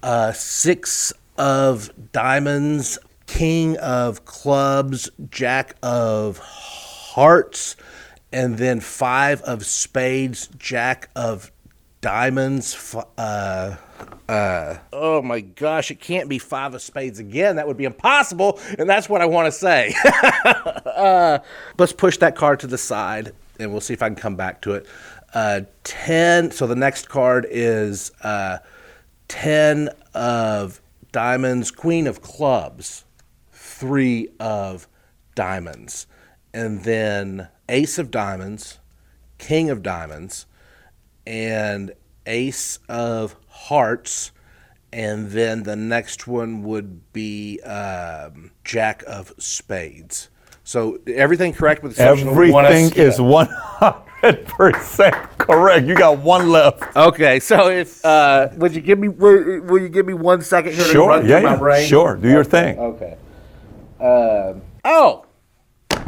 uh, 0.02 0.32
six 0.32 1.12
of 1.36 1.90
diamonds, 2.12 2.98
king 3.26 3.76
of 3.78 4.24
clubs, 4.24 5.10
jack 5.30 5.76
of 5.82 6.38
hearts, 6.38 7.76
and 8.32 8.56
then 8.56 8.80
five 8.80 9.42
of 9.42 9.66
spades, 9.66 10.48
jack 10.58 11.10
of 11.16 11.50
diamonds. 12.06 12.94
Uh, 13.18 13.74
uh, 14.28 14.78
oh 14.92 15.20
my 15.22 15.40
gosh, 15.40 15.90
it 15.90 16.00
can't 16.00 16.28
be 16.28 16.38
five 16.38 16.72
of 16.72 16.80
spades 16.80 17.18
again. 17.18 17.56
That 17.56 17.66
would 17.66 17.76
be 17.76 17.82
impossible, 17.82 18.60
and 18.78 18.88
that's 18.88 19.08
what 19.08 19.22
I 19.22 19.26
want 19.26 19.46
to 19.46 19.50
say. 19.52 19.92
uh, 20.44 21.40
let's 21.78 21.92
push 21.92 22.18
that 22.18 22.36
card 22.36 22.60
to 22.60 22.68
the 22.68 22.78
side, 22.78 23.32
and 23.58 23.72
we'll 23.72 23.80
see 23.80 23.92
if 23.92 24.04
I 24.04 24.08
can 24.08 24.14
come 24.14 24.36
back 24.36 24.62
to 24.62 24.74
it. 24.74 24.86
Uh, 25.34 25.62
10, 25.82 26.52
so 26.52 26.68
the 26.68 26.76
next 26.76 27.08
card 27.08 27.44
is 27.50 28.12
uh, 28.22 28.58
10 29.26 29.88
of 30.14 30.80
diamonds, 31.10 31.72
queen 31.72 32.06
of 32.06 32.22
clubs, 32.22 33.04
three 33.50 34.28
of 34.38 34.86
diamonds, 35.34 36.06
and 36.54 36.84
then 36.84 37.48
ace 37.68 37.98
of 37.98 38.12
diamonds, 38.12 38.78
king 39.38 39.70
of 39.70 39.82
diamonds, 39.82 40.46
and 41.26 41.92
ace 42.26 42.78
of 42.88 43.36
hearts, 43.48 44.32
and 44.92 45.30
then 45.30 45.62
the 45.64 45.76
next 45.76 46.26
one 46.26 46.62
would 46.62 47.12
be 47.12 47.60
um, 47.62 48.50
jack 48.64 49.02
of 49.06 49.32
spades. 49.38 50.28
So 50.64 50.98
everything 51.06 51.52
correct 51.52 51.82
with 51.82 51.96
the 51.96 52.02
exception 52.02 52.28
of 52.28 52.36
one 52.52 52.64
of- 52.64 52.70
everything 52.72 53.00
is 53.02 53.18
100% 54.22 55.38
correct. 55.38 55.86
You 55.86 55.94
got 55.94 56.18
one 56.18 56.48
left. 56.50 56.96
Okay, 56.96 57.38
so 57.40 57.68
if 57.68 58.04
uh, 58.04 58.48
would 58.56 58.74
you 58.74 58.80
give 58.80 58.98
me 58.98 59.08
will, 59.08 59.60
will 59.62 59.78
you 59.80 59.88
give 59.88 60.06
me 60.06 60.14
one 60.14 60.40
second 60.42 60.72
here 60.74 60.84
to 60.84 60.90
Sure. 60.90 61.08
run 61.08 61.28
Yeah, 61.28 61.40
through 61.40 61.50
my 61.50 61.56
brain? 61.56 61.86
Sure. 61.86 62.16
Do 62.16 62.28
your 62.28 62.44
thing. 62.44 62.78
Okay. 62.78 63.16
Um, 64.00 64.62
oh, 64.84 65.25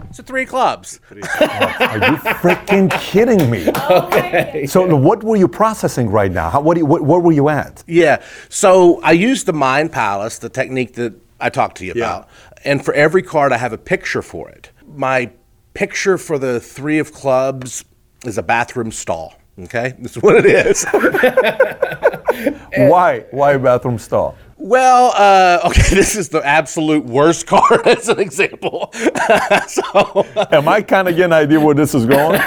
it's 0.08 0.18
a 0.18 0.22
three 0.22 0.46
clubs. 0.46 1.00
Are 1.10 1.16
you 1.16 2.16
freaking 2.42 2.90
kidding 3.00 3.50
me? 3.50 3.68
Oh, 3.90 4.06
okay. 4.06 4.66
So 4.66 4.94
what 4.96 5.22
were 5.24 5.36
you 5.36 5.48
processing 5.48 6.10
right 6.10 6.30
now? 6.30 6.50
How, 6.50 6.60
what, 6.60 6.74
do 6.74 6.80
you, 6.80 6.86
what, 6.86 7.02
where 7.02 7.20
were 7.20 7.32
you 7.32 7.48
at? 7.48 7.82
Yeah. 7.86 8.22
So 8.48 9.00
I 9.02 9.12
use 9.12 9.44
the 9.44 9.52
Mind 9.52 9.92
Palace, 9.92 10.38
the 10.38 10.48
technique 10.50 10.94
that 10.94 11.14
I 11.40 11.48
talked 11.48 11.78
to 11.78 11.86
you 11.86 11.92
Yeah. 11.96 12.04
about. 12.04 12.28
And 12.64 12.84
for 12.84 12.92
every 12.92 13.22
card, 13.22 13.52
I 13.52 13.56
have 13.56 13.72
a 13.72 13.78
picture 13.78 14.20
for 14.20 14.48
it. 14.50 14.70
My 14.94 15.30
picture 15.74 16.18
for 16.18 16.38
the 16.38 16.60
three 16.60 16.98
of 16.98 17.12
clubs 17.12 17.84
is 18.24 18.36
a 18.36 18.42
bathroom 18.42 18.90
stall. 18.92 19.34
Okay, 19.60 19.94
that's 19.98 20.16
what 20.16 20.36
it 20.36 20.46
is. 20.46 20.84
Why? 22.76 23.24
Why 23.30 23.56
bathroom 23.56 23.98
stall? 23.98 24.36
Well, 24.58 25.12
uh, 25.14 25.60
okay, 25.68 25.94
this 25.94 26.16
is 26.16 26.28
the 26.28 26.44
absolute 26.44 27.04
worst 27.04 27.46
card 27.46 27.86
as 27.86 28.08
an 28.08 28.18
example. 28.18 28.90
so, 29.68 30.26
Am 30.50 30.68
I 30.68 30.82
kind 30.82 31.08
of 31.08 31.14
getting 31.16 31.26
an 31.26 31.32
idea 31.32 31.60
where 31.60 31.74
this 31.74 31.94
is 31.94 32.04
going? 32.06 32.40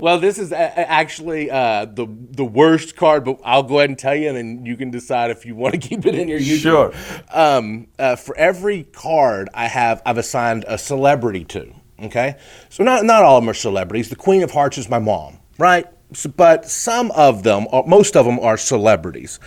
well, 0.00 0.20
this 0.20 0.38
is 0.38 0.52
a- 0.52 0.90
actually 0.90 1.50
uh, 1.50 1.86
the 1.86 2.06
the 2.08 2.44
worst 2.44 2.96
card, 2.96 3.24
but 3.24 3.40
I'll 3.44 3.62
go 3.62 3.78
ahead 3.78 3.90
and 3.90 3.98
tell 3.98 4.14
you, 4.14 4.28
and 4.28 4.36
then 4.36 4.66
you 4.66 4.76
can 4.76 4.90
decide 4.90 5.30
if 5.30 5.46
you 5.46 5.54
want 5.54 5.74
to 5.74 5.80
keep 5.80 6.04
it 6.06 6.14
in 6.14 6.28
your 6.28 6.38
YouTube. 6.38 6.60
Sure. 6.60 6.92
Um, 7.32 7.88
uh, 7.98 8.16
for 8.16 8.36
every 8.36 8.84
card 8.84 9.48
I 9.54 9.68
have, 9.68 10.02
I've 10.04 10.18
assigned 10.18 10.64
a 10.68 10.76
celebrity 10.78 11.44
to. 11.46 11.72
Okay, 11.98 12.36
so 12.68 12.84
not 12.84 13.04
not 13.06 13.22
all 13.22 13.38
of 13.38 13.42
them 13.42 13.48
are 13.48 13.54
celebrities. 13.54 14.10
The 14.10 14.16
Queen 14.16 14.42
of 14.42 14.50
Hearts 14.50 14.76
is 14.76 14.90
my 14.90 14.98
mom, 14.98 15.38
right? 15.58 15.86
So, 16.12 16.28
but 16.28 16.66
some 16.68 17.10
of 17.12 17.42
them, 17.42 17.66
or 17.72 17.86
most 17.86 18.16
of 18.16 18.26
them, 18.26 18.38
are 18.38 18.56
celebrities. 18.58 19.40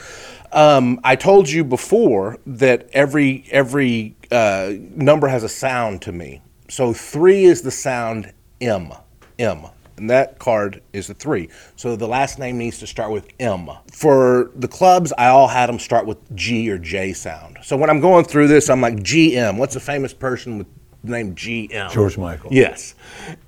Um, 0.51 0.99
I 1.03 1.15
told 1.15 1.49
you 1.49 1.63
before 1.63 2.37
that 2.45 2.89
every 2.93 3.45
every 3.51 4.15
uh, 4.31 4.73
number 4.95 5.27
has 5.27 5.43
a 5.43 5.49
sound 5.49 6.01
to 6.03 6.11
me. 6.11 6.41
So 6.69 6.93
three 6.93 7.45
is 7.45 7.61
the 7.61 7.71
sound 7.71 8.33
M, 8.61 8.91
M, 9.37 9.65
and 9.97 10.09
that 10.09 10.39
card 10.39 10.81
is 10.93 11.09
a 11.09 11.13
three. 11.13 11.49
So 11.75 11.95
the 11.95 12.07
last 12.07 12.39
name 12.39 12.57
needs 12.57 12.79
to 12.79 12.87
start 12.87 13.11
with 13.11 13.27
M. 13.39 13.69
For 13.91 14.51
the 14.55 14.67
clubs, 14.67 15.13
I 15.17 15.27
all 15.27 15.47
had 15.47 15.67
them 15.67 15.79
start 15.79 16.05
with 16.05 16.17
G 16.35 16.69
or 16.69 16.77
J 16.77 17.13
sound. 17.13 17.59
So 17.63 17.77
when 17.77 17.89
I'm 17.89 17.99
going 17.99 18.25
through 18.25 18.47
this, 18.47 18.69
I'm 18.69 18.81
like 18.81 18.97
GM. 18.97 19.57
What's 19.57 19.75
a 19.75 19.79
famous 19.79 20.13
person 20.13 20.57
with 20.57 20.67
the 21.03 21.11
name 21.11 21.35
GM? 21.35 21.91
George 21.91 22.17
Michael. 22.17 22.51
Yes. 22.53 22.95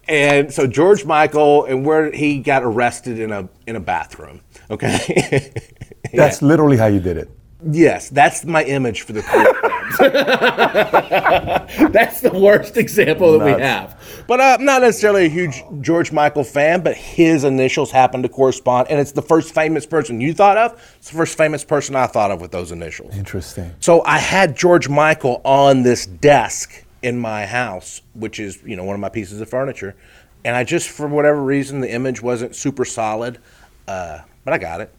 And 0.07 0.53
so 0.53 0.67
George 0.67 1.05
Michael 1.05 1.65
and 1.65 1.85
where 1.85 2.11
he 2.11 2.39
got 2.39 2.63
arrested 2.63 3.19
in 3.19 3.31
a 3.31 3.47
in 3.67 3.75
a 3.75 3.79
bathroom. 3.79 4.41
Okay. 4.69 5.51
That's 6.13 6.41
literally 6.41 6.77
how 6.77 6.87
you 6.87 6.99
did 6.99 7.17
it. 7.17 7.29
yes, 7.71 8.09
that's 8.09 8.43
my 8.43 8.63
image 8.63 9.03
for 9.03 9.13
the 9.13 9.21
That's 11.91 12.21
the 12.21 12.31
worst 12.33 12.77
example 12.77 13.37
that 13.37 13.45
we 13.45 13.61
have. 13.61 13.99
But 14.27 14.41
I'm 14.41 14.65
not 14.65 14.81
necessarily 14.81 15.25
a 15.25 15.29
huge 15.29 15.63
George 15.81 16.11
Michael 16.11 16.43
fan, 16.43 16.81
but 16.81 16.95
his 16.95 17.43
initials 17.43 17.91
happen 17.91 18.23
to 18.23 18.29
correspond, 18.29 18.89
and 18.89 18.99
it's 18.99 19.11
the 19.11 19.21
first 19.21 19.53
famous 19.53 19.85
person 19.85 20.19
you 20.19 20.33
thought 20.33 20.57
of. 20.57 20.95
It's 20.97 21.09
the 21.09 21.17
first 21.17 21.37
famous 21.37 21.63
person 21.63 21.95
I 21.95 22.07
thought 22.07 22.31
of 22.31 22.41
with 22.41 22.51
those 22.51 22.71
initials. 22.71 23.15
Interesting. 23.15 23.73
So 23.79 24.03
I 24.05 24.17
had 24.17 24.55
George 24.57 24.89
Michael 24.89 25.41
on 25.45 25.83
this 25.83 26.05
desk 26.05 26.83
in 27.03 27.19
my 27.19 27.45
house, 27.45 28.01
which 28.13 28.39
is 28.39 28.61
you 28.63 28.75
know 28.75 28.83
one 28.83 28.95
of 28.95 28.99
my 28.99 29.09
pieces 29.09 29.41
of 29.41 29.49
furniture, 29.49 29.95
and 30.43 30.55
I 30.55 30.63
just 30.63 30.89
for 30.89 31.07
whatever 31.07 31.41
reason 31.41 31.81
the 31.81 31.91
image 31.91 32.21
wasn't 32.21 32.55
super 32.55 32.85
solid, 32.85 33.39
uh, 33.87 34.19
but 34.43 34.53
I 34.53 34.57
got 34.57 34.81
it. 34.81 34.93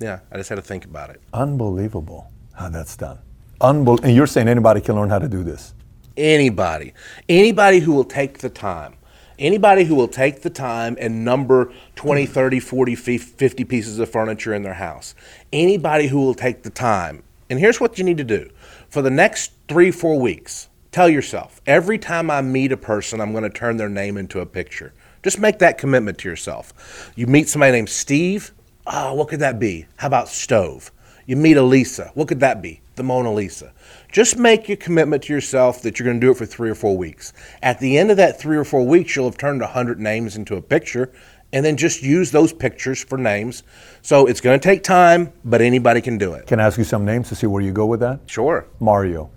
Yeah, 0.00 0.20
I 0.32 0.36
just 0.36 0.48
had 0.48 0.56
to 0.56 0.62
think 0.62 0.84
about 0.84 1.10
it. 1.10 1.20
Unbelievable 1.32 2.30
how 2.54 2.70
that's 2.70 2.96
done. 2.96 3.18
Unbel- 3.60 4.02
and 4.02 4.14
you're 4.14 4.26
saying 4.26 4.48
anybody 4.48 4.80
can 4.80 4.96
learn 4.96 5.10
how 5.10 5.18
to 5.18 5.28
do 5.28 5.42
this. 5.42 5.74
Anybody, 6.16 6.94
anybody 7.28 7.80
who 7.80 7.92
will 7.92 8.04
take 8.04 8.38
the 8.38 8.48
time, 8.48 8.94
anybody 9.38 9.84
who 9.84 9.94
will 9.94 10.08
take 10.08 10.40
the 10.40 10.50
time 10.50 10.96
and 10.98 11.24
number 11.24 11.72
20, 11.96 12.26
30, 12.26 12.60
40, 12.60 12.94
50 12.94 13.64
pieces 13.64 13.98
of 13.98 14.10
furniture 14.10 14.54
in 14.54 14.62
their 14.62 14.74
house, 14.74 15.14
anybody 15.52 16.06
who 16.08 16.20
will 16.20 16.34
take 16.34 16.62
the 16.62 16.70
time, 16.70 17.22
and 17.50 17.58
here's 17.58 17.80
what 17.80 17.98
you 17.98 18.04
need 18.04 18.16
to 18.16 18.24
do 18.24 18.50
for 18.88 19.02
the 19.02 19.10
next 19.10 19.52
three, 19.68 19.90
four 19.90 20.18
weeks, 20.18 20.68
tell 20.92 21.08
yourself 21.08 21.60
every 21.66 21.98
time 21.98 22.30
I 22.30 22.42
meet 22.42 22.72
a 22.72 22.76
person, 22.76 23.20
I'm 23.20 23.32
going 23.32 23.44
to 23.44 23.50
turn 23.50 23.76
their 23.76 23.88
name 23.88 24.16
into 24.16 24.40
a 24.40 24.46
picture. 24.46 24.92
Just 25.22 25.38
make 25.38 25.58
that 25.58 25.78
commitment 25.78 26.18
to 26.18 26.28
yourself. 26.28 27.12
You 27.16 27.26
meet 27.26 27.48
somebody 27.48 27.72
named 27.72 27.90
Steve, 27.90 28.52
oh, 28.86 29.14
what 29.14 29.28
could 29.28 29.40
that 29.40 29.58
be? 29.58 29.86
How 29.96 30.06
about 30.06 30.28
Stove? 30.28 30.90
You 31.26 31.36
meet 31.36 31.56
a 31.56 31.62
Lisa, 31.62 32.10
what 32.14 32.28
could 32.28 32.40
that 32.40 32.62
be? 32.62 32.80
The 32.96 33.02
Mona 33.02 33.32
Lisa. 33.32 33.72
Just 34.10 34.36
make 34.36 34.68
your 34.68 34.76
commitment 34.76 35.22
to 35.24 35.32
yourself 35.32 35.82
that 35.82 35.98
you're 35.98 36.04
going 36.04 36.20
to 36.20 36.26
do 36.26 36.32
it 36.32 36.36
for 36.36 36.46
three 36.46 36.70
or 36.70 36.74
four 36.74 36.96
weeks. 36.96 37.32
At 37.62 37.78
the 37.78 37.96
end 37.96 38.10
of 38.10 38.16
that 38.16 38.40
three 38.40 38.56
or 38.56 38.64
four 38.64 38.84
weeks, 38.84 39.14
you'll 39.14 39.26
have 39.26 39.38
turned 39.38 39.60
100 39.60 40.00
names 40.00 40.36
into 40.36 40.56
a 40.56 40.62
picture, 40.62 41.12
and 41.52 41.64
then 41.64 41.76
just 41.76 42.02
use 42.02 42.30
those 42.30 42.52
pictures 42.52 43.02
for 43.02 43.18
names. 43.18 43.62
So 44.02 44.26
it's 44.26 44.40
going 44.40 44.58
to 44.58 44.62
take 44.62 44.82
time, 44.82 45.32
but 45.44 45.60
anybody 45.60 46.00
can 46.00 46.18
do 46.18 46.34
it. 46.34 46.46
Can 46.46 46.60
I 46.60 46.66
ask 46.66 46.78
you 46.78 46.84
some 46.84 47.04
names 47.04 47.28
to 47.28 47.34
see 47.34 47.46
where 47.46 47.62
you 47.62 47.72
go 47.72 47.86
with 47.86 48.00
that? 48.00 48.20
Sure. 48.26 48.66
Mario. 48.78 49.30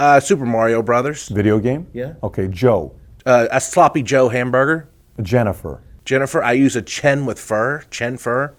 Uh, 0.00 0.18
Super 0.18 0.46
Mario 0.46 0.82
Brothers, 0.82 1.28
Video 1.28 1.58
game? 1.58 1.86
Yeah. 1.92 2.14
Okay, 2.22 2.48
Joe. 2.48 2.92
uh, 3.26 3.48
a 3.50 3.60
sloppy 3.60 4.02
Joe 4.02 4.30
hamburger. 4.30 4.88
Jennifer. 5.20 5.82
Jennifer, 6.06 6.42
I 6.42 6.52
use 6.52 6.74
a 6.74 6.80
Chen 6.80 7.26
with 7.26 7.38
fur, 7.38 7.82
Chen 7.90 8.16
fur. 8.16 8.54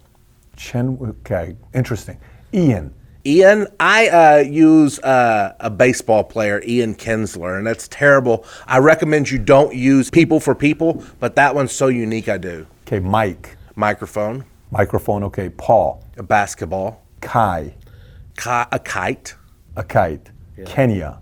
Chen. 0.56 0.96
Okay, 1.26 1.56
interesting. 1.74 2.18
Ian. 2.54 2.94
Ian, 3.26 3.66
I 3.80 4.08
uh, 4.08 4.36
use 4.38 5.00
uh, 5.00 5.54
a 5.58 5.68
baseball 5.68 6.22
player, 6.22 6.62
Ian 6.64 6.94
Kinsler, 6.94 7.58
and 7.58 7.66
that's 7.66 7.88
terrible. 7.88 8.44
I 8.68 8.78
recommend 8.78 9.28
you 9.30 9.38
don't 9.38 9.74
use 9.74 10.10
people 10.10 10.38
for 10.38 10.54
people, 10.54 11.02
but 11.18 11.34
that 11.34 11.54
one's 11.56 11.72
so 11.72 11.88
unique. 11.88 12.28
I 12.28 12.38
do. 12.38 12.66
Okay, 12.86 13.00
Mike. 13.00 13.56
Microphone, 13.74 14.44
Microphone. 14.70 15.24
Okay, 15.24 15.48
Paul. 15.48 16.04
a 16.18 16.22
basketball, 16.22 17.02
Kai. 17.20 17.74
ki- 18.36 18.68
a 18.70 18.78
kite. 18.78 19.34
A 19.76 19.82
kite. 19.82 20.30
Kenya. 20.66 21.18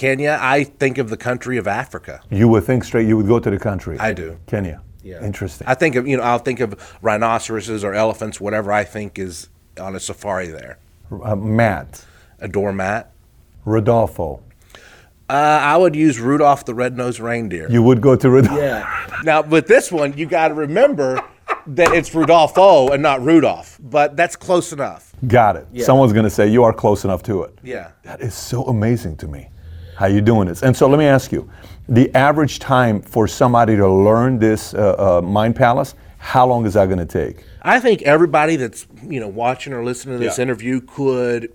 Kenya, 0.00 0.38
I 0.40 0.64
think 0.64 0.96
of 0.96 1.10
the 1.10 1.18
country 1.18 1.58
of 1.58 1.68
Africa. 1.68 2.22
You 2.30 2.48
would 2.48 2.64
think 2.64 2.84
straight. 2.84 3.06
You 3.06 3.18
would 3.18 3.26
go 3.26 3.38
to 3.38 3.50
the 3.50 3.58
country. 3.58 3.98
I 3.98 4.14
do. 4.14 4.38
Kenya. 4.46 4.80
Yeah. 5.02 5.22
Interesting. 5.22 5.68
I 5.68 5.74
think 5.74 5.94
of 5.94 6.08
you 6.08 6.16
know 6.16 6.22
I'll 6.22 6.38
think 6.38 6.60
of 6.60 6.98
rhinoceroses 7.02 7.84
or 7.84 7.92
elephants, 7.92 8.40
whatever 8.40 8.72
I 8.72 8.82
think 8.82 9.18
is 9.18 9.50
on 9.78 9.94
a 9.94 10.00
safari 10.00 10.48
there. 10.48 10.78
Uh, 11.22 11.36
Matt. 11.36 12.06
A 12.38 12.48
doormat. 12.48 13.12
Rodolfo. 13.66 14.42
Uh, 15.28 15.32
I 15.34 15.76
would 15.76 15.94
use 15.94 16.18
Rudolph 16.18 16.64
the 16.64 16.74
Red-Nosed 16.74 17.20
Reindeer. 17.20 17.70
You 17.70 17.82
would 17.82 18.00
go 18.00 18.16
to 18.16 18.30
Rudolph. 18.30 18.58
Yeah. 18.58 19.20
Now, 19.22 19.42
with 19.42 19.66
this 19.66 19.92
one, 19.92 20.16
you 20.16 20.24
got 20.24 20.48
to 20.48 20.54
remember 20.54 21.22
that 21.66 21.92
it's 21.92 22.14
Rudolfo 22.14 22.88
and 22.88 23.02
not 23.02 23.20
Rudolph, 23.20 23.78
but 23.82 24.16
that's 24.16 24.34
close 24.34 24.72
enough. 24.72 25.14
Got 25.26 25.56
it. 25.56 25.84
Someone's 25.84 26.14
going 26.14 26.24
to 26.24 26.30
say 26.30 26.48
you 26.48 26.64
are 26.64 26.72
close 26.72 27.04
enough 27.04 27.22
to 27.24 27.42
it. 27.42 27.58
Yeah. 27.62 27.90
That 28.02 28.22
is 28.22 28.34
so 28.34 28.64
amazing 28.64 29.18
to 29.18 29.28
me. 29.28 29.50
How 30.00 30.06
you 30.06 30.22
doing 30.22 30.48
this? 30.48 30.62
And 30.62 30.74
so 30.74 30.88
let 30.88 30.98
me 30.98 31.04
ask 31.04 31.30
you, 31.30 31.46
the 31.86 32.10
average 32.14 32.58
time 32.58 33.02
for 33.02 33.28
somebody 33.28 33.76
to 33.76 33.86
learn 33.86 34.38
this 34.38 34.72
uh, 34.72 35.18
uh, 35.18 35.20
Mind 35.20 35.54
Palace, 35.54 35.94
how 36.16 36.46
long 36.46 36.64
is 36.64 36.72
that 36.72 36.86
going 36.86 37.00
to 37.00 37.04
take? 37.04 37.44
I 37.60 37.80
think 37.80 38.00
everybody 38.00 38.56
that's 38.56 38.86
you 39.02 39.20
know 39.20 39.28
watching 39.28 39.74
or 39.74 39.84
listening 39.84 40.18
to 40.18 40.24
this 40.24 40.38
Yeah. 40.38 40.42
interview 40.44 40.80
could, 40.80 41.52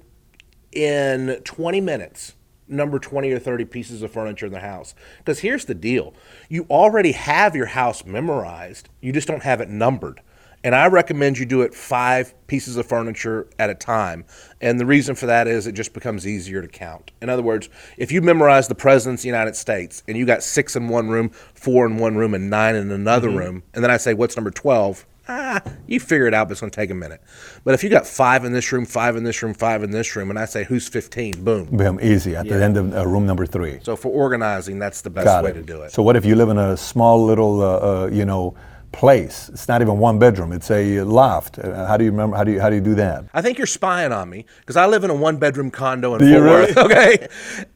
in 0.71 1.41
20 1.43 1.81
minutes, 1.81 2.35
number 2.67 2.99
20 2.99 3.31
or 3.31 3.39
30 3.39 3.65
pieces 3.65 4.03
of 4.03 4.11
furniture 4.11 4.45
in 4.45 4.51
the 4.51 4.59
house. 4.59 4.93
Because 5.17 5.39
here's 5.39 5.65
the 5.65 5.73
deal: 5.73 6.13
you 6.47 6.67
already 6.69 7.13
have 7.13 7.55
your 7.55 7.65
house 7.65 8.05
memorized. 8.05 8.89
You 9.01 9.11
just 9.11 9.27
don't 9.27 9.41
have 9.41 9.59
it 9.59 9.69
numbered. 9.71 10.21
And 10.63 10.73
I 10.75 10.87
recommend 10.87 11.37
you 11.37 11.45
do 11.45 11.61
it 11.61 11.73
five 11.73 12.33
pieces 12.47 12.77
of 12.77 12.85
furniture 12.85 13.47
at 13.59 13.69
a 13.69 13.75
time. 13.75 14.25
And 14.61 14.79
the 14.79 14.85
reason 14.85 15.15
for 15.15 15.25
that 15.27 15.47
is 15.47 15.67
it 15.67 15.73
just 15.73 15.93
becomes 15.93 16.25
easier 16.27 16.61
to 16.61 16.67
count. 16.67 17.11
In 17.21 17.29
other 17.29 17.43
words, 17.43 17.69
if 17.97 18.11
you 18.11 18.21
memorize 18.21 18.67
the 18.67 18.75
President's 18.75 19.21
of 19.21 19.23
the 19.23 19.29
United 19.29 19.55
States 19.55 20.03
and 20.07 20.17
you 20.17 20.25
got 20.25 20.43
six 20.43 20.75
in 20.75 20.87
one 20.87 21.09
room, 21.09 21.29
four 21.53 21.85
in 21.85 21.97
one 21.97 22.15
room, 22.15 22.33
and 22.33 22.49
nine 22.49 22.75
in 22.75 22.91
another 22.91 23.29
room, 23.29 23.63
and 23.73 23.83
then 23.83 23.91
I 23.91 23.97
say, 23.97 24.13
what's 24.13 24.35
number 24.35 24.51
12? 24.51 25.05
Ah, 25.27 25.59
you 25.87 25.99
figure 25.99 26.27
it 26.27 26.35
out, 26.35 26.47
but 26.47 26.51
it's 26.51 26.61
going 26.61 26.69
to 26.69 26.75
take 26.75 26.91
a 26.91 26.95
minute. 26.95 27.19
But 27.63 27.73
if 27.73 27.83
you 27.83 27.89
got 27.89 28.05
five 28.05 28.45
in 28.45 28.53
this 28.53 28.71
room, 28.71 28.85
five 28.85 29.15
in 29.15 29.23
this 29.23 29.41
room, 29.41 29.55
five 29.55 29.81
in 29.81 29.89
this 29.89 30.15
room, 30.15 30.29
and 30.29 30.37
I 30.37 30.45
say, 30.45 30.63
who's 30.63 30.87
15? 30.87 31.43
Boom. 31.43 31.65
Boom, 31.65 31.99
easy 31.99 32.35
at 32.35 32.47
the 32.47 32.63
end 32.63 32.77
of 32.77 32.93
uh, 32.93 33.07
room 33.07 33.25
number 33.25 33.47
three. 33.47 33.79
So 33.81 33.95
for 33.95 34.09
organizing, 34.09 34.77
that's 34.77 35.01
the 35.01 35.09
best 35.09 35.25
Got 35.25 35.43
way 35.43 35.49
it. 35.49 35.53
to 35.53 35.63
do 35.63 35.81
it. 35.81 35.91
So 35.91 36.03
what 36.03 36.15
if 36.15 36.25
you 36.25 36.35
live 36.35 36.49
in 36.49 36.59
a 36.59 36.77
small 36.77 37.25
little, 37.25 37.61
uh, 37.61 37.77
uh, 38.03 38.09
you 38.11 38.23
know, 38.25 38.55
place? 38.95 39.49
It's 39.49 39.67
not 39.67 39.81
even 39.81 39.97
one 39.99 40.17
bedroom. 40.19 40.51
It's 40.51 40.71
a 40.71 41.01
loft. 41.01 41.59
Uh, 41.59 41.85
how 41.85 41.97
do 41.97 42.03
you 42.05 42.11
remember? 42.11 42.35
How 42.37 42.43
do 42.43 42.51
you 42.53 42.59
how 42.61 42.69
do 42.69 42.75
you 42.75 42.81
do 42.81 42.95
that? 42.95 43.25
I 43.33 43.41
think 43.41 43.57
you're 43.57 43.67
spying 43.67 44.11
on 44.11 44.29
me 44.29 44.45
because 44.61 44.77
I 44.77 44.85
live 44.87 45.03
in 45.03 45.09
a 45.09 45.15
one 45.15 45.37
bedroom 45.37 45.69
condo 45.69 46.13
in 46.15 46.19
Do 46.19 46.31
Fort 46.31 46.43
really? 46.43 46.73
Worth. 46.73 46.77
Okay, 46.85 47.27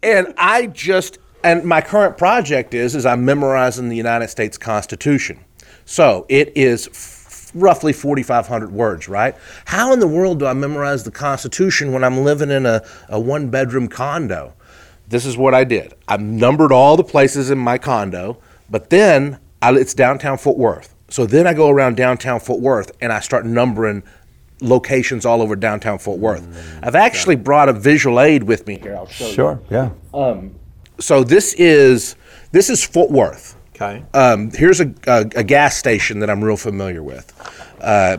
and 0.01 0.33
I 0.37 0.67
just 0.67 1.19
and 1.43 1.63
my 1.65 1.81
current 1.81 2.17
project 2.17 2.73
is 2.73 2.95
is 2.95 3.05
I'm 3.05 3.25
memorizing 3.25 3.89
the 3.89 3.97
United 3.97 4.29
States 4.29 4.57
Constitution. 4.57 5.43
So 5.85 6.25
it 6.29 6.55
is 6.55 6.87
f- 6.87 7.51
roughly 7.55 7.93
4,500 7.93 8.71
words, 8.71 9.09
right? 9.09 9.35
How 9.65 9.91
in 9.91 9.99
the 9.99 10.07
world 10.07 10.39
do 10.39 10.45
I 10.45 10.53
memorize 10.53 11.03
the 11.03 11.11
Constitution 11.11 11.91
when 11.91 12.03
I'm 12.03 12.23
living 12.23 12.51
in 12.51 12.65
a, 12.67 12.83
a 13.07 13.19
one 13.19 13.49
bedroom 13.49 13.87
condo? 13.87 14.53
This 15.07 15.25
is 15.25 15.35
what 15.35 15.55
I 15.55 15.63
did. 15.63 15.95
I 16.07 16.17
numbered 16.17 16.71
all 16.71 16.95
the 16.95 17.03
places 17.03 17.49
in 17.49 17.57
my 17.57 17.79
condo, 17.79 18.37
but 18.69 18.91
then 18.91 19.39
I, 19.63 19.73
it's 19.73 19.95
downtown 19.95 20.37
Fort 20.37 20.57
Worth. 20.59 20.93
So 21.09 21.25
then 21.25 21.47
I 21.47 21.53
go 21.53 21.69
around 21.69 21.97
downtown 21.97 22.39
Fort 22.39 22.59
Worth 22.61 22.91
and 23.01 23.11
I 23.11 23.19
start 23.19 23.45
numbering 23.45 24.03
locations 24.61 25.25
all 25.25 25.41
over 25.41 25.55
downtown 25.55 25.99
Fort 25.99 26.19
Worth. 26.19 26.45
I've 26.83 26.95
actually 26.95 27.35
brought 27.35 27.69
a 27.69 27.73
visual 27.73 28.19
aid 28.19 28.43
with 28.43 28.67
me 28.67 28.77
here. 28.77 28.95
I'll 28.95 29.07
show 29.07 29.27
you. 29.27 29.33
Sure. 29.33 29.61
Yeah. 29.69 29.89
So 30.99 31.23
this 31.23 31.53
is 31.53 32.15
this 32.51 32.69
is 32.69 32.83
Fort 32.83 33.09
Worth. 33.09 33.55
Okay. 33.75 34.03
Um, 34.13 34.51
here's 34.51 34.81
a, 34.81 34.93
a, 35.07 35.21
a 35.37 35.43
gas 35.43 35.77
station 35.77 36.19
that 36.19 36.29
I'm 36.29 36.43
real 36.43 36.57
familiar 36.57 37.01
with. 37.01 37.31
Uh, 37.79 38.17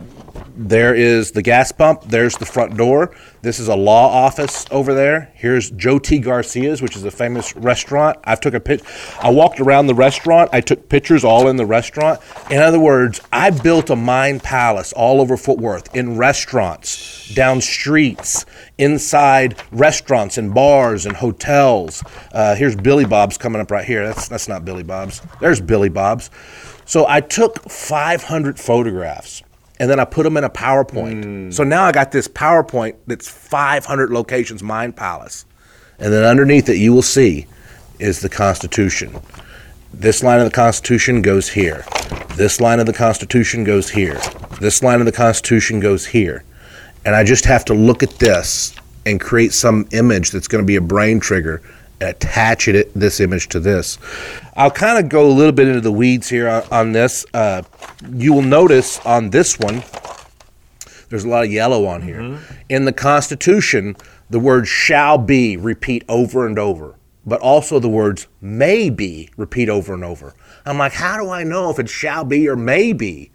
there 0.55 0.93
is 0.93 1.31
the 1.31 1.41
gas 1.41 1.71
pump. 1.71 2.03
There's 2.03 2.35
the 2.37 2.45
front 2.45 2.77
door. 2.77 3.15
This 3.41 3.59
is 3.59 3.67
a 3.67 3.75
law 3.75 4.07
office 4.09 4.65
over 4.69 4.93
there. 4.93 5.31
Here's 5.33 5.71
Joe 5.71 5.97
T. 5.97 6.19
Garcia's, 6.19 6.81
which 6.81 6.95
is 6.95 7.03
a 7.03 7.11
famous 7.11 7.55
restaurant. 7.55 8.19
I 8.23 8.35
took 8.35 8.53
a 8.53 8.59
pic. 8.59 8.81
I 9.19 9.31
walked 9.31 9.59
around 9.59 9.87
the 9.87 9.95
restaurant. 9.95 10.49
I 10.53 10.61
took 10.61 10.89
pictures 10.89 11.23
all 11.23 11.47
in 11.47 11.55
the 11.55 11.65
restaurant. 11.65 12.19
In 12.49 12.59
other 12.59 12.79
words, 12.79 13.21
I 13.31 13.49
built 13.49 13.89
a 13.89 13.95
mind 13.95 14.43
palace 14.43 14.93
all 14.93 15.21
over 15.21 15.37
Fort 15.37 15.59
Worth 15.59 15.95
in 15.95 16.17
restaurants, 16.17 17.33
down 17.33 17.61
streets, 17.61 18.45
inside 18.77 19.61
restaurants 19.71 20.37
and 20.37 20.53
bars 20.53 21.05
and 21.05 21.15
hotels. 21.15 22.03
Uh, 22.31 22.55
here's 22.55 22.75
Billy 22.75 23.05
Bob's 23.05 23.37
coming 23.37 23.61
up 23.61 23.71
right 23.71 23.85
here. 23.85 24.05
That's 24.05 24.27
that's 24.27 24.47
not 24.47 24.65
Billy 24.65 24.83
Bob's. 24.83 25.21
There's 25.39 25.61
Billy 25.61 25.89
Bob's. 25.89 26.29
So 26.85 27.07
I 27.07 27.21
took 27.21 27.69
500 27.69 28.59
photographs 28.59 29.43
and 29.81 29.89
then 29.89 29.99
I 29.99 30.05
put 30.05 30.23
them 30.23 30.37
in 30.37 30.43
a 30.43 30.49
PowerPoint. 30.49 31.23
Mm. 31.23 31.53
So 31.53 31.63
now 31.63 31.85
I 31.85 31.91
got 31.91 32.11
this 32.11 32.27
PowerPoint 32.27 32.97
that's 33.07 33.27
500 33.27 34.11
locations, 34.11 34.61
Mind 34.61 34.95
Palace. 34.95 35.43
And 35.97 36.13
then 36.13 36.23
underneath 36.23 36.69
it, 36.69 36.77
you 36.77 36.93
will 36.93 37.01
see 37.01 37.47
is 37.97 38.19
the 38.19 38.29
Constitution. 38.29 39.19
This 39.91 40.21
line 40.21 40.39
of 40.39 40.45
the 40.45 40.51
Constitution 40.51 41.23
goes 41.23 41.49
here. 41.49 41.83
This 42.35 42.61
line 42.61 42.79
of 42.79 42.85
the 42.85 42.93
Constitution 42.93 43.63
goes 43.63 43.89
here. 43.89 44.21
This 44.59 44.83
line 44.83 44.99
of 44.99 45.07
the 45.07 45.11
Constitution 45.11 45.79
goes 45.79 46.05
here. 46.05 46.43
And 47.03 47.15
I 47.15 47.23
just 47.23 47.45
have 47.45 47.65
to 47.65 47.73
look 47.73 48.03
at 48.03 48.11
this 48.19 48.75
and 49.07 49.19
create 49.19 49.51
some 49.51 49.87
image 49.93 50.29
that's 50.29 50.47
going 50.47 50.63
to 50.63 50.67
be 50.67 50.75
a 50.75 50.81
brain 50.81 51.19
trigger 51.19 51.63
attach 52.01 52.67
it 52.67 52.93
this 52.93 53.19
image 53.19 53.47
to 53.49 53.59
this. 53.59 53.97
I'll 54.55 54.71
kind 54.71 55.03
of 55.03 55.09
go 55.09 55.27
a 55.27 55.31
little 55.31 55.51
bit 55.51 55.67
into 55.67 55.81
the 55.81 55.91
weeds 55.91 56.29
here 56.29 56.49
on, 56.49 56.63
on 56.71 56.91
this. 56.91 57.25
Uh, 57.33 57.63
you 58.13 58.33
will 58.33 58.41
notice 58.41 58.99
on 59.05 59.29
this 59.29 59.59
one, 59.59 59.83
there's 61.09 61.23
a 61.23 61.29
lot 61.29 61.43
of 61.43 61.51
yellow 61.51 61.85
on 61.85 62.01
here. 62.01 62.39
In 62.69 62.85
the 62.85 62.93
Constitution, 62.93 63.95
the 64.29 64.39
word 64.39 64.67
shall 64.67 65.17
be 65.17 65.57
repeat 65.57 66.03
over 66.07 66.47
and 66.47 66.57
over, 66.57 66.95
but 67.25 67.41
also 67.41 67.79
the 67.79 67.89
words 67.89 68.27
may 68.39 68.89
be 68.89 69.29
repeat 69.35 69.67
over 69.69 69.93
and 69.93 70.03
over. 70.03 70.33
I'm 70.65 70.77
like, 70.77 70.93
how 70.93 71.17
do 71.17 71.29
I 71.29 71.43
know 71.43 71.69
if 71.69 71.79
it 71.79 71.89
shall 71.89 72.23
be 72.23 72.47
or 72.47 72.55
may 72.55 72.93
be? 72.93 73.31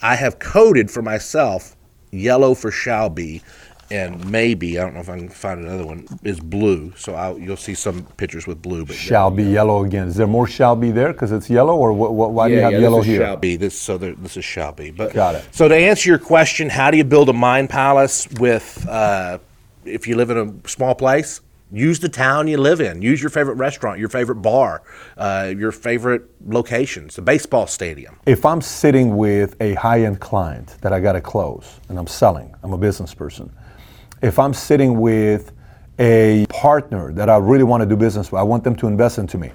I 0.00 0.14
have 0.14 0.38
coded 0.38 0.90
for 0.90 1.02
myself 1.02 1.76
yellow 2.10 2.54
for 2.54 2.70
shall 2.70 3.10
be 3.10 3.42
and 3.90 4.30
maybe 4.30 4.78
I 4.78 4.84
don't 4.84 4.94
know 4.94 5.00
if 5.00 5.08
I 5.08 5.16
can 5.16 5.28
find 5.28 5.64
another 5.64 5.86
one 5.86 6.06
is 6.22 6.40
blue. 6.40 6.92
So 6.96 7.14
I'll, 7.14 7.38
you'll 7.38 7.56
see 7.56 7.74
some 7.74 8.04
pictures 8.16 8.46
with 8.46 8.60
blue, 8.62 8.84
but 8.84 8.96
Shall 8.96 9.30
be 9.30 9.44
yellow 9.44 9.84
again. 9.84 10.08
Is 10.08 10.16
there 10.16 10.26
more 10.26 10.46
shall 10.46 10.76
be 10.76 10.90
there 10.90 11.12
because 11.12 11.32
it's 11.32 11.48
yellow, 11.48 11.76
or 11.76 11.92
what, 11.92 12.14
what, 12.14 12.32
why 12.32 12.48
do 12.48 12.54
you 12.54 12.60
have 12.60 12.72
this 12.72 12.82
yellow 12.82 13.00
is 13.00 13.06
here? 13.06 13.20
Shall 13.22 13.36
be 13.36 13.56
this 13.56 13.78
so 13.78 13.98
there, 13.98 14.14
this 14.14 14.36
is 14.36 14.44
shall 14.44 14.72
be. 14.72 14.90
But 14.90 15.14
Got 15.14 15.36
it. 15.36 15.44
So 15.52 15.68
to 15.68 15.74
answer 15.74 16.08
your 16.08 16.18
question, 16.18 16.68
how 16.68 16.90
do 16.90 16.96
you 16.96 17.04
build 17.04 17.28
a 17.28 17.32
mind 17.32 17.70
palace 17.70 18.28
with 18.38 18.86
uh, 18.88 19.38
if 19.84 20.06
you 20.06 20.16
live 20.16 20.30
in 20.30 20.38
a 20.38 20.68
small 20.68 20.94
place? 20.94 21.40
Use 21.70 22.00
the 22.00 22.08
town 22.08 22.48
you 22.48 22.56
live 22.56 22.80
in. 22.80 23.02
Use 23.02 23.20
your 23.20 23.28
favorite 23.28 23.56
restaurant, 23.56 23.98
your 23.98 24.08
favorite 24.08 24.36
bar, 24.36 24.82
uh, 25.18 25.52
your 25.54 25.70
favorite 25.70 26.22
locations, 26.46 27.16
the 27.16 27.20
baseball 27.20 27.66
stadium. 27.66 28.18
If 28.24 28.46
I'm 28.46 28.62
sitting 28.62 29.18
with 29.18 29.54
a 29.60 29.74
high-end 29.74 30.18
client 30.18 30.76
that 30.80 30.94
I 30.94 31.00
got 31.00 31.12
to 31.12 31.20
close 31.20 31.78
and 31.90 31.98
I'm 31.98 32.06
selling, 32.06 32.54
I'm 32.62 32.72
a 32.72 32.78
business 32.78 33.12
person. 33.12 33.52
If 34.22 34.38
I'm 34.38 34.52
sitting 34.52 35.00
with 35.00 35.52
a 35.98 36.46
partner 36.48 37.12
that 37.12 37.28
I 37.28 37.36
really 37.36 37.64
want 37.64 37.82
to 37.82 37.86
do 37.86 37.96
business 37.96 38.32
with, 38.32 38.38
I 38.38 38.42
want 38.42 38.64
them 38.64 38.76
to 38.76 38.86
invest 38.86 39.18
into 39.18 39.38
me. 39.38 39.52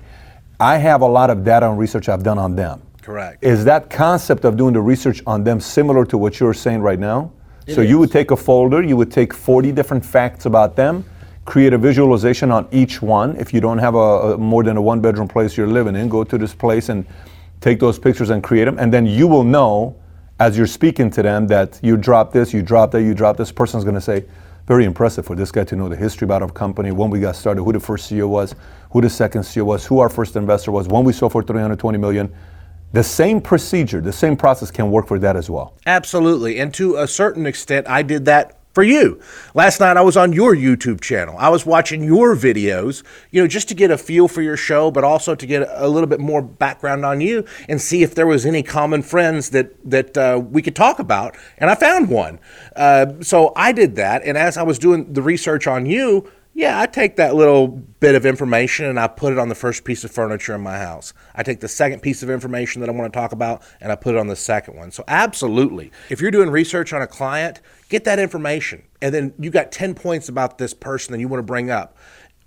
I 0.59 0.77
have 0.77 1.01
a 1.01 1.07
lot 1.07 1.29
of 1.29 1.43
data 1.43 1.69
and 1.69 1.77
research 1.77 2.09
I've 2.09 2.23
done 2.23 2.37
on 2.37 2.55
them. 2.55 2.81
Correct. 3.01 3.43
Is 3.43 3.65
that 3.65 3.89
concept 3.89 4.45
of 4.45 4.55
doing 4.55 4.73
the 4.73 4.81
research 4.81 5.21
on 5.27 5.43
them 5.43 5.59
similar 5.59 6.05
to 6.05 6.17
what 6.17 6.39
you're 6.39 6.53
saying 6.53 6.81
right 6.81 6.99
now? 6.99 7.31
so 7.73 7.79
you 7.79 7.97
would 7.97 8.11
take 8.11 8.31
a 8.31 8.35
folder, 8.35 8.83
you 8.83 8.97
would 8.97 9.09
take 9.09 9.33
40 9.33 9.71
different 9.71 10.05
facts 10.05 10.45
about 10.45 10.75
them, 10.75 11.05
create 11.45 11.71
a 11.71 11.77
visualization 11.77 12.51
on 12.51 12.67
each 12.71 13.01
one. 13.01 13.37
If 13.37 13.53
you 13.53 13.61
don't 13.61 13.77
have 13.77 13.95
a, 13.95 14.33
a 14.33 14.37
more 14.37 14.63
than 14.63 14.75
a 14.75 14.81
one 14.81 14.99
bedroom 14.99 15.29
place 15.29 15.55
you're 15.55 15.67
living 15.67 15.95
in, 15.95 16.09
go 16.09 16.25
to 16.25 16.37
this 16.37 16.53
place 16.53 16.89
and 16.89 17.05
take 17.61 17.79
those 17.79 17.97
pictures 17.97 18.31
and 18.31 18.43
create 18.43 18.65
them, 18.65 18.77
and 18.79 18.93
then 18.93 19.05
you 19.05 19.27
will 19.27 19.45
know 19.45 19.95
as 20.39 20.57
you're 20.57 20.67
speaking 20.67 21.09
to 21.11 21.21
them 21.21 21.47
that 21.47 21.79
you 21.81 21.95
drop 21.95 22.33
this, 22.33 22.53
you 22.53 22.61
drop 22.61 22.91
that, 22.91 23.01
you 23.01 23.13
drop 23.13 23.37
this. 23.37 23.51
Person's 23.51 23.83
going 23.85 23.95
to 23.95 24.01
say, 24.01 24.25
very 24.65 24.85
impressive 24.85 25.25
for 25.25 25.35
this 25.35 25.51
guy 25.51 25.63
to 25.65 25.75
know 25.75 25.89
the 25.89 25.95
history 25.95 26.25
about 26.25 26.41
our 26.41 26.51
company, 26.51 26.91
when 26.91 27.09
we 27.09 27.19
got 27.19 27.35
started, 27.35 27.63
who 27.63 27.73
the 27.73 27.79
first 27.79 28.09
CEO 28.09 28.29
was, 28.29 28.55
who 28.91 29.01
the 29.01 29.09
second 29.09 29.41
CEO 29.41 29.65
was, 29.65 29.85
who 29.85 29.99
our 29.99 30.09
first 30.09 30.35
investor 30.35 30.71
was, 30.71 30.87
when 30.87 31.03
we 31.03 31.11
sold 31.11 31.31
for 31.31 31.43
320 31.43 31.97
million. 31.97 32.33
The 32.93 33.03
same 33.03 33.41
procedure, 33.41 34.01
the 34.01 34.13
same 34.13 34.37
process 34.37 34.69
can 34.69 34.91
work 34.91 35.07
for 35.07 35.19
that 35.19 35.35
as 35.35 35.49
well. 35.49 35.73
Absolutely. 35.85 36.59
And 36.59 36.73
to 36.75 36.97
a 36.97 37.07
certain 37.07 37.45
extent, 37.45 37.89
I 37.89 38.03
did 38.03 38.25
that 38.25 38.59
for 38.73 38.83
you. 38.83 39.19
Last 39.53 39.79
night 39.79 39.97
I 39.97 40.01
was 40.01 40.17
on 40.17 40.33
your 40.33 40.55
YouTube 40.55 40.99
channel. 40.99 41.35
I 41.37 41.49
was 41.49 41.65
watching 41.65 42.03
your 42.03 42.35
videos, 42.35 43.03
you 43.31 43.41
know, 43.41 43.47
just 43.47 43.67
to 43.69 43.75
get 43.75 43.91
a 43.91 43.97
feel 43.97 44.27
for 44.27 44.41
your 44.41 44.57
show, 44.57 44.91
but 44.91 45.03
also 45.03 45.35
to 45.35 45.45
get 45.45 45.67
a 45.71 45.87
little 45.87 46.07
bit 46.07 46.19
more 46.19 46.41
background 46.41 47.05
on 47.05 47.21
you 47.21 47.45
and 47.69 47.79
see 47.79 48.03
if 48.03 48.15
there 48.15 48.27
was 48.27 48.45
any 48.45 48.63
common 48.63 49.03
friends 49.03 49.51
that 49.51 49.73
that 49.89 50.17
uh, 50.17 50.41
we 50.43 50.61
could 50.61 50.75
talk 50.75 50.99
about. 50.99 51.37
And 51.57 51.69
I 51.69 51.75
found 51.75 52.09
one. 52.09 52.39
Uh, 52.75 53.21
so 53.21 53.53
I 53.55 53.71
did 53.71 53.95
that. 53.95 54.23
And 54.23 54.37
as 54.37 54.57
I 54.57 54.63
was 54.63 54.79
doing 54.79 55.13
the 55.13 55.21
research 55.21 55.67
on 55.67 55.85
you, 55.85 56.29
yeah, 56.55 56.79
I 56.79 56.85
take 56.85 57.15
that 57.15 57.33
little 57.33 57.67
bit 57.67 58.13
of 58.13 58.27
information 58.27 58.85
and 58.85 58.99
I 58.99 59.07
put 59.07 59.33
it 59.33 59.39
on 59.39 59.49
the 59.49 59.55
first 59.55 59.83
piece 59.83 60.03
of 60.03 60.11
furniture 60.11 60.53
in 60.53 60.61
my 60.61 60.77
house. 60.77 61.11
I 61.33 61.41
take 61.41 61.61
the 61.61 61.67
second 61.67 62.01
piece 62.01 62.21
of 62.21 62.29
information 62.29 62.79
that 62.81 62.89
I 62.89 62.93
want 62.93 63.11
to 63.11 63.19
talk 63.19 63.31
about 63.31 63.63
and 63.81 63.91
I 63.91 63.95
put 63.95 64.13
it 64.13 64.19
on 64.19 64.27
the 64.27 64.35
second 64.35 64.75
one. 64.75 64.91
So, 64.91 65.03
absolutely. 65.07 65.91
If 66.11 66.21
you're 66.21 66.29
doing 66.29 66.51
research 66.51 66.93
on 66.93 67.01
a 67.01 67.07
client, 67.07 67.59
get 67.89 68.03
that 68.03 68.19
information. 68.19 68.83
And 69.01 69.13
then 69.13 69.33
you 69.39 69.49
got 69.49 69.71
10 69.71 69.95
points 69.95 70.29
about 70.29 70.59
this 70.59 70.75
person 70.75 71.11
that 71.13 71.19
you 71.19 71.27
want 71.27 71.39
to 71.39 71.45
bring 71.45 71.71
up. 71.71 71.97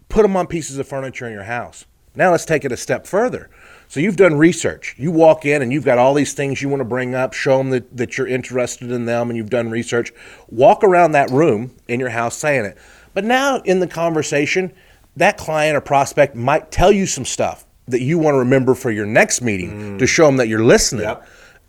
Put 0.09 0.23
them 0.23 0.37
on 0.37 0.47
pieces 0.47 0.79
of 0.79 0.87
furniture 0.87 1.27
in 1.27 1.33
your 1.33 1.43
house. 1.43 1.85
Now, 2.15 2.31
let's 2.31 2.47
take 2.47 2.65
it 2.65 2.71
a 2.71 2.77
step 2.77 3.09
further. 3.09 3.51
So, 3.89 3.99
you've 3.99 4.17
done 4.17 4.35
research. 4.35 4.95
You 4.97 5.11
walk 5.11 5.45
in 5.45 5.63
and 5.63 5.73
you've 5.73 5.85
got 5.85 5.99
all 5.99 6.15
these 6.15 6.33
things 6.33 6.63
you 6.63 6.69
want 6.69 6.81
to 6.81 6.85
bring 6.85 7.17
up, 7.17 7.33
show 7.33 7.59
them 7.59 7.71
that, 7.71 7.97
that 7.97 8.17
you're 8.17 8.29
interested 8.29 8.93
in 8.93 9.07
them 9.07 9.31
and 9.31 9.37
you've 9.37 9.51
done 9.51 9.69
research. 9.69 10.13
Walk 10.49 10.85
around 10.85 11.11
that 11.13 11.29
room 11.31 11.75
in 11.89 11.99
your 11.99 12.11
house 12.11 12.37
saying 12.37 12.67
it. 12.67 12.79
But 13.17 13.25
now 13.25 13.63
in 13.65 13.81
the 13.81 13.87
conversation, 13.87 14.75
that 15.17 15.39
client 15.39 15.75
or 15.75 15.81
prospect 15.81 16.37
might 16.37 16.71
tell 16.71 16.93
you 16.93 17.07
some 17.07 17.25
stuff 17.25 17.65
that 17.89 18.03
you 18.03 18.19
want 18.19 18.35
to 18.35 18.41
remember 18.41 18.75
for 18.75 18.91
your 18.91 19.07
next 19.07 19.41
meeting 19.41 19.97
to 19.97 20.05
mm. 20.05 20.07
show 20.07 20.27
them 20.27 20.37
that 20.37 20.49
you're 20.49 20.63
listening. 20.63 21.17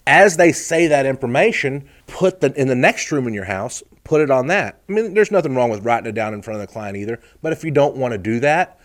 As 0.05 0.35
they 0.35 0.51
say 0.51 0.87
that 0.87 1.05
information, 1.05 1.87
put 2.05 2.41
the 2.41 2.53
in 2.59 2.67
the 2.67 2.75
next 2.75 3.13
room 3.13 3.29
in 3.29 3.33
your 3.33 3.45
house, 3.45 3.81
put 4.03 4.19
it 4.19 4.29
on 4.29 4.47
that. 4.47 4.81
I 4.89 4.91
mean, 4.91 5.13
there's 5.13 5.31
nothing 5.31 5.55
wrong 5.55 5.69
with 5.69 5.85
writing 5.85 6.09
it 6.09 6.15
down 6.15 6.33
in 6.33 6.41
front 6.41 6.59
of 6.59 6.67
the 6.67 6.73
client 6.73 6.97
either. 6.97 7.17
But 7.41 7.53
if 7.53 7.63
you 7.63 7.71
don't 7.71 7.95
want 7.95 8.11
to 8.11 8.17
do 8.17 8.41
that, 8.41 8.77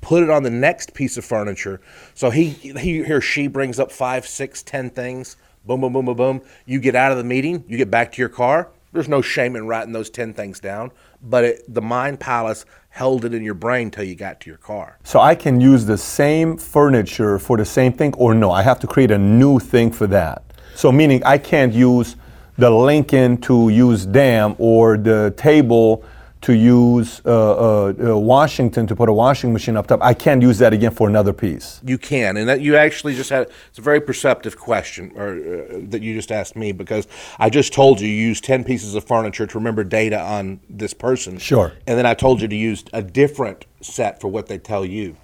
put 0.00 0.22
it 0.22 0.30
on 0.30 0.42
the 0.42 0.48
next 0.48 0.94
piece 0.94 1.18
of 1.18 1.24
furniture. 1.26 1.82
So 2.14 2.30
he 2.30 2.48
he 2.48 3.02
or 3.12 3.20
she 3.20 3.46
brings 3.46 3.78
up 3.78 3.92
five, 3.92 4.26
six, 4.26 4.62
ten 4.62 4.88
things. 4.88 5.36
Boom, 5.66 5.82
boom, 5.82 5.92
boom, 5.92 6.06
boom, 6.06 6.16
boom. 6.16 6.40
You 6.64 6.80
get 6.80 6.96
out 6.96 7.12
of 7.12 7.18
the 7.18 7.24
meeting, 7.24 7.62
you 7.68 7.76
get 7.76 7.90
back 7.90 8.12
to 8.12 8.22
your 8.22 8.30
car. 8.30 8.70
There's 8.96 9.10
no 9.10 9.20
shame 9.20 9.56
in 9.56 9.66
writing 9.66 9.92
those 9.92 10.08
10 10.08 10.32
things 10.32 10.58
down, 10.58 10.90
but 11.20 11.44
it, 11.44 11.74
the 11.74 11.82
mind 11.82 12.18
palace 12.18 12.64
held 12.88 13.26
it 13.26 13.34
in 13.34 13.44
your 13.44 13.52
brain 13.52 13.90
till 13.90 14.04
you 14.04 14.14
got 14.14 14.40
to 14.40 14.48
your 14.48 14.56
car. 14.56 14.98
So 15.04 15.20
I 15.20 15.34
can 15.34 15.60
use 15.60 15.84
the 15.84 15.98
same 15.98 16.56
furniture 16.56 17.38
for 17.38 17.58
the 17.58 17.64
same 17.66 17.92
thing, 17.92 18.14
or 18.14 18.32
no, 18.32 18.50
I 18.50 18.62
have 18.62 18.80
to 18.80 18.86
create 18.86 19.10
a 19.10 19.18
new 19.18 19.58
thing 19.58 19.92
for 19.92 20.06
that. 20.06 20.44
So 20.74 20.90
meaning 20.90 21.22
I 21.24 21.36
can't 21.36 21.74
use 21.74 22.16
the 22.56 22.70
Lincoln 22.70 23.36
to 23.42 23.68
use 23.68 24.06
dam 24.06 24.54
or 24.56 24.96
the 24.96 25.34
table 25.36 26.02
to 26.46 26.54
use 26.54 27.20
uh, 27.26 27.30
uh, 27.30 27.92
uh, 28.10 28.16
Washington 28.16 28.86
to 28.86 28.94
put 28.94 29.08
a 29.08 29.12
washing 29.12 29.52
machine 29.52 29.76
up 29.76 29.88
top. 29.88 30.00
I 30.00 30.14
can't 30.14 30.40
use 30.40 30.58
that 30.58 30.72
again 30.72 30.92
for 30.92 31.08
another 31.08 31.32
piece. 31.32 31.80
You 31.84 31.98
can, 31.98 32.36
and 32.36 32.48
that 32.48 32.60
you 32.60 32.76
actually 32.76 33.16
just 33.16 33.30
had. 33.30 33.50
It's 33.68 33.78
a 33.78 33.82
very 33.82 34.00
perceptive 34.00 34.56
question, 34.56 35.10
or 35.16 35.30
uh, 35.32 35.80
that 35.90 36.02
you 36.02 36.14
just 36.14 36.30
asked 36.30 36.54
me 36.54 36.70
because 36.70 37.08
I 37.40 37.50
just 37.50 37.72
told 37.72 38.00
you 38.00 38.06
you 38.06 38.28
use 38.28 38.40
ten 38.40 38.62
pieces 38.62 38.94
of 38.94 39.02
furniture 39.02 39.44
to 39.48 39.58
remember 39.58 39.82
data 39.82 40.20
on 40.20 40.60
this 40.70 40.94
person. 40.94 41.38
Sure. 41.38 41.72
And 41.84 41.98
then 41.98 42.06
I 42.06 42.14
told 42.14 42.40
you 42.40 42.46
to 42.46 42.56
use 42.56 42.84
a 42.92 43.02
different 43.02 43.66
set 43.80 44.20
for 44.20 44.28
what 44.28 44.46
they 44.46 44.58
tell 44.58 44.84
you. 44.84 45.16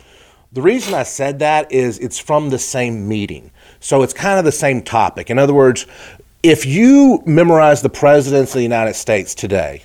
The 0.51 0.63
reason 0.63 0.93
I 0.93 1.05
said 1.05 1.39
that 1.39 1.71
is 1.71 2.01
it's 2.01 2.19
from 2.19 2.51
the 2.51 2.59
same 2.59 3.07
meeting, 3.07 3.53
so 3.79 4.03
it's 4.03 4.13
kind 4.13 4.41
of 4.41 4.45
the 4.45 4.51
same 4.51 4.83
topic. 4.83 5.31
In 5.31 5.39
other 5.39 5.55
words, 5.55 5.87
if 6.43 6.67
you 6.67 7.23
memorize 7.27 7.81
the 7.81 7.91
presidents 7.91 8.51
of 8.51 8.57
the 8.57 8.63
United 8.65 8.95
States 8.95 9.37
today, 9.37 9.85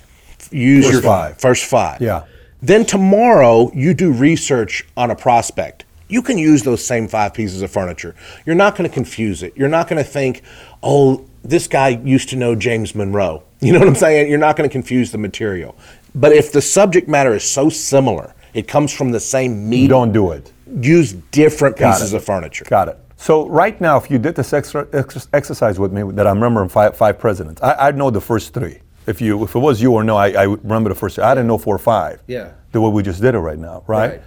use 0.50 0.84
First 0.86 0.92
your 0.94 1.02
five. 1.02 1.38
first 1.38 1.64
five. 1.64 2.00
Yeah. 2.00 2.24
Then 2.62 2.84
tomorrow 2.84 3.70
you 3.74 3.94
do 3.94 4.12
research 4.12 4.84
on 4.96 5.10
a 5.10 5.16
prospect. 5.16 5.84
You 6.08 6.22
can 6.22 6.38
use 6.38 6.62
those 6.62 6.84
same 6.84 7.06
five 7.06 7.34
pieces 7.34 7.60
of 7.62 7.70
furniture. 7.70 8.14
You're 8.46 8.54
not 8.56 8.76
going 8.76 8.88
to 8.88 8.92
confuse 8.94 9.42
it. 9.42 9.56
You're 9.56 9.68
not 9.68 9.88
going 9.88 10.02
to 10.02 10.10
think, 10.10 10.42
oh, 10.82 11.26
this 11.44 11.68
guy 11.68 11.88
used 11.90 12.30
to 12.30 12.36
know 12.36 12.54
James 12.54 12.94
Monroe. 12.94 13.42
You 13.60 13.72
know 13.72 13.80
what 13.80 13.88
I'm 13.88 13.96
saying? 13.96 14.30
You're 14.30 14.38
not 14.38 14.56
going 14.56 14.70
to 14.70 14.72
confuse 14.72 15.10
the 15.10 15.18
material. 15.18 15.74
But 16.14 16.30
if 16.32 16.52
the 16.52 16.62
subject 16.62 17.08
matter 17.08 17.34
is 17.34 17.42
so 17.42 17.68
similar, 17.68 18.32
it 18.54 18.68
comes 18.68 18.92
from 18.92 19.10
the 19.10 19.18
same 19.18 19.72
You 19.72 19.88
don't 19.88 20.12
do 20.12 20.30
it. 20.30 20.52
use 20.80 21.12
different 21.32 21.76
Got 21.76 21.94
pieces 21.94 22.12
it. 22.14 22.18
of 22.18 22.24
furniture. 22.24 22.64
Got 22.66 22.86
it. 22.88 22.98
So 23.16 23.48
right 23.48 23.78
now, 23.80 23.96
if 23.96 24.12
you 24.12 24.18
did 24.18 24.36
this 24.36 24.52
exercise 24.52 25.78
with 25.80 25.92
me, 25.92 26.02
that 26.12 26.26
I'm 26.26 26.36
remembering 26.36 26.68
five, 26.68 26.96
five 26.96 27.18
presidents, 27.18 27.60
I, 27.62 27.88
I 27.88 27.90
know 27.90 28.10
the 28.10 28.20
first 28.20 28.54
three. 28.54 28.78
If 29.08 29.20
you, 29.22 29.42
if 29.42 29.54
it 29.54 29.58
was 29.58 29.80
you 29.80 29.92
or 29.92 30.04
no, 30.04 30.16
I, 30.16 30.28
I 30.32 30.42
remember 30.44 30.90
the 30.90 30.94
first. 30.94 31.18
I 31.18 31.34
didn't 31.34 31.46
know 31.46 31.58
four 31.58 31.74
or 31.74 31.78
five. 31.78 32.22
Yeah. 32.26 32.52
The 32.72 32.80
way 32.80 32.90
we 32.90 33.02
just 33.02 33.22
did 33.22 33.34
it 33.34 33.38
right 33.38 33.58
now, 33.58 33.82
right? 33.86 34.10
Right. 34.12 34.22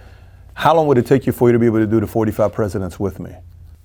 How 0.54 0.74
long 0.74 0.86
would 0.88 0.98
it 0.98 1.06
take 1.06 1.24
you 1.26 1.32
for 1.32 1.48
you 1.48 1.52
to 1.52 1.58
be 1.58 1.66
able 1.66 1.78
to 1.78 1.86
do 1.86 2.00
the 2.00 2.06
45 2.06 2.52
presidents 2.52 2.98
with 3.00 3.20
me? 3.20 3.32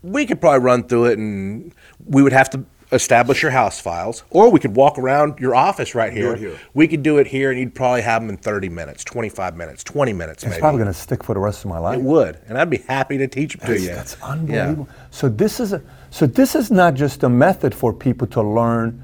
we 0.03 0.25
could 0.27 0.39
probably 0.39 0.59
run 0.63 0.83
through 0.83 1.05
it 1.05 1.17
and 1.17 1.73
we 2.05 2.21
would 2.21 2.31
have 2.31 2.49
to 2.51 2.63
establish 2.91 3.41
your 3.41 3.51
house 3.51 3.81
files 3.81 4.23
or 4.29 4.49
we 4.49 4.59
could 4.59 4.73
walk 4.75 4.97
around 4.97 5.37
your 5.39 5.53
office 5.55 5.95
right 5.95 6.13
here. 6.13 6.33
it 6.33 6.39
here. 6.39 6.57
We 6.73 6.87
could 6.87 7.01
do 7.03 7.17
it 7.17 7.27
here 7.27 7.49
and 7.49 7.59
you'd 7.59 7.73
probably 7.75 8.03
have 8.03 8.21
them 8.21 8.29
in 8.29 8.37
30 8.37 8.69
minutes, 8.69 9.03
25 9.03 9.57
minutes, 9.57 9.83
20 9.83 10.13
minutes 10.13 10.43
It's 10.43 10.51
maybe. 10.51 10.61
probably 10.61 10.77
going 10.77 10.93
to 10.93 10.97
stick 10.97 11.23
for 11.23 11.33
the 11.33 11.39
rest 11.41 11.65
of 11.65 11.69
my 11.69 11.79
life. 11.79 11.97
it 11.97 12.03
would. 12.03 12.39
And 12.47 12.57
I'd 12.57 12.69
be 12.69 12.77
happy 12.77 13.17
to 13.17 13.27
teach 13.27 13.57
them 13.57 13.65
to 13.67 13.79
you. 13.81 13.87
that's 13.87 14.15
Yeah. 14.19 14.27
unbelievable. 14.27 14.87
So 15.09 15.27
this 15.29 15.59
is 15.59 15.73
a, 15.73 15.81
so 16.11 16.25
this 16.27 16.55
is 16.55 16.69
not 16.71 16.93
just 16.93 17.23
a 17.23 17.29
method 17.29 17.73
for 17.75 17.91
people 17.91 18.27
to 18.27 18.41
learn 18.41 19.03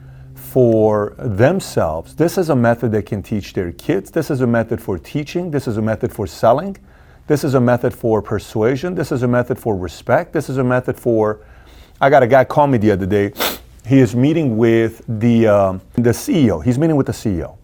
for 0.53 1.15
themselves. 1.17 2.13
This 2.13 2.37
is 2.37 2.51
a 2.51 2.55
method 2.55 2.91
they 2.91 3.01
can 3.01 3.23
teach 3.23 3.53
their 3.53 3.71
kids. 3.71 4.11
This 4.11 4.29
is 4.29 4.41
a 4.41 4.45
method 4.45 4.79
for 4.79 4.99
teaching. 4.99 5.49
This 5.49 5.67
is 5.67 5.77
a 5.77 5.81
method 5.81 6.13
for 6.13 6.27
selling. 6.27 6.77
This 7.25 7.43
is 7.43 7.55
a 7.55 7.59
method 7.59 7.91
for 7.91 8.21
persuasion. 8.21 8.93
This 8.93 9.11
is 9.11 9.23
a 9.23 9.27
method 9.27 9.57
for 9.57 9.75
respect. 9.75 10.31
This 10.31 10.49
is 10.49 10.57
a 10.57 10.63
method 10.63 10.95
for. 10.95 11.39
I 11.99 12.11
got 12.11 12.21
a 12.21 12.27
guy 12.27 12.43
call 12.43 12.67
me 12.67 12.77
the 12.77 12.91
other 12.91 13.07
day. 13.07 13.33
He 13.87 13.97
is 13.99 14.15
meeting 14.15 14.55
with 14.55 15.01
the 15.07 15.47
um, 15.47 15.81
the 15.95 16.11
CEO. 16.11 16.63
He's 16.63 16.77
meeting 16.77 16.97
with 16.97 17.07
the 17.07 17.13
CEO. 17.13 17.57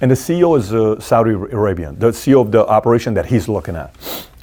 And 0.00 0.08
the 0.08 0.14
CEO 0.14 0.56
is 0.56 0.72
uh, 0.72 1.00
Saudi 1.00 1.32
Arabian, 1.32 1.98
the 1.98 2.12
CEO 2.12 2.40
of 2.40 2.52
the 2.52 2.64
operation 2.64 3.14
that 3.14 3.26
he's 3.26 3.48
looking 3.48 3.74
at. 3.74 3.90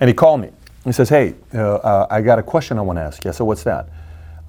And 0.02 0.10
he 0.10 0.14
called 0.14 0.42
me. 0.42 0.50
He 0.84 0.92
says, 0.92 1.08
Hey, 1.08 1.36
uh, 1.54 1.76
uh, 1.76 2.08
I 2.10 2.20
got 2.20 2.40
a 2.40 2.44
question 2.44 2.78
I 2.78 2.82
want 2.82 2.98
to 2.98 3.04
ask 3.04 3.24
you. 3.24 3.30
I 3.30 3.34
said, 3.34 3.46
What's 3.46 3.64
that? 3.64 3.88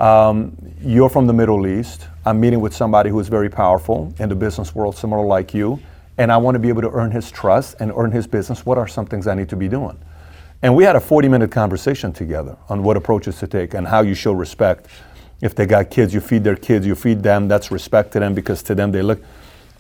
Um, 0.01 0.57
you're 0.83 1.11
from 1.11 1.27
the 1.27 1.33
Middle 1.35 1.67
East. 1.67 2.09
I'm 2.25 2.41
meeting 2.41 2.61
with 2.61 2.75
somebody 2.75 3.11
who 3.11 3.21
is 3.21 3.29
very 3.29 3.51
powerful 3.51 4.15
in 4.19 4.31
the 4.31 4.35
business 4.35 4.75
world, 4.75 4.97
similar 4.97 5.27
like 5.27 5.53
you. 5.53 5.79
And 6.17 6.33
I 6.33 6.39
want 6.39 6.55
to 6.55 6.59
be 6.59 6.71
able 6.71 6.81
to 6.83 6.91
earn 6.91 7.11
his 7.11 7.31
trust 7.31 7.77
and 7.81 7.93
earn 7.95 8.11
his 8.11 8.27
business. 8.27 8.65
What 8.65 8.79
are 8.79 8.89
some 8.89 9.05
things 9.05 9.27
I 9.27 9.35
need 9.35 9.51
to 9.51 9.57
be 9.57 9.69
doing? 9.69 9.99
And 10.63 10.75
we 10.75 10.85
had 10.85 10.97
a 10.97 11.01
40 11.01 11.29
minute 11.29 11.51
conversation 11.51 12.15
together 12.15 12.57
on 12.71 12.83
what 12.83 12.97
approaches 12.97 13.39
to 13.41 13.47
take 13.47 13.75
and 13.75 13.87
how 13.87 14.01
you 14.01 14.15
show 14.15 14.33
respect. 14.33 14.87
If 15.43 15.55
they 15.55 15.67
got 15.67 15.91
kids, 15.91 16.15
you 16.15 16.21
feed 16.21 16.45
their 16.45 16.57
kids, 16.57 16.87
you 16.87 16.95
feed 16.95 17.23
them, 17.23 17.47
that's 17.47 17.71
respect 17.71 18.13
to 18.13 18.21
them 18.21 18.33
because 18.35 18.63
to 18.65 18.75
them 18.75 18.93
they 18.93 19.03
look. 19.03 19.23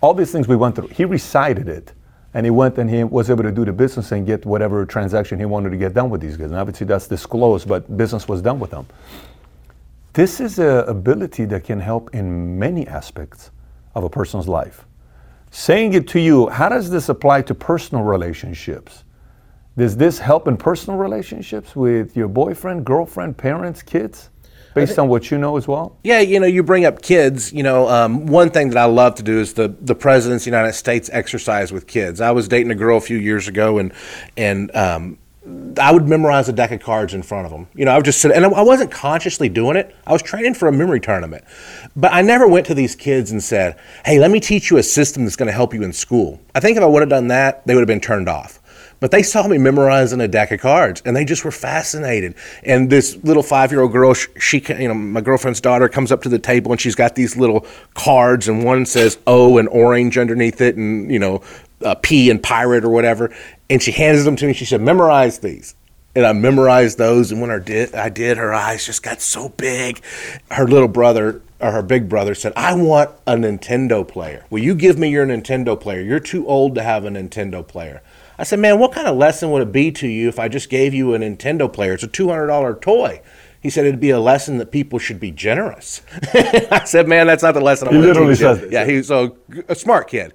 All 0.02 0.12
these 0.12 0.32
things 0.32 0.46
we 0.46 0.56
went 0.56 0.76
through. 0.76 0.88
He 0.88 1.06
recited 1.06 1.66
it 1.66 1.92
and 2.34 2.44
he 2.44 2.50
went 2.50 2.76
and 2.76 2.90
he 2.90 3.04
was 3.04 3.30
able 3.30 3.42
to 3.42 3.52
do 3.52 3.64
the 3.64 3.72
business 3.72 4.12
and 4.12 4.26
get 4.26 4.44
whatever 4.44 4.84
transaction 4.84 5.38
he 5.38 5.46
wanted 5.46 5.70
to 5.70 5.78
get 5.78 5.94
done 5.94 6.10
with 6.10 6.20
these 6.20 6.36
guys. 6.36 6.50
And 6.50 6.56
obviously 6.56 6.86
that's 6.86 7.08
disclosed, 7.08 7.66
but 7.66 7.96
business 7.96 8.28
was 8.28 8.42
done 8.42 8.60
with 8.60 8.70
them. 8.70 8.86
This 10.12 10.40
is 10.40 10.58
an 10.58 10.88
ability 10.88 11.44
that 11.46 11.62
can 11.62 11.78
help 11.78 12.12
in 12.12 12.58
many 12.58 12.86
aspects 12.86 13.52
of 13.94 14.02
a 14.02 14.10
person's 14.10 14.48
life. 14.48 14.84
Saying 15.52 15.94
it 15.94 16.08
to 16.08 16.20
you, 16.20 16.48
how 16.48 16.68
does 16.68 16.90
this 16.90 17.08
apply 17.08 17.42
to 17.42 17.54
personal 17.54 18.02
relationships? 18.02 19.04
Does 19.76 19.96
this 19.96 20.18
help 20.18 20.48
in 20.48 20.56
personal 20.56 20.98
relationships 20.98 21.76
with 21.76 22.16
your 22.16 22.26
boyfriend, 22.26 22.84
girlfriend, 22.84 23.36
parents, 23.36 23.82
kids? 23.82 24.30
Based 24.74 24.98
on 24.98 25.08
what 25.08 25.30
you 25.30 25.38
know 25.38 25.56
as 25.56 25.66
well? 25.66 25.96
Yeah, 26.04 26.20
you 26.20 26.38
know, 26.38 26.46
you 26.46 26.62
bring 26.62 26.84
up 26.84 27.02
kids. 27.02 27.52
You 27.52 27.64
know, 27.64 27.88
um, 27.88 28.26
one 28.26 28.50
thing 28.50 28.68
that 28.70 28.78
I 28.78 28.84
love 28.84 29.16
to 29.16 29.22
do 29.22 29.40
is 29.40 29.54
the 29.54 29.74
the 29.80 29.96
president's 29.96 30.46
United 30.46 30.74
States 30.74 31.10
exercise 31.12 31.72
with 31.72 31.88
kids. 31.88 32.20
I 32.20 32.30
was 32.30 32.46
dating 32.46 32.70
a 32.70 32.76
girl 32.76 32.96
a 32.96 33.00
few 33.00 33.16
years 33.16 33.48
ago, 33.48 33.78
and 33.78 33.92
and 34.36 34.74
um, 34.76 35.18
I 35.78 35.92
would 35.92 36.08
memorize 36.08 36.48
a 36.48 36.52
deck 36.52 36.72
of 36.72 36.80
cards 36.80 37.14
in 37.14 37.22
front 37.22 37.46
of 37.46 37.52
them. 37.52 37.68
You 37.74 37.84
know, 37.84 37.92
I 37.92 37.96
would 37.96 38.04
just 38.04 38.20
sit, 38.20 38.32
and 38.32 38.44
I 38.44 38.62
wasn't 38.62 38.90
consciously 38.90 39.48
doing 39.48 39.76
it. 39.76 39.94
I 40.06 40.12
was 40.12 40.22
training 40.22 40.54
for 40.54 40.68
a 40.68 40.72
memory 40.72 41.00
tournament, 41.00 41.44
but 41.96 42.12
I 42.12 42.22
never 42.22 42.46
went 42.46 42.66
to 42.66 42.74
these 42.74 42.94
kids 42.94 43.30
and 43.30 43.42
said, 43.42 43.78
"Hey, 44.04 44.18
let 44.18 44.30
me 44.30 44.40
teach 44.40 44.70
you 44.70 44.78
a 44.78 44.82
system 44.82 45.24
that's 45.24 45.36
going 45.36 45.46
to 45.46 45.52
help 45.52 45.72
you 45.72 45.82
in 45.82 45.92
school." 45.92 46.40
I 46.54 46.60
think 46.60 46.76
if 46.76 46.82
I 46.82 46.86
would 46.86 47.02
have 47.02 47.08
done 47.08 47.28
that, 47.28 47.66
they 47.66 47.74
would 47.74 47.80
have 47.80 47.88
been 47.88 48.00
turned 48.00 48.28
off. 48.28 48.60
But 49.00 49.12
they 49.12 49.22
saw 49.22 49.48
me 49.48 49.56
memorizing 49.56 50.20
a 50.20 50.28
deck 50.28 50.52
of 50.52 50.60
cards, 50.60 51.02
and 51.06 51.16
they 51.16 51.24
just 51.24 51.42
were 51.42 51.50
fascinated. 51.50 52.34
And 52.62 52.90
this 52.90 53.16
little 53.22 53.42
five-year-old 53.42 53.92
girl, 53.92 54.12
she, 54.12 54.62
you 54.78 54.88
know, 54.88 54.94
my 54.94 55.22
girlfriend's 55.22 55.60
daughter, 55.62 55.88
comes 55.88 56.12
up 56.12 56.22
to 56.24 56.28
the 56.28 56.38
table, 56.38 56.70
and 56.70 56.78
she's 56.78 56.94
got 56.94 57.14
these 57.14 57.34
little 57.34 57.66
cards, 57.94 58.46
and 58.46 58.62
one 58.62 58.84
says 58.84 59.18
O 59.26 59.56
and 59.56 59.68
orange 59.70 60.18
underneath 60.18 60.60
it, 60.60 60.76
and 60.76 61.10
you 61.10 61.18
know, 61.18 61.42
uh, 61.82 61.94
P 61.94 62.28
and 62.28 62.42
pirate 62.42 62.84
or 62.84 62.90
whatever. 62.90 63.34
And 63.70 63.82
she 63.82 63.92
hands 63.92 64.24
them 64.24 64.36
to 64.36 64.46
me. 64.46 64.52
She 64.52 64.64
said, 64.66 64.80
"Memorize 64.82 65.38
these." 65.38 65.74
And 66.14 66.26
I 66.26 66.32
memorized 66.32 66.98
those, 66.98 67.30
and 67.30 67.40
when 67.40 67.52
I 67.52 67.60
did, 67.60 67.94
I 67.94 68.08
did. 68.08 68.36
Her 68.36 68.52
eyes 68.52 68.84
just 68.84 69.02
got 69.02 69.22
so 69.22 69.50
big. 69.50 70.02
Her 70.50 70.66
little 70.66 70.88
brother 70.88 71.40
or 71.60 71.70
her 71.70 71.82
big 71.82 72.08
brother 72.08 72.34
said, 72.34 72.52
"I 72.56 72.74
want 72.74 73.10
a 73.26 73.34
Nintendo 73.34 74.06
player. 74.06 74.44
Will 74.50 74.58
you 74.62 74.74
give 74.74 74.98
me 74.98 75.08
your 75.08 75.24
Nintendo 75.24 75.78
player? 75.78 76.00
You're 76.00 76.18
too 76.18 76.46
old 76.48 76.74
to 76.74 76.82
have 76.82 77.04
a 77.04 77.10
Nintendo 77.10 77.66
player." 77.66 78.02
I 78.38 78.42
said, 78.42 78.58
"Man, 78.58 78.78
what 78.80 78.92
kind 78.92 79.06
of 79.06 79.16
lesson 79.16 79.50
would 79.52 79.62
it 79.62 79.70
be 79.70 79.92
to 79.92 80.08
you 80.08 80.28
if 80.28 80.38
I 80.40 80.48
just 80.48 80.68
gave 80.68 80.92
you 80.92 81.14
a 81.14 81.18
Nintendo 81.18 81.72
player? 81.72 81.92
It's 81.92 82.02
a 82.02 82.08
two 82.08 82.28
hundred 82.28 82.48
dollar 82.48 82.74
toy." 82.74 83.20
He 83.62 83.68
said 83.68 83.84
it'd 83.84 84.00
be 84.00 84.10
a 84.10 84.18
lesson 84.18 84.56
that 84.56 84.70
people 84.72 84.98
should 84.98 85.20
be 85.20 85.30
generous. 85.30 86.00
I 86.34 86.82
said, 86.86 87.06
"Man, 87.06 87.26
that's 87.28 87.42
not 87.42 87.54
the 87.54 87.60
lesson." 87.60 87.88
I'm 87.88 87.94
He 87.94 88.00
literally 88.00 88.34
teach 88.34 88.40
you." 88.40 88.56
says 88.56 88.72
"Yeah, 88.72 88.84
he's 88.84 89.06
so 89.06 89.36
a 89.68 89.74
smart 89.76 90.08
kid." 90.08 90.32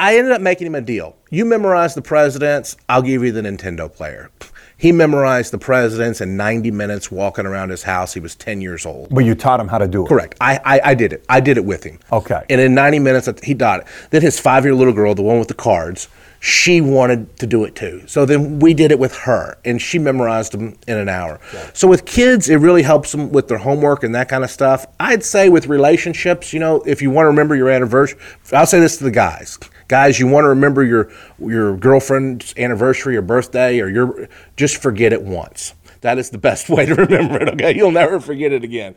I 0.00 0.16
ended 0.16 0.32
up 0.32 0.40
making 0.40 0.66
him 0.66 0.74
a 0.74 0.80
deal. 0.80 1.14
You 1.28 1.44
memorize 1.44 1.94
the 1.94 2.00
presidents, 2.00 2.74
I'll 2.88 3.02
give 3.02 3.22
you 3.22 3.32
the 3.32 3.42
Nintendo 3.42 3.92
player. 3.92 4.30
He 4.78 4.92
memorized 4.92 5.52
the 5.52 5.58
presidents 5.58 6.22
in 6.22 6.38
90 6.38 6.70
minutes 6.70 7.12
walking 7.12 7.44
around 7.44 7.68
his 7.68 7.82
house. 7.82 8.14
He 8.14 8.20
was 8.20 8.34
10 8.34 8.62
years 8.62 8.86
old. 8.86 9.10
But 9.10 9.26
you 9.26 9.34
taught 9.34 9.60
him 9.60 9.68
how 9.68 9.76
to 9.76 9.86
do 9.86 10.06
it. 10.06 10.08
Correct. 10.08 10.38
I, 10.40 10.58
I, 10.64 10.80
I 10.84 10.94
did 10.94 11.12
it. 11.12 11.22
I 11.28 11.40
did 11.40 11.58
it 11.58 11.66
with 11.66 11.84
him. 11.84 11.98
Okay. 12.10 12.42
And 12.48 12.62
in 12.62 12.74
90 12.74 12.98
minutes, 13.00 13.28
he 13.44 13.52
got 13.52 13.80
it. 13.80 13.86
Then 14.08 14.22
his 14.22 14.40
five 14.40 14.64
year 14.64 14.74
little 14.74 14.94
girl, 14.94 15.14
the 15.14 15.20
one 15.20 15.38
with 15.38 15.48
the 15.48 15.54
cards, 15.54 16.08
she 16.40 16.80
wanted 16.80 17.36
to 17.38 17.46
do 17.46 17.64
it 17.64 17.74
too. 17.74 18.02
So 18.06 18.24
then 18.24 18.58
we 18.58 18.72
did 18.72 18.90
it 18.90 18.98
with 18.98 19.14
her, 19.18 19.58
and 19.66 19.80
she 19.80 19.98
memorized 19.98 20.52
them 20.52 20.78
in 20.88 20.96
an 20.96 21.10
hour. 21.10 21.38
So 21.74 21.86
with 21.86 22.06
kids, 22.06 22.48
it 22.48 22.56
really 22.56 22.82
helps 22.82 23.12
them 23.12 23.30
with 23.30 23.48
their 23.48 23.58
homework 23.58 24.02
and 24.02 24.14
that 24.14 24.30
kind 24.30 24.42
of 24.42 24.50
stuff. 24.50 24.86
I'd 24.98 25.22
say 25.22 25.50
with 25.50 25.66
relationships, 25.66 26.54
you 26.54 26.58
know, 26.58 26.80
if 26.86 27.02
you 27.02 27.10
want 27.10 27.24
to 27.24 27.28
remember 27.28 27.54
your 27.54 27.68
anniversary, 27.68 28.18
I'll 28.52 28.64
say 28.64 28.80
this 28.80 28.96
to 28.96 29.04
the 29.04 29.10
guys. 29.10 29.58
Guys, 29.90 30.20
you 30.20 30.28
want 30.28 30.44
to 30.44 30.48
remember 30.50 30.84
your 30.84 31.10
your 31.40 31.76
girlfriend's 31.76 32.54
anniversary 32.56 33.16
or 33.16 33.22
birthday 33.22 33.80
or 33.80 33.88
your 33.88 34.28
just 34.54 34.80
forget 34.80 35.12
it 35.12 35.20
once. 35.20 35.74
That 36.02 36.16
is 36.16 36.30
the 36.30 36.38
best 36.38 36.68
way 36.70 36.86
to 36.86 36.94
remember 36.94 37.42
it. 37.42 37.48
Okay, 37.54 37.74
you'll 37.74 37.90
never 37.90 38.20
forget 38.20 38.52
it 38.52 38.62
again. 38.62 38.94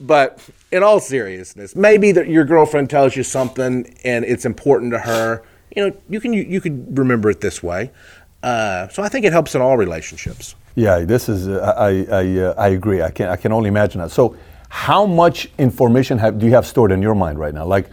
But 0.00 0.42
in 0.72 0.82
all 0.82 0.98
seriousness, 0.98 1.76
maybe 1.76 2.10
that 2.12 2.28
your 2.28 2.46
girlfriend 2.46 2.88
tells 2.88 3.16
you 3.16 3.22
something 3.22 3.94
and 4.02 4.24
it's 4.24 4.46
important 4.46 4.92
to 4.92 5.00
her. 5.00 5.42
You 5.76 5.90
know, 5.90 5.96
you 6.08 6.20
can 6.20 6.32
you, 6.32 6.44
you 6.44 6.62
could 6.62 6.96
remember 6.96 7.28
it 7.28 7.42
this 7.42 7.62
way. 7.62 7.90
Uh, 8.42 8.88
so 8.88 9.02
I 9.02 9.10
think 9.10 9.26
it 9.26 9.32
helps 9.34 9.54
in 9.54 9.60
all 9.60 9.76
relationships. 9.76 10.54
Yeah, 10.74 11.00
this 11.00 11.28
is. 11.28 11.48
Uh, 11.48 11.74
I 11.76 12.06
I, 12.10 12.38
uh, 12.38 12.54
I 12.56 12.68
agree. 12.68 13.02
I 13.02 13.10
can 13.10 13.28
I 13.28 13.36
can 13.36 13.52
only 13.52 13.68
imagine 13.68 14.00
that. 14.00 14.10
So, 14.10 14.38
how 14.70 15.04
much 15.04 15.50
information 15.58 16.16
have, 16.18 16.38
do 16.38 16.46
you 16.46 16.52
have 16.52 16.64
stored 16.64 16.92
in 16.92 17.02
your 17.02 17.14
mind 17.14 17.40
right 17.40 17.52
now? 17.52 17.66
Like, 17.66 17.90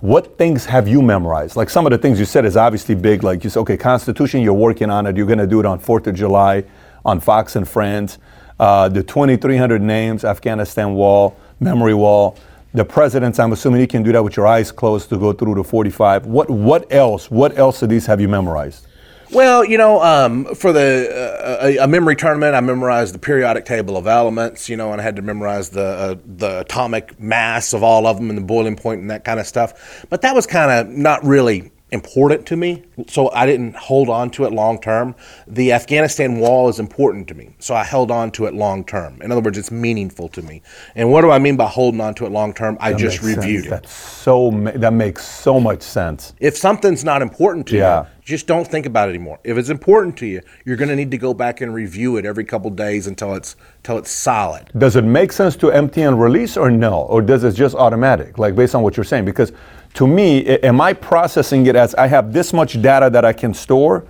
what 0.00 0.38
things 0.38 0.64
have 0.64 0.86
you 0.86 1.02
memorized? 1.02 1.56
Like 1.56 1.68
some 1.68 1.86
of 1.86 1.90
the 1.90 1.98
things 1.98 2.20
you 2.20 2.24
said 2.24 2.44
is 2.44 2.56
obviously 2.56 2.94
big. 2.94 3.24
Like 3.24 3.42
you 3.42 3.50
said, 3.50 3.60
okay, 3.60 3.76
Constitution, 3.76 4.40
you're 4.40 4.54
working 4.54 4.90
on 4.90 5.06
it. 5.06 5.16
You're 5.16 5.26
going 5.26 5.40
to 5.40 5.46
do 5.46 5.58
it 5.58 5.66
on 5.66 5.80
Fourth 5.80 6.06
of 6.06 6.14
July, 6.14 6.64
on 7.04 7.18
Fox 7.18 7.56
and 7.56 7.68
Friends. 7.68 8.18
Uh, 8.60 8.88
the 8.88 9.02
2,300 9.02 9.82
names, 9.82 10.24
Afghanistan 10.24 10.94
wall, 10.94 11.36
memory 11.58 11.94
wall. 11.94 12.38
The 12.74 12.84
presidents, 12.84 13.40
I'm 13.40 13.50
assuming 13.50 13.80
you 13.80 13.88
can 13.88 14.04
do 14.04 14.12
that 14.12 14.22
with 14.22 14.36
your 14.36 14.46
eyes 14.46 14.70
closed 14.70 15.08
to 15.08 15.18
go 15.18 15.32
through 15.32 15.56
the 15.56 15.64
45. 15.64 16.26
What 16.26 16.48
what 16.48 16.92
else? 16.92 17.28
What 17.28 17.58
else 17.58 17.82
of 17.82 17.88
these 17.88 18.06
have 18.06 18.20
you 18.20 18.28
memorized? 18.28 18.86
Well, 19.32 19.64
you 19.64 19.78
know, 19.78 20.02
um, 20.02 20.54
for 20.56 20.72
the 20.72 21.78
uh, 21.78 21.84
a, 21.84 21.86
memory 21.86 22.16
tournament, 22.16 22.56
I 22.56 22.60
memorized 22.60 23.14
the 23.14 23.18
periodic 23.20 23.64
table 23.64 23.96
of 23.96 24.08
elements. 24.08 24.68
You 24.68 24.76
know, 24.76 24.90
and 24.90 25.00
I 25.00 25.04
had 25.04 25.16
to 25.16 25.22
memorize 25.22 25.70
the 25.70 25.84
uh, 25.84 26.14
the 26.26 26.60
atomic 26.60 27.20
mass 27.20 27.72
of 27.72 27.84
all 27.84 28.06
of 28.06 28.16
them 28.16 28.28
and 28.28 28.36
the 28.36 28.42
boiling 28.42 28.74
point 28.74 29.00
and 29.00 29.10
that 29.10 29.24
kind 29.24 29.38
of 29.38 29.46
stuff. 29.46 30.04
But 30.10 30.22
that 30.22 30.34
was 30.34 30.46
kind 30.46 30.70
of 30.70 30.94
not 30.94 31.24
really 31.24 31.70
important 31.92 32.46
to 32.46 32.56
me, 32.56 32.84
so 33.08 33.30
I 33.32 33.46
didn't 33.46 33.74
hold 33.76 34.08
on 34.08 34.30
to 34.30 34.44
it 34.44 34.52
long 34.52 34.80
term. 34.80 35.14
The 35.48 35.72
Afghanistan 35.72 36.38
wall 36.38 36.68
is 36.68 36.78
important 36.78 37.26
to 37.28 37.34
me, 37.34 37.50
so 37.58 37.74
I 37.74 37.84
held 37.84 38.10
on 38.10 38.30
to 38.32 38.46
it 38.46 38.54
long 38.54 38.84
term. 38.84 39.20
In 39.22 39.32
other 39.32 39.40
words, 39.40 39.58
it's 39.58 39.70
meaningful 39.70 40.28
to 40.30 40.42
me. 40.42 40.62
And 40.94 41.10
what 41.10 41.22
do 41.22 41.30
I 41.30 41.38
mean 41.38 41.56
by 41.56 41.66
holding 41.66 42.00
on 42.00 42.14
to 42.14 42.26
it 42.26 42.30
long 42.32 42.52
term? 42.54 42.76
I 42.80 42.92
just 42.92 43.22
Makes 43.22 43.34
sense. 43.34 43.36
reviewed 43.36 43.66
it. 43.66 43.70
That's 43.70 43.92
so. 43.92 44.50
That 44.76 44.92
makes 44.92 45.24
so 45.26 45.58
much 45.60 45.82
sense. 45.82 46.34
If 46.38 46.56
something's 46.56 47.04
not 47.04 47.22
important 47.22 47.66
to 47.68 47.76
Yeah. 47.76 48.00
you, 48.02 48.06
just 48.24 48.46
don't 48.46 48.66
think 48.66 48.86
about 48.86 49.08
it 49.08 49.12
anymore. 49.14 49.40
If 49.42 49.58
it's 49.58 49.70
important 49.70 50.16
to 50.18 50.26
you, 50.26 50.40
you're 50.64 50.76
going 50.76 50.90
to 50.90 50.94
need 50.96 51.10
to 51.10 51.18
go 51.18 51.34
back 51.34 51.60
and 51.60 51.74
review 51.74 52.16
it 52.16 52.24
every 52.24 52.44
couple 52.44 52.70
days 52.70 53.06
until 53.08 53.34
it's 53.34 53.56
until 53.78 53.98
it's 53.98 54.10
solid. 54.10 54.70
Does 54.78 54.94
it 54.94 55.04
make 55.04 55.32
sense 55.32 55.56
to 55.56 55.70
empty 55.70 56.02
and 56.02 56.20
release 56.20 56.56
or 56.56 56.70
no? 56.70 57.00
Or 57.02 57.22
does 57.22 57.42
it 57.44 57.52
just 57.52 57.74
automatic, 57.74 58.38
like 58.38 58.54
based 58.54 58.74
on 58.74 58.82
what 58.82 58.96
you're 58.96 59.04
saying? 59.04 59.24
Because 59.24 59.52
to 59.94 60.06
me, 60.06 60.46
am 60.46 60.80
I 60.80 60.92
processing 60.92 61.66
it 61.66 61.76
as 61.76 61.94
I 61.94 62.06
have 62.06 62.32
this 62.32 62.52
much 62.52 62.80
data 62.80 63.10
that 63.10 63.24
I 63.24 63.32
can 63.32 63.54
store? 63.54 64.04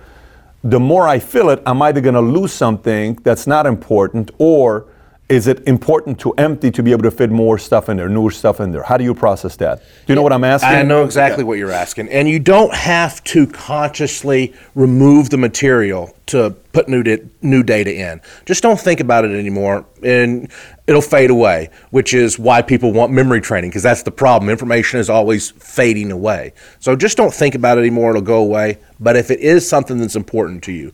The 0.63 0.79
more 0.79 1.07
I 1.07 1.19
fill 1.19 1.49
it, 1.49 1.61
I'm 1.65 1.81
either 1.81 2.01
going 2.01 2.15
to 2.15 2.21
lose 2.21 2.53
something 2.53 3.15
that's 3.23 3.47
not 3.47 3.65
important 3.65 4.31
or 4.37 4.85
is 5.31 5.47
it 5.47 5.65
important 5.65 6.19
to 6.19 6.33
empty 6.33 6.69
to 6.69 6.83
be 6.83 6.91
able 6.91 7.03
to 7.03 7.09
fit 7.09 7.29
more 7.29 7.57
stuff 7.57 7.87
in 7.87 7.95
there, 7.95 8.09
newer 8.09 8.31
stuff 8.31 8.59
in 8.59 8.73
there? 8.73 8.83
How 8.83 8.97
do 8.97 9.05
you 9.05 9.13
process 9.13 9.55
that? 9.55 9.79
Do 9.79 9.85
you 10.07 10.15
know 10.15 10.21
what 10.23 10.33
I'm 10.33 10.43
asking? 10.43 10.69
I 10.69 10.83
know 10.83 11.05
exactly 11.05 11.45
what 11.45 11.57
you're 11.57 11.71
asking. 11.71 12.09
And 12.09 12.27
you 12.27 12.37
don't 12.37 12.73
have 12.73 13.23
to 13.25 13.47
consciously 13.47 14.53
remove 14.75 15.29
the 15.29 15.37
material 15.37 16.13
to 16.27 16.51
put 16.73 16.89
new, 16.89 17.01
da- 17.01 17.23
new 17.41 17.63
data 17.63 17.93
in. 17.93 18.19
Just 18.45 18.61
don't 18.61 18.79
think 18.79 18.99
about 18.99 19.23
it 19.23 19.31
anymore 19.31 19.85
and 20.03 20.51
it'll 20.85 21.01
fade 21.01 21.29
away, 21.29 21.69
which 21.91 22.13
is 22.13 22.37
why 22.37 22.61
people 22.61 22.91
want 22.91 23.13
memory 23.13 23.39
training 23.39 23.69
because 23.69 23.83
that's 23.83 24.03
the 24.03 24.11
problem. 24.11 24.49
Information 24.49 24.99
is 24.99 25.09
always 25.09 25.51
fading 25.51 26.11
away. 26.11 26.51
So 26.79 26.95
just 26.97 27.15
don't 27.15 27.33
think 27.33 27.55
about 27.55 27.77
it 27.77 27.81
anymore, 27.81 28.09
it'll 28.09 28.21
go 28.21 28.41
away. 28.41 28.79
But 28.99 29.15
if 29.15 29.31
it 29.31 29.39
is 29.39 29.67
something 29.67 29.97
that's 29.97 30.17
important 30.17 30.63
to 30.65 30.73
you, 30.73 30.93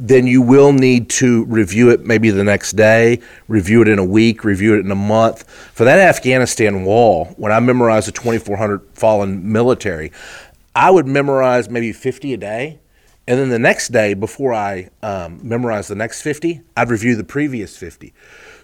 then 0.00 0.26
you 0.26 0.40
will 0.40 0.72
need 0.72 1.10
to 1.10 1.44
review 1.46 1.90
it 1.90 2.06
maybe 2.06 2.30
the 2.30 2.44
next 2.44 2.72
day, 2.72 3.20
review 3.48 3.82
it 3.82 3.88
in 3.88 3.98
a 3.98 4.04
week, 4.04 4.44
review 4.44 4.74
it 4.74 4.80
in 4.84 4.90
a 4.90 4.96
month. 4.96 5.48
For 5.74 5.84
that 5.84 5.98
Afghanistan 5.98 6.84
wall, 6.84 7.26
when 7.36 7.50
I 7.50 7.60
memorized 7.60 8.06
the 8.06 8.12
2,400 8.12 8.80
fallen 8.94 9.50
military, 9.50 10.12
I 10.74 10.90
would 10.90 11.06
memorize 11.06 11.68
maybe 11.68 11.92
50 11.92 12.34
a 12.34 12.36
day. 12.36 12.80
And 13.26 13.38
then 13.38 13.50
the 13.50 13.58
next 13.58 13.88
day, 13.88 14.14
before 14.14 14.54
I 14.54 14.88
um, 15.02 15.40
memorize 15.46 15.88
the 15.88 15.94
next 15.94 16.22
50, 16.22 16.62
I'd 16.76 16.88
review 16.88 17.14
the 17.14 17.24
previous 17.24 17.76
50. 17.76 18.14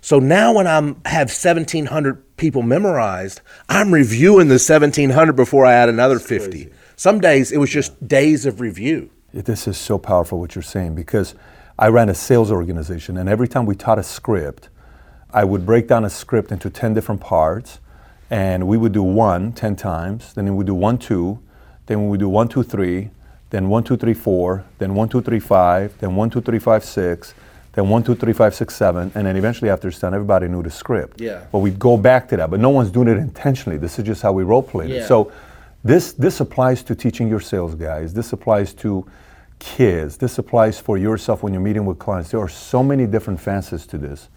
So 0.00 0.18
now 0.18 0.54
when 0.54 0.66
I 0.66 0.80
have 1.08 1.28
1,700 1.28 2.36
people 2.36 2.62
memorized, 2.62 3.40
I'm 3.68 3.92
reviewing 3.92 4.48
the 4.48 4.54
1,700 4.54 5.34
before 5.34 5.66
I 5.66 5.74
add 5.74 5.88
another 5.88 6.18
50. 6.18 6.70
Some 6.96 7.20
days 7.20 7.52
it 7.52 7.58
was 7.58 7.70
just 7.70 8.06
days 8.06 8.46
of 8.46 8.60
review. 8.60 9.10
This 9.34 9.66
is 9.66 9.76
so 9.76 9.98
powerful 9.98 10.38
what 10.38 10.54
you're 10.54 10.62
saying 10.62 10.94
because 10.94 11.34
I 11.76 11.88
ran 11.88 12.08
a 12.08 12.14
sales 12.14 12.52
organization, 12.52 13.16
and 13.16 13.28
every 13.28 13.48
time 13.48 13.66
we 13.66 13.74
taught 13.74 13.98
a 13.98 14.04
script, 14.04 14.68
I 15.32 15.42
would 15.42 15.66
break 15.66 15.88
down 15.88 16.04
a 16.04 16.10
script 16.10 16.52
into 16.52 16.70
10 16.70 16.94
different 16.94 17.20
parts, 17.20 17.80
and 18.30 18.68
we 18.68 18.76
would 18.76 18.92
do 18.92 19.02
one 19.02 19.52
10 19.52 19.74
times, 19.74 20.34
then 20.34 20.44
we 20.44 20.52
would 20.52 20.68
do 20.68 20.74
one, 20.74 20.98
two, 20.98 21.40
then 21.86 22.04
we 22.04 22.10
would 22.10 22.20
do 22.20 22.28
one, 22.28 22.46
two, 22.46 22.62
three, 22.62 23.10
then 23.50 23.68
one, 23.68 23.82
two, 23.82 23.96
three, 23.96 24.14
four, 24.14 24.64
then 24.78 24.94
one, 24.94 25.08
two, 25.08 25.20
three, 25.20 25.40
five, 25.40 25.98
then 25.98 26.14
one, 26.14 26.30
two, 26.30 26.40
three, 26.40 26.60
five, 26.60 26.84
six, 26.84 27.34
then 27.72 27.88
one, 27.88 28.04
two, 28.04 28.14
three, 28.14 28.32
five, 28.32 28.54
six, 28.54 28.76
seven, 28.76 29.10
and 29.16 29.26
then 29.26 29.36
eventually 29.36 29.68
after 29.68 29.88
it's 29.88 29.98
done, 29.98 30.14
everybody 30.14 30.46
knew 30.46 30.62
the 30.62 30.70
script. 30.70 31.20
Yeah. 31.20 31.44
But 31.50 31.58
we'd 31.58 31.80
go 31.80 31.96
back 31.96 32.28
to 32.28 32.36
that, 32.36 32.50
but 32.50 32.60
no 32.60 32.70
one's 32.70 32.92
doing 32.92 33.08
it 33.08 33.16
intentionally. 33.16 33.78
This 33.78 33.98
is 33.98 34.04
just 34.04 34.22
how 34.22 34.30
we 34.32 34.44
role 34.44 34.62
played 34.62 34.90
Yeah. 34.90 34.98
it. 34.98 35.08
So 35.08 35.32
this 35.82 36.12
this 36.12 36.38
applies 36.38 36.84
to 36.84 36.94
teaching 36.94 37.28
your 37.28 37.40
sales 37.40 37.74
guys. 37.74 38.14
This 38.14 38.32
applies 38.32 38.72
to 38.74 39.04
kids. 39.74 40.18
This 40.18 40.38
applies 40.38 40.78
for 40.78 40.98
yourself 40.98 41.42
when 41.42 41.52
you're 41.54 41.62
meeting 41.62 41.86
with 41.86 41.98
clients. 41.98 42.30
There 42.30 42.40
are 42.40 42.48
so 42.48 42.82
many 42.82 43.06
different 43.06 43.40
facets 43.40 43.86
to 43.86 43.98
this 43.98 44.28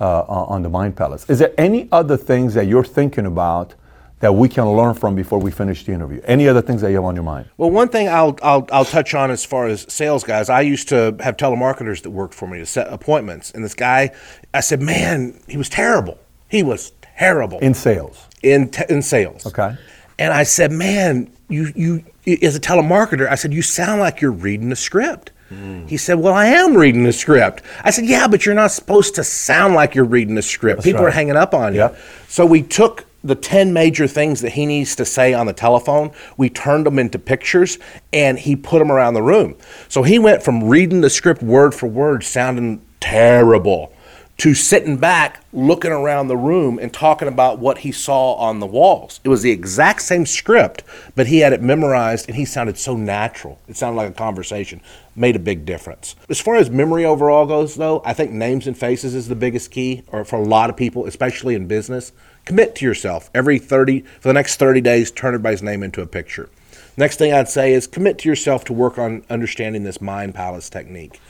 uh, 0.00 0.22
on 0.22 0.62
the 0.62 0.68
Mind 0.70 0.96
Palace. 0.96 1.28
Is 1.28 1.38
there 1.38 1.52
any 1.58 1.88
other 1.92 2.16
things 2.16 2.54
that 2.54 2.66
you're 2.66 2.84
thinking 2.84 3.26
about 3.26 3.74
that 4.20 4.34
we 4.34 4.48
can 4.48 4.64
learn 4.64 4.94
from 4.94 5.14
before 5.14 5.38
we 5.38 5.50
finish 5.50 5.84
the 5.84 5.92
interview? 5.92 6.20
Any 6.24 6.48
other 6.48 6.62
things 6.62 6.80
that 6.80 6.88
you 6.90 6.96
have 6.96 7.04
on 7.04 7.14
your 7.14 7.24
mind? 7.24 7.48
Well, 7.58 7.70
one 7.70 7.88
thing 7.88 8.08
I'll, 8.08 8.38
I'll 8.42 8.66
I'll 8.72 8.84
touch 8.86 9.14
on 9.14 9.30
as 9.30 9.44
far 9.44 9.66
as 9.66 9.84
sales 9.92 10.24
guys, 10.24 10.48
I 10.48 10.62
used 10.62 10.88
to 10.88 11.14
have 11.20 11.36
telemarketers 11.36 12.02
that 12.02 12.10
worked 12.10 12.34
for 12.34 12.48
me 12.48 12.58
to 12.58 12.66
set 12.66 12.88
appointments, 12.92 13.50
and 13.50 13.62
this 13.64 13.74
guy, 13.74 14.10
I 14.54 14.60
said, 14.60 14.80
man, 14.80 15.40
he 15.46 15.56
was 15.58 15.68
terrible. 15.68 16.18
He 16.48 16.62
was 16.62 16.92
terrible 17.02 17.58
In 17.60 17.74
sales. 17.74 18.26
in 18.42 18.70
te- 18.70 18.84
in 18.88 19.02
sales. 19.02 19.46
Okay. 19.46 19.76
And 20.18 20.32
I 20.32 20.42
said, 20.44 20.70
man, 20.72 21.30
you 21.50 21.72
you 21.74 22.04
as 22.42 22.56
a 22.56 22.60
telemarketer, 22.60 23.28
I 23.28 23.34
said, 23.34 23.52
you 23.52 23.62
sound 23.62 24.00
like 24.00 24.20
you're 24.20 24.30
reading 24.30 24.70
a 24.72 24.76
script. 24.76 25.32
Hmm. 25.48 25.86
He 25.86 25.96
said, 25.96 26.14
well, 26.20 26.34
I 26.34 26.46
am 26.46 26.76
reading 26.76 27.04
a 27.06 27.12
script. 27.12 27.62
I 27.82 27.90
said, 27.90 28.06
yeah, 28.06 28.28
but 28.28 28.46
you're 28.46 28.54
not 28.54 28.70
supposed 28.70 29.16
to 29.16 29.24
sound 29.24 29.74
like 29.74 29.94
you're 29.94 30.04
reading 30.04 30.38
a 30.38 30.42
script. 30.42 30.84
People 30.84 31.04
are 31.04 31.10
hanging 31.10 31.36
up 31.36 31.54
on 31.54 31.74
you. 31.74 31.80
Yep. 31.80 31.98
So 32.28 32.46
we 32.46 32.62
took 32.62 33.04
the 33.22 33.34
10 33.34 33.72
major 33.72 34.06
things 34.06 34.40
that 34.40 34.52
he 34.52 34.64
needs 34.64 34.96
to 34.96 35.04
say 35.04 35.34
on 35.34 35.46
the 35.46 35.52
telephone, 35.52 36.10
we 36.36 36.48
turned 36.48 36.86
them 36.86 36.98
into 36.98 37.18
pictures 37.18 37.78
and 38.12 38.38
he 38.38 38.56
put 38.56 38.78
them 38.78 38.90
around 38.90 39.14
the 39.14 39.22
room. 39.22 39.56
So 39.88 40.02
he 40.02 40.18
went 40.18 40.42
from 40.42 40.64
reading 40.64 41.00
the 41.00 41.10
script 41.10 41.42
word 41.42 41.74
for 41.74 41.86
word, 41.86 42.24
sounding 42.24 42.80
terrible, 43.00 43.92
to 44.40 44.54
sitting 44.54 44.96
back, 44.96 45.44
looking 45.52 45.92
around 45.92 46.28
the 46.28 46.36
room 46.36 46.78
and 46.78 46.94
talking 46.94 47.28
about 47.28 47.58
what 47.58 47.76
he 47.76 47.92
saw 47.92 48.32
on 48.36 48.58
the 48.58 48.64
walls. 48.64 49.20
It 49.22 49.28
was 49.28 49.42
the 49.42 49.50
exact 49.50 50.00
same 50.00 50.24
script, 50.24 50.82
but 51.14 51.26
he 51.26 51.40
had 51.40 51.52
it 51.52 51.60
memorized 51.60 52.26
and 52.26 52.34
he 52.34 52.46
sounded 52.46 52.78
so 52.78 52.96
natural. 52.96 53.60
It 53.68 53.76
sounded 53.76 53.98
like 53.98 54.08
a 54.08 54.14
conversation. 54.14 54.80
Made 55.14 55.36
a 55.36 55.40
big 55.40 55.66
difference. 55.66 56.16
As 56.30 56.40
far 56.40 56.56
as 56.56 56.70
memory 56.70 57.04
overall 57.04 57.44
goes, 57.44 57.74
though, 57.74 58.00
I 58.02 58.14
think 58.14 58.30
names 58.30 58.66
and 58.66 58.78
faces 58.78 59.14
is 59.14 59.28
the 59.28 59.34
biggest 59.34 59.70
key, 59.70 60.04
or 60.06 60.24
for 60.24 60.36
a 60.36 60.42
lot 60.42 60.70
of 60.70 60.76
people, 60.76 61.04
especially 61.04 61.54
in 61.54 61.66
business. 61.66 62.10
Commit 62.46 62.74
to 62.76 62.86
yourself. 62.86 63.28
Every 63.34 63.58
30, 63.58 64.00
for 64.20 64.28
the 64.28 64.32
next 64.32 64.56
30 64.56 64.80
days, 64.80 65.10
turn 65.10 65.34
everybody's 65.34 65.62
name 65.62 65.82
into 65.82 66.00
a 66.00 66.06
picture. 66.06 66.48
Next 66.96 67.18
thing 67.18 67.34
I'd 67.34 67.50
say 67.50 67.74
is 67.74 67.86
commit 67.86 68.16
to 68.20 68.28
yourself 68.30 68.64
to 68.64 68.72
work 68.72 68.96
on 68.96 69.22
understanding 69.28 69.84
this 69.84 70.00
mind 70.00 70.34
palace 70.34 70.70
technique. 70.70 71.20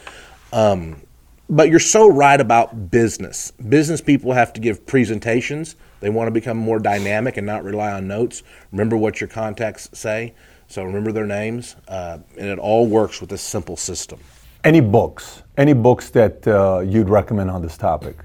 Um, 0.52 1.02
but 1.50 1.68
you're 1.68 1.80
so 1.80 2.08
right 2.08 2.40
about 2.40 2.90
business. 2.90 3.50
Business 3.68 4.00
people 4.00 4.32
have 4.32 4.52
to 4.52 4.60
give 4.60 4.86
presentations. 4.86 5.74
They 5.98 6.08
want 6.08 6.28
to 6.28 6.30
become 6.30 6.56
more 6.56 6.78
dynamic 6.78 7.36
and 7.36 7.46
not 7.46 7.64
rely 7.64 7.90
on 7.90 8.06
notes. 8.06 8.44
Remember 8.70 8.96
what 8.96 9.20
your 9.20 9.28
contacts 9.28 9.90
say. 9.92 10.34
So 10.68 10.84
remember 10.84 11.10
their 11.10 11.26
names, 11.26 11.74
uh, 11.88 12.18
and 12.38 12.48
it 12.48 12.60
all 12.60 12.86
works 12.86 13.20
with 13.20 13.28
this 13.28 13.42
simple 13.42 13.76
system. 13.76 14.20
Any 14.62 14.80
books? 14.80 15.42
Any 15.56 15.72
books 15.72 16.10
that 16.10 16.46
uh, 16.46 16.80
you'd 16.80 17.08
recommend 17.08 17.50
on 17.50 17.60
this 17.60 17.76
topic? 17.76 18.18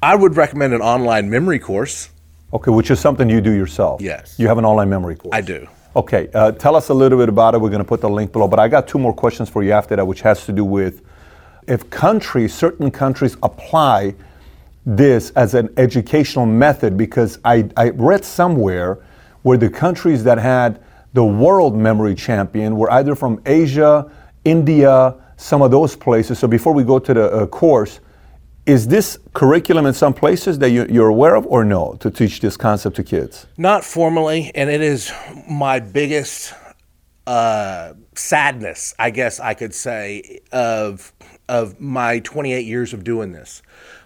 I 0.00 0.14
would 0.14 0.36
recommend 0.36 0.72
an 0.72 0.80
online 0.80 1.28
memory 1.28 1.58
course. 1.58 2.10
Okay, 2.52 2.70
which 2.70 2.92
is 2.92 3.00
something 3.00 3.28
you 3.28 3.40
do 3.40 3.50
yourself. 3.50 4.00
Yes. 4.00 4.36
You 4.38 4.46
have 4.46 4.58
an 4.58 4.64
online 4.64 4.88
memory 4.88 5.16
course. 5.16 5.34
I 5.34 5.40
do. 5.40 5.66
Okay, 5.96 6.28
uh, 6.32 6.52
tell 6.52 6.76
us 6.76 6.90
a 6.90 6.94
little 6.94 7.18
bit 7.18 7.28
about 7.28 7.54
it. 7.54 7.60
We're 7.60 7.70
going 7.70 7.82
to 7.82 7.88
put 7.88 8.00
the 8.00 8.08
link 8.08 8.30
below, 8.30 8.46
but 8.46 8.60
I 8.60 8.68
got 8.68 8.86
two 8.86 8.98
more 8.98 9.12
questions 9.12 9.48
for 9.48 9.64
you 9.64 9.72
after 9.72 9.96
that, 9.96 10.06
which 10.06 10.20
has 10.20 10.46
to 10.46 10.52
do 10.52 10.64
with 10.64 11.02
if 11.68 11.88
countries, 11.90 12.54
certain 12.54 12.90
countries, 12.90 13.36
apply 13.42 14.14
this 14.86 15.30
as 15.30 15.54
an 15.54 15.68
educational 15.76 16.46
method. 16.46 16.96
Because 16.96 17.38
I, 17.44 17.68
I 17.76 17.90
read 17.90 18.24
somewhere 18.24 18.98
where 19.42 19.58
the 19.58 19.70
countries 19.70 20.24
that 20.24 20.38
had 20.38 20.82
the 21.12 21.24
world 21.24 21.76
memory 21.76 22.14
champion 22.14 22.76
were 22.76 22.90
either 22.92 23.14
from 23.14 23.40
Asia, 23.46 24.10
India, 24.44 25.14
some 25.36 25.62
of 25.62 25.70
those 25.70 25.96
places. 25.96 26.38
So 26.38 26.48
before 26.48 26.72
we 26.72 26.84
go 26.84 26.98
to 26.98 27.14
the 27.14 27.30
uh, 27.30 27.46
course, 27.46 28.00
is 28.66 28.86
this 28.86 29.18
curriculum 29.32 29.86
in 29.86 29.94
some 29.94 30.12
places 30.12 30.58
that 30.58 30.70
you, 30.70 30.86
you're 30.90 31.08
aware 31.08 31.34
of, 31.34 31.46
or 31.46 31.64
no, 31.64 31.94
to 32.00 32.10
teach 32.10 32.40
this 32.40 32.56
concept 32.56 32.96
to 32.96 33.02
kids? 33.02 33.46
Not 33.56 33.82
formally, 33.82 34.52
and 34.54 34.68
it 34.68 34.82
is 34.82 35.10
my 35.48 35.80
biggest 35.80 36.52
uh, 37.26 37.94
sadness, 38.14 38.94
I 38.98 39.10
guess 39.10 39.40
I 39.40 39.54
could 39.54 39.74
say, 39.74 40.40
of 40.52 41.12
of 41.48 41.80
my 41.80 42.20
28 42.20 42.64
years 42.66 42.92
of 42.92 43.04
doing 43.04 43.32
this. 43.32 43.62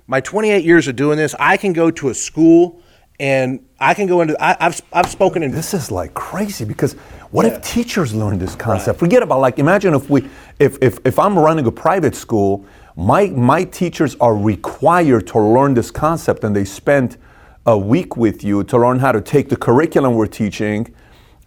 My 0.07 0.21
28 0.21 0.65
years 0.65 0.89
of 0.89 0.97
doing 0.97 1.17
this, 1.19 1.35
I 1.39 1.57
can 1.57 1.73
go 1.73 1.91
to 1.91 2.09
a 2.09 2.15
school 2.15 2.83
and 3.21 3.65
I 3.79 3.95
can 3.95 4.07
go 4.07 4.21
into. 4.21 4.43
I, 4.43 4.57
I've 4.59 4.81
I've 4.93 5.09
spoken 5.09 5.43
in 5.43 5.53
This 5.53 5.75
is 5.75 5.91
like 5.91 6.13
crazy 6.15 6.65
because 6.65 6.95
what 7.31 7.47
if 7.47 7.63
teachers 7.63 8.15
learn 8.15 8.39
this 8.39 8.57
concept? 8.57 8.99
Forget 8.99 9.23
about 9.23 9.41
like 9.41 9.59
imagine 9.59 9.95
if 9.95 10.11
we 10.11 10.29
if, 10.59 10.77
if 10.81 10.99
if 11.05 11.19
I'm 11.19 11.39
running 11.39 11.67
a 11.67 11.73
private 11.73 12.15
school, 12.15 12.65
my 12.97 13.27
my 13.29 13.65
teachers 13.65 14.17
are 14.17 14.37
required 14.37 15.27
to 15.29 15.41
learn 15.41 15.75
this 15.75 15.91
concept 15.91 16.43
and 16.43 16.55
they 16.55 16.65
spend 16.65 17.17
a 17.65 17.79
week 17.79 18.17
with 18.17 18.43
you 18.43 18.65
to 18.65 18.77
learn 18.77 18.99
how 18.99 19.13
to 19.13 19.21
take 19.21 19.49
the 19.49 19.57
curriculum 19.57 20.15
we're 20.15 20.27
teaching 20.27 20.93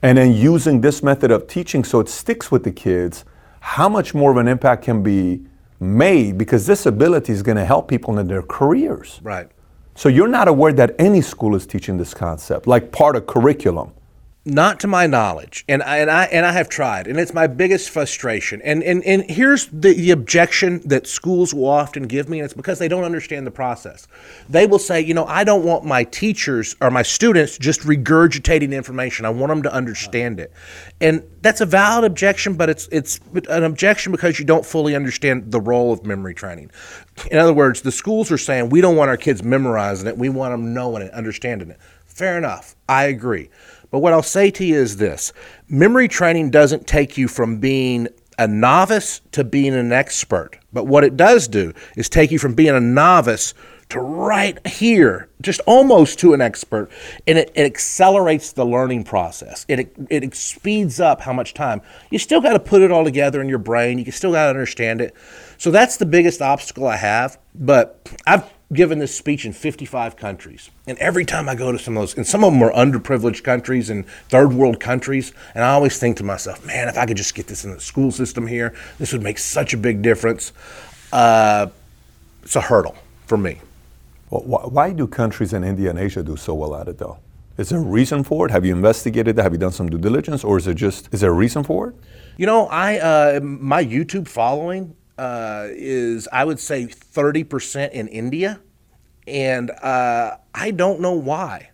and 0.02 0.18
then 0.18 0.32
using 0.32 0.80
this 0.80 1.04
method 1.04 1.30
of 1.30 1.48
teaching 1.48 1.84
so 1.84 2.00
it 2.00 2.08
sticks 2.08 2.52
with 2.52 2.64
the 2.64 2.72
kids. 2.72 3.26
How 3.60 3.90
much 3.90 4.14
more 4.14 4.32
of 4.32 4.38
an 4.38 4.48
impact 4.48 4.84
can 4.84 5.04
be 5.04 5.46
made 5.86 6.38
because 6.38 6.66
this 6.66 6.86
ability 6.86 7.32
is 7.34 7.42
going 7.42 7.58
to 7.58 7.66
help 7.66 7.88
people 7.88 8.20
in 8.20 8.28
their 8.28 8.42
careers. 8.42 9.20
right. 9.24 9.50
So 9.98 10.10
you're 10.10 10.28
not 10.28 10.50
aware 10.50 10.74
that 10.74 10.94
any 11.00 11.22
school 11.22 11.56
is 11.56 11.66
teaching 11.66 11.98
this 11.98 12.14
concept, 12.14 12.68
like 12.68 12.92
part 12.92 13.16
of 13.16 13.28
curriculum. 13.28 13.94
Not 14.48 14.80
to 14.82 14.88
my 14.88 15.08
knowledge, 15.08 15.66
and 15.68 15.82
I, 15.82 15.98
and 15.98 16.12
I 16.12 16.26
and 16.26 16.46
I 16.46 16.52
have 16.52 16.70
tried, 16.70 17.08
and 17.08 17.20
it's 17.20 17.34
my 17.34 17.48
biggest 17.48 17.90
frustration. 17.90 18.62
And 18.62 18.84
and 18.84 19.04
and 19.04 19.24
here's 19.24 19.66
the, 19.70 19.92
the 19.94 20.12
objection 20.12 20.82
that 20.86 21.08
schools 21.08 21.52
will 21.52 21.66
often 21.68 22.04
give 22.04 22.30
me, 22.30 22.38
and 22.38 22.46
it's 22.46 22.54
because 22.54 22.78
they 22.78 22.88
don't 22.88 23.04
understand 23.04 23.48
the 23.48 23.52
process. 23.52 24.08
They 24.48 24.68
will 24.68 24.78
say, 24.78 25.02
you 25.02 25.16
know, 25.16 25.26
I 25.26 25.46
don't 25.46 25.64
want 25.64 25.84
my 25.84 26.04
teachers 26.04 26.76
or 26.80 26.92
my 26.92 27.02
students 27.02 27.58
just 27.58 27.82
regurgitating 27.82 28.72
information. 28.72 29.26
I 29.26 29.32
want 29.32 29.50
them 29.50 29.64
to 29.64 29.74
understand 29.74 30.40
it, 30.40 30.54
and 31.02 31.24
that's 31.42 31.62
a 31.62 31.66
valid 31.66 32.04
objection, 32.06 32.54
but 32.54 32.70
it's 32.70 32.88
it's 32.92 33.20
an 33.50 33.64
objection 33.64 34.12
because 34.12 34.38
you 34.38 34.46
don't 34.46 34.64
fully 34.64 34.96
understand 34.96 35.52
the 35.52 35.60
role 35.60 35.92
of 35.92 36.06
memory 36.06 36.36
training. 36.36 36.70
In 37.32 37.40
other 37.40 37.54
words, 37.54 37.82
the 37.82 37.92
schools 37.92 38.32
are 38.32 38.38
saying 38.38 38.70
we 38.70 38.82
don't 38.82 38.96
want 38.96 39.10
our 39.10 39.18
kids 39.18 39.42
memorizing 39.42 40.08
it; 40.08 40.20
we 40.20 40.30
want 40.30 40.54
them 40.54 40.72
knowing 40.72 41.02
it, 41.02 41.12
understanding 41.14 41.72
it. 41.72 41.80
Fair 42.06 42.38
enough, 42.38 42.76
I 42.88 43.06
agree. 43.06 43.50
But 43.96 44.02
what 44.02 44.12
I'll 44.12 44.24
say 44.24 44.52
to 44.52 44.66
you 44.66 44.76
is 44.76 44.98
this 44.98 45.32
memory 45.70 46.10
training 46.10 46.50
doesn't 46.50 46.86
take 46.86 47.18
you 47.18 47.30
from 47.30 47.60
being 47.60 48.10
a 48.38 48.46
novice 48.46 49.22
to 49.32 49.46
being 49.46 49.74
an 49.74 49.94
expert. 49.94 50.60
But 50.74 50.84
what 50.84 51.06
it 51.06 51.16
does 51.16 51.48
do 51.48 51.72
is 51.96 52.10
take 52.10 52.30
you 52.30 52.38
from 52.38 52.56
being 52.56 52.76
a 52.76 52.82
novice 52.82 53.54
to 53.88 54.02
right 54.02 54.68
here, 54.68 55.30
just 55.42 55.62
almost 55.66 56.20
to 56.20 56.34
an 56.34 56.42
expert, 56.42 56.90
and 57.26 57.38
it, 57.38 57.54
it 57.56 57.66
accelerates 57.66 58.52
the 58.52 58.66
learning 58.66 59.06
process. 59.06 59.66
It, 59.70 59.80
it 59.80 59.96
it 60.10 60.36
speeds 60.36 61.00
up 61.00 61.22
how 61.22 61.32
much 61.32 61.54
time. 61.54 61.82
You 62.12 62.20
still 62.20 62.42
got 62.42 62.52
to 62.52 62.60
put 62.60 62.82
it 62.82 62.92
all 62.92 63.06
together 63.06 63.40
in 63.40 63.48
your 63.48 63.60
brain. 63.60 63.98
You 63.98 64.12
still 64.12 64.34
got 64.34 64.44
to 64.44 64.50
understand 64.50 65.00
it. 65.00 65.16
So 65.58 65.72
that's 65.72 65.96
the 65.96 66.06
biggest 66.06 66.42
obstacle 66.42 66.86
I 66.86 66.98
have. 66.98 67.40
But 67.54 68.12
I've 68.28 68.44
given 68.74 69.00
this 69.00 69.16
speech 69.16 69.46
in 69.46 69.54
55 69.54 70.16
countries, 70.16 70.70
and 70.88 70.98
every 70.98 71.26
time 71.26 71.48
I 71.48 71.56
go 71.56 71.72
to 71.72 71.80
some 71.80 71.96
of 71.98 72.02
those, 72.02 72.18
and 72.18 72.26
some 72.26 72.44
of 72.44 72.54
them 72.54 72.64
are 72.64 72.72
underprivileged 72.72 73.44
countries 73.44 73.90
and 73.90 74.08
third 74.30 74.54
world 74.54 74.80
countries, 74.80 75.34
and 75.54 75.64
I 75.64 75.74
always 75.74 76.00
think 76.00 76.18
to 76.18 76.24
myself, 76.24 76.66
man, 76.66 76.88
if 76.88 76.98
I 76.98 77.06
could 77.06 77.18
just 77.18 77.36
get 77.36 77.48
this 77.48 77.64
in 77.64 77.72
the 77.72 77.80
school 77.80 78.12
system 78.12 78.48
here, 78.48 78.74
this 78.98 79.14
would 79.14 79.22
make 79.22 79.38
such 79.38 79.74
a 79.74 79.78
big 79.78 80.02
difference. 80.02 80.52
Uh, 81.12 81.68
it's 82.44 82.56
a 82.56 82.62
hurdle 82.62 82.96
for 83.28 83.38
me. 83.38 83.62
Well, 84.30 84.70
why 84.70 84.92
do 84.92 85.08
countries 85.08 85.54
in 85.54 85.64
India 85.64 85.90
and 85.90 86.00
Asia 86.00 86.24
do 86.24 86.36
so 86.36 86.54
well 86.56 86.76
at 86.76 86.88
it, 86.88 86.98
though? 86.98 87.20
Is 87.58 87.70
there 87.70 87.80
a 87.80 87.84
reason 87.84 88.24
for 88.24 88.46
it? 88.46 88.52
Have 88.52 88.66
you 88.66 88.76
investigated 88.76 89.36
that? 89.38 89.44
Have 89.44 89.54
you 89.54 89.58
done 89.58 89.72
some 89.72 89.90
due 89.90 89.98
diligence, 89.98 90.44
or 90.44 90.58
is 90.58 90.68
it 90.68 90.76
just 90.76 91.08
is 91.14 91.22
there 91.22 91.32
a 91.32 91.34
reason 91.34 91.64
for 91.64 91.90
it? 91.90 91.96
You 92.38 92.46
know, 92.46 92.68
I 92.68 92.98
uh, 92.98 93.40
my 93.42 93.84
YouTube 93.84 94.28
following 94.28 94.96
uh, 95.18 95.68
is 95.70 96.28
I 96.32 96.44
would 96.46 96.60
say 96.60 96.86
thirty 96.86 97.44
percent 97.44 97.94
in 97.94 98.08
India, 98.08 98.60
and 99.28 99.72
uh, 99.72 100.38
I 100.54 100.72
don't 100.72 101.00
know 101.00 101.14
why, 101.14 101.70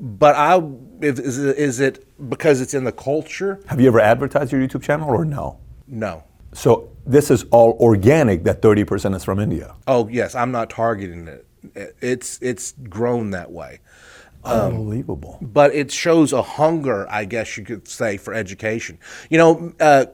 but 0.00 0.34
I 0.34 0.56
if, 1.00 1.18
is, 1.18 1.38
it- 1.38 1.56
is 1.58 1.80
it 1.80 2.04
because 2.30 2.60
it's 2.60 2.74
in 2.74 2.84
the 2.84 2.92
culture? 2.92 3.60
Have 3.66 3.80
you 3.80 3.88
ever 3.88 4.00
advertised 4.00 4.52
your 4.52 4.60
YouTube 4.60 4.82
channel, 4.82 5.10
or 5.10 5.24
no? 5.24 5.58
No. 5.86 6.24
So 6.52 6.90
this 7.06 7.30
is 7.30 7.44
all 7.50 7.76
organic. 7.80 8.44
That 8.44 8.62
thirty 8.62 8.84
percent 8.84 9.14
is 9.14 9.24
from 9.24 9.38
India. 9.38 9.74
Oh 9.86 10.08
yes, 10.08 10.34
I'm 10.34 10.52
not 10.52 10.70
targeting 10.70 11.28
it. 11.28 11.46
It's 12.00 12.38
it's 12.40 12.72
grown 12.88 13.30
that 13.30 13.50
way. 13.52 13.80
Unbelievable. 14.44 15.38
but 15.42 15.74
it 15.74 15.90
shows 15.90 16.32
a 16.32 16.40
hunger, 16.40 17.04
I 17.10 17.24
guess 17.24 17.56
you 17.58 17.64
could 17.64 17.88
say, 17.88 18.16
for 18.16 18.32
education. 18.32 18.98
You 19.28 19.38
know, 19.38 19.72
uh, 19.80 20.06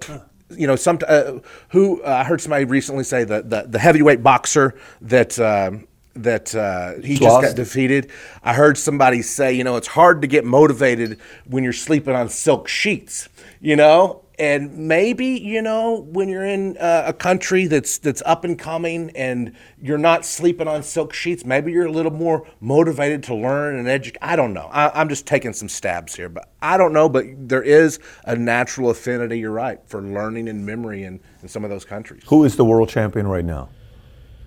you 0.56 0.66
know, 0.66 0.76
some 0.76 0.98
uh, 1.06 1.38
who 1.70 2.02
uh, 2.02 2.08
I 2.08 2.24
heard 2.24 2.40
somebody 2.40 2.64
recently 2.64 3.04
say 3.04 3.24
that 3.24 3.50
the, 3.50 3.62
the 3.68 3.78
heavyweight 3.78 4.22
boxer 4.22 4.74
that. 5.02 5.38
Um, 5.38 5.86
that 6.14 6.54
uh, 6.54 7.00
he 7.00 7.14
just 7.14 7.22
Lost? 7.22 7.46
got 7.46 7.56
defeated. 7.56 8.10
I 8.42 8.52
heard 8.52 8.76
somebody 8.76 9.22
say, 9.22 9.54
you 9.54 9.64
know, 9.64 9.76
it's 9.76 9.86
hard 9.86 10.20
to 10.20 10.28
get 10.28 10.44
motivated 10.44 11.18
when 11.46 11.64
you're 11.64 11.72
sleeping 11.72 12.14
on 12.14 12.28
silk 12.28 12.68
sheets, 12.68 13.30
you 13.62 13.76
know, 13.76 14.21
and 14.42 14.76
maybe 14.76 15.26
you 15.26 15.62
know 15.62 16.00
when 16.10 16.28
you're 16.28 16.44
in 16.44 16.76
uh, 16.78 17.04
a 17.06 17.12
country 17.12 17.68
that's 17.68 17.98
that's 17.98 18.20
up 18.26 18.42
and 18.42 18.58
coming 18.58 19.12
and 19.14 19.54
you're 19.80 19.96
not 19.96 20.24
sleeping 20.24 20.66
on 20.66 20.82
silk 20.82 21.12
sheets, 21.12 21.44
maybe 21.44 21.70
you're 21.70 21.86
a 21.86 21.92
little 21.92 22.10
more 22.10 22.44
motivated 22.58 23.22
to 23.22 23.36
learn 23.36 23.76
and 23.76 23.86
educate. 23.86 24.18
I 24.20 24.34
don't 24.34 24.52
know. 24.52 24.68
I, 24.72 25.00
I'm 25.00 25.08
just 25.08 25.28
taking 25.28 25.52
some 25.52 25.68
stabs 25.68 26.16
here, 26.16 26.28
but 26.28 26.48
I 26.60 26.76
don't 26.76 26.92
know. 26.92 27.08
But 27.08 27.26
there 27.48 27.62
is 27.62 28.00
a 28.24 28.34
natural 28.34 28.90
affinity. 28.90 29.38
You're 29.38 29.52
right 29.52 29.78
for 29.86 30.02
learning 30.02 30.48
and 30.48 30.66
memory 30.66 31.04
in, 31.04 31.20
in 31.40 31.46
some 31.46 31.62
of 31.62 31.70
those 31.70 31.84
countries. 31.84 32.24
Who 32.26 32.42
is 32.42 32.56
the 32.56 32.64
world 32.64 32.88
champion 32.88 33.28
right 33.28 33.44
now? 33.44 33.68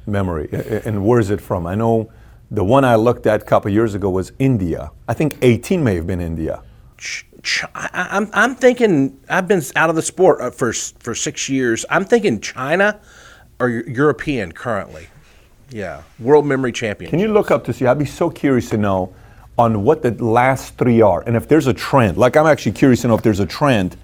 Memory. 0.06 0.50
And 0.84 1.06
where 1.06 1.22
is 1.22 1.30
it 1.30 1.40
from? 1.40 1.66
I 1.66 1.76
know 1.76 2.12
the 2.52 2.66
one 2.66 2.84
I 2.84 2.96
looked 2.96 3.28
at 3.28 3.44
a 3.44 3.46
couple 3.46 3.72
years 3.72 3.96
ago 3.96 4.10
was 4.10 4.34
India. 4.40 4.92
I 5.08 5.14
think 5.14 5.38
18 5.42 5.82
may 5.82 5.96
have 5.96 6.06
been 6.06 6.20
India. 6.20 6.64
Ch- 7.46 7.64
I, 7.76 8.08
I'm, 8.12 8.30
I'm 8.34 8.56
thinking 8.56 9.20
I've 9.30 9.48
been 9.48 9.62
out 9.76 9.90
of 9.90 9.96
the 9.96 10.02
sport 10.02 10.42
uh, 10.42 10.50
for 10.50 10.74
for 10.74 11.14
six 11.14 11.48
years. 11.48 11.86
I'm 11.90 12.04
thinking 12.04 12.42
China 12.42 13.00
or 13.60 13.70
European 13.70 14.52
currently. 14.52 15.08
Yeah, 15.70 16.04
World 16.20 16.46
Memory 16.46 16.72
Champion. 16.72 17.10
Can 17.12 17.20
you 17.20 17.28
look 17.28 17.52
up 17.52 17.64
to 17.66 17.74
see? 17.74 17.86
I'd 17.86 18.00
be 18.00 18.06
so 18.06 18.30
curious 18.30 18.70
to 18.72 18.78
know 18.78 19.14
on 19.58 19.84
what 19.84 20.02
the 20.02 20.12
last 20.24 20.78
three 20.78 21.02
are, 21.02 21.22
and 21.26 21.36
if 21.36 21.48
there's 21.48 21.68
a 21.68 21.74
trend. 21.74 22.18
Like 22.18 22.36
I'm 22.36 22.48
actually 22.48 22.74
curious 22.74 23.02
to 23.02 23.08
know 23.08 23.16
if 23.16 23.22
there's 23.22 23.40
a 23.40 23.46
trend 23.46 23.96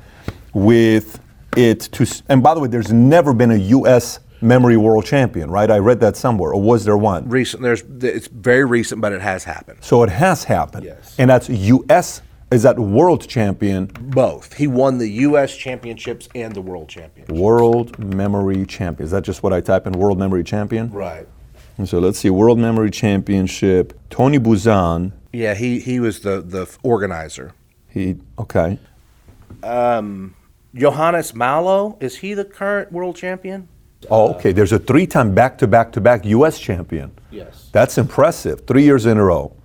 with 0.54 1.20
it 1.58 1.82
to. 1.94 2.24
And 2.30 2.42
by 2.44 2.54
the 2.54 2.60
way, 2.60 2.68
there's 2.68 2.94
never 2.94 3.34
been 3.34 3.52
a 3.52 3.58
U.S. 3.58 4.20
memory 4.42 4.78
world 4.78 5.06
champion, 5.06 5.50
right? 5.50 5.70
I 5.70 5.80
read 5.80 6.00
that 6.02 6.16
somewhere, 6.16 6.54
or 6.54 6.62
was 6.62 6.86
there 6.86 6.98
one? 6.98 7.28
recent? 7.28 7.64
There's 7.64 7.84
it's 8.02 8.28
very 8.28 8.66
recent, 8.66 9.02
but 9.02 9.12
it 9.14 9.22
has 9.22 9.44
happened. 9.44 9.80
So 9.82 10.04
it 10.04 10.10
has 10.10 10.44
happened. 10.44 10.86
Yes. 10.86 11.16
And 11.18 11.30
that's 11.30 11.50
U.S. 11.50 12.22
Is 12.52 12.64
that 12.64 12.78
world 12.78 13.30
champion? 13.30 13.86
Both. 13.86 14.56
He 14.56 14.68
won 14.68 14.98
the 14.98 15.08
U.S. 15.08 15.56
championships 15.56 16.28
and 16.36 16.54
the 16.54 16.62
World 16.62 16.90
Championship. 16.90 17.34
World 17.34 17.98
memory 17.98 18.66
champion. 18.66 19.06
Is 19.06 19.12
that 19.12 19.24
just 19.24 19.42
what 19.42 19.54
I 19.54 19.62
type 19.62 19.88
in? 19.88 19.94
World 19.94 20.20
memory 20.20 20.44
champion. 20.44 20.92
Right. 20.92 21.26
And 21.78 21.88
so 21.88 22.00
let's 22.00 22.20
see. 22.20 22.30
World 22.30 22.60
memory 22.60 22.92
championship. 22.92 23.98
Tony 24.10 24.38
Buzan. 24.38 25.14
Yeah, 25.32 25.54
he 25.54 25.80
he 25.80 26.02
was 26.02 26.20
the 26.20 26.42
the 26.42 26.70
organizer. 26.84 27.54
He 27.88 28.18
okay. 28.38 28.80
Um, 29.64 30.36
Johannes 30.76 31.34
Mallow 31.34 31.98
is 32.02 32.18
he 32.18 32.34
the 32.34 32.44
current 32.44 32.92
world 32.92 33.16
champion? 33.16 33.70
Oh, 34.10 34.34
okay. 34.34 34.52
There's 34.52 34.72
a 34.72 34.80
three-time 34.80 35.36
back-to-back-to-back 35.36 36.26
U.S. 36.26 36.60
champion. 36.60 37.12
Yes. 37.30 37.70
That's 37.72 37.98
impressive. 38.00 38.66
Three 38.66 38.84
years 38.84 39.06
in 39.06 39.18
a 39.18 39.24
row. 39.24 39.56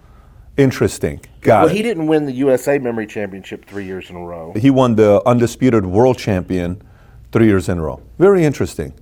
Interesting. 0.57 1.21
Got 1.43 1.65
well, 1.65 1.71
it. 1.71 1.77
he 1.77 1.83
didn't 1.83 2.07
win 2.07 2.25
the 2.25 2.33
USA 2.33 2.79
Memory 2.79 3.07
Championship 3.07 3.67
three 3.67 3.85
years 3.85 4.09
in 4.11 4.17
a 4.17 4.21
row. 4.21 4.53
He 4.57 4.71
won 4.71 4.95
the 4.95 5.23
undisputed 5.27 5.85
world 5.85 6.19
champion 6.19 6.83
three 7.31 7.47
years 7.47 7.69
in 7.69 7.79
a 7.79 7.83
row. 7.83 8.01
Very 8.19 8.45
interesting. 8.45 8.95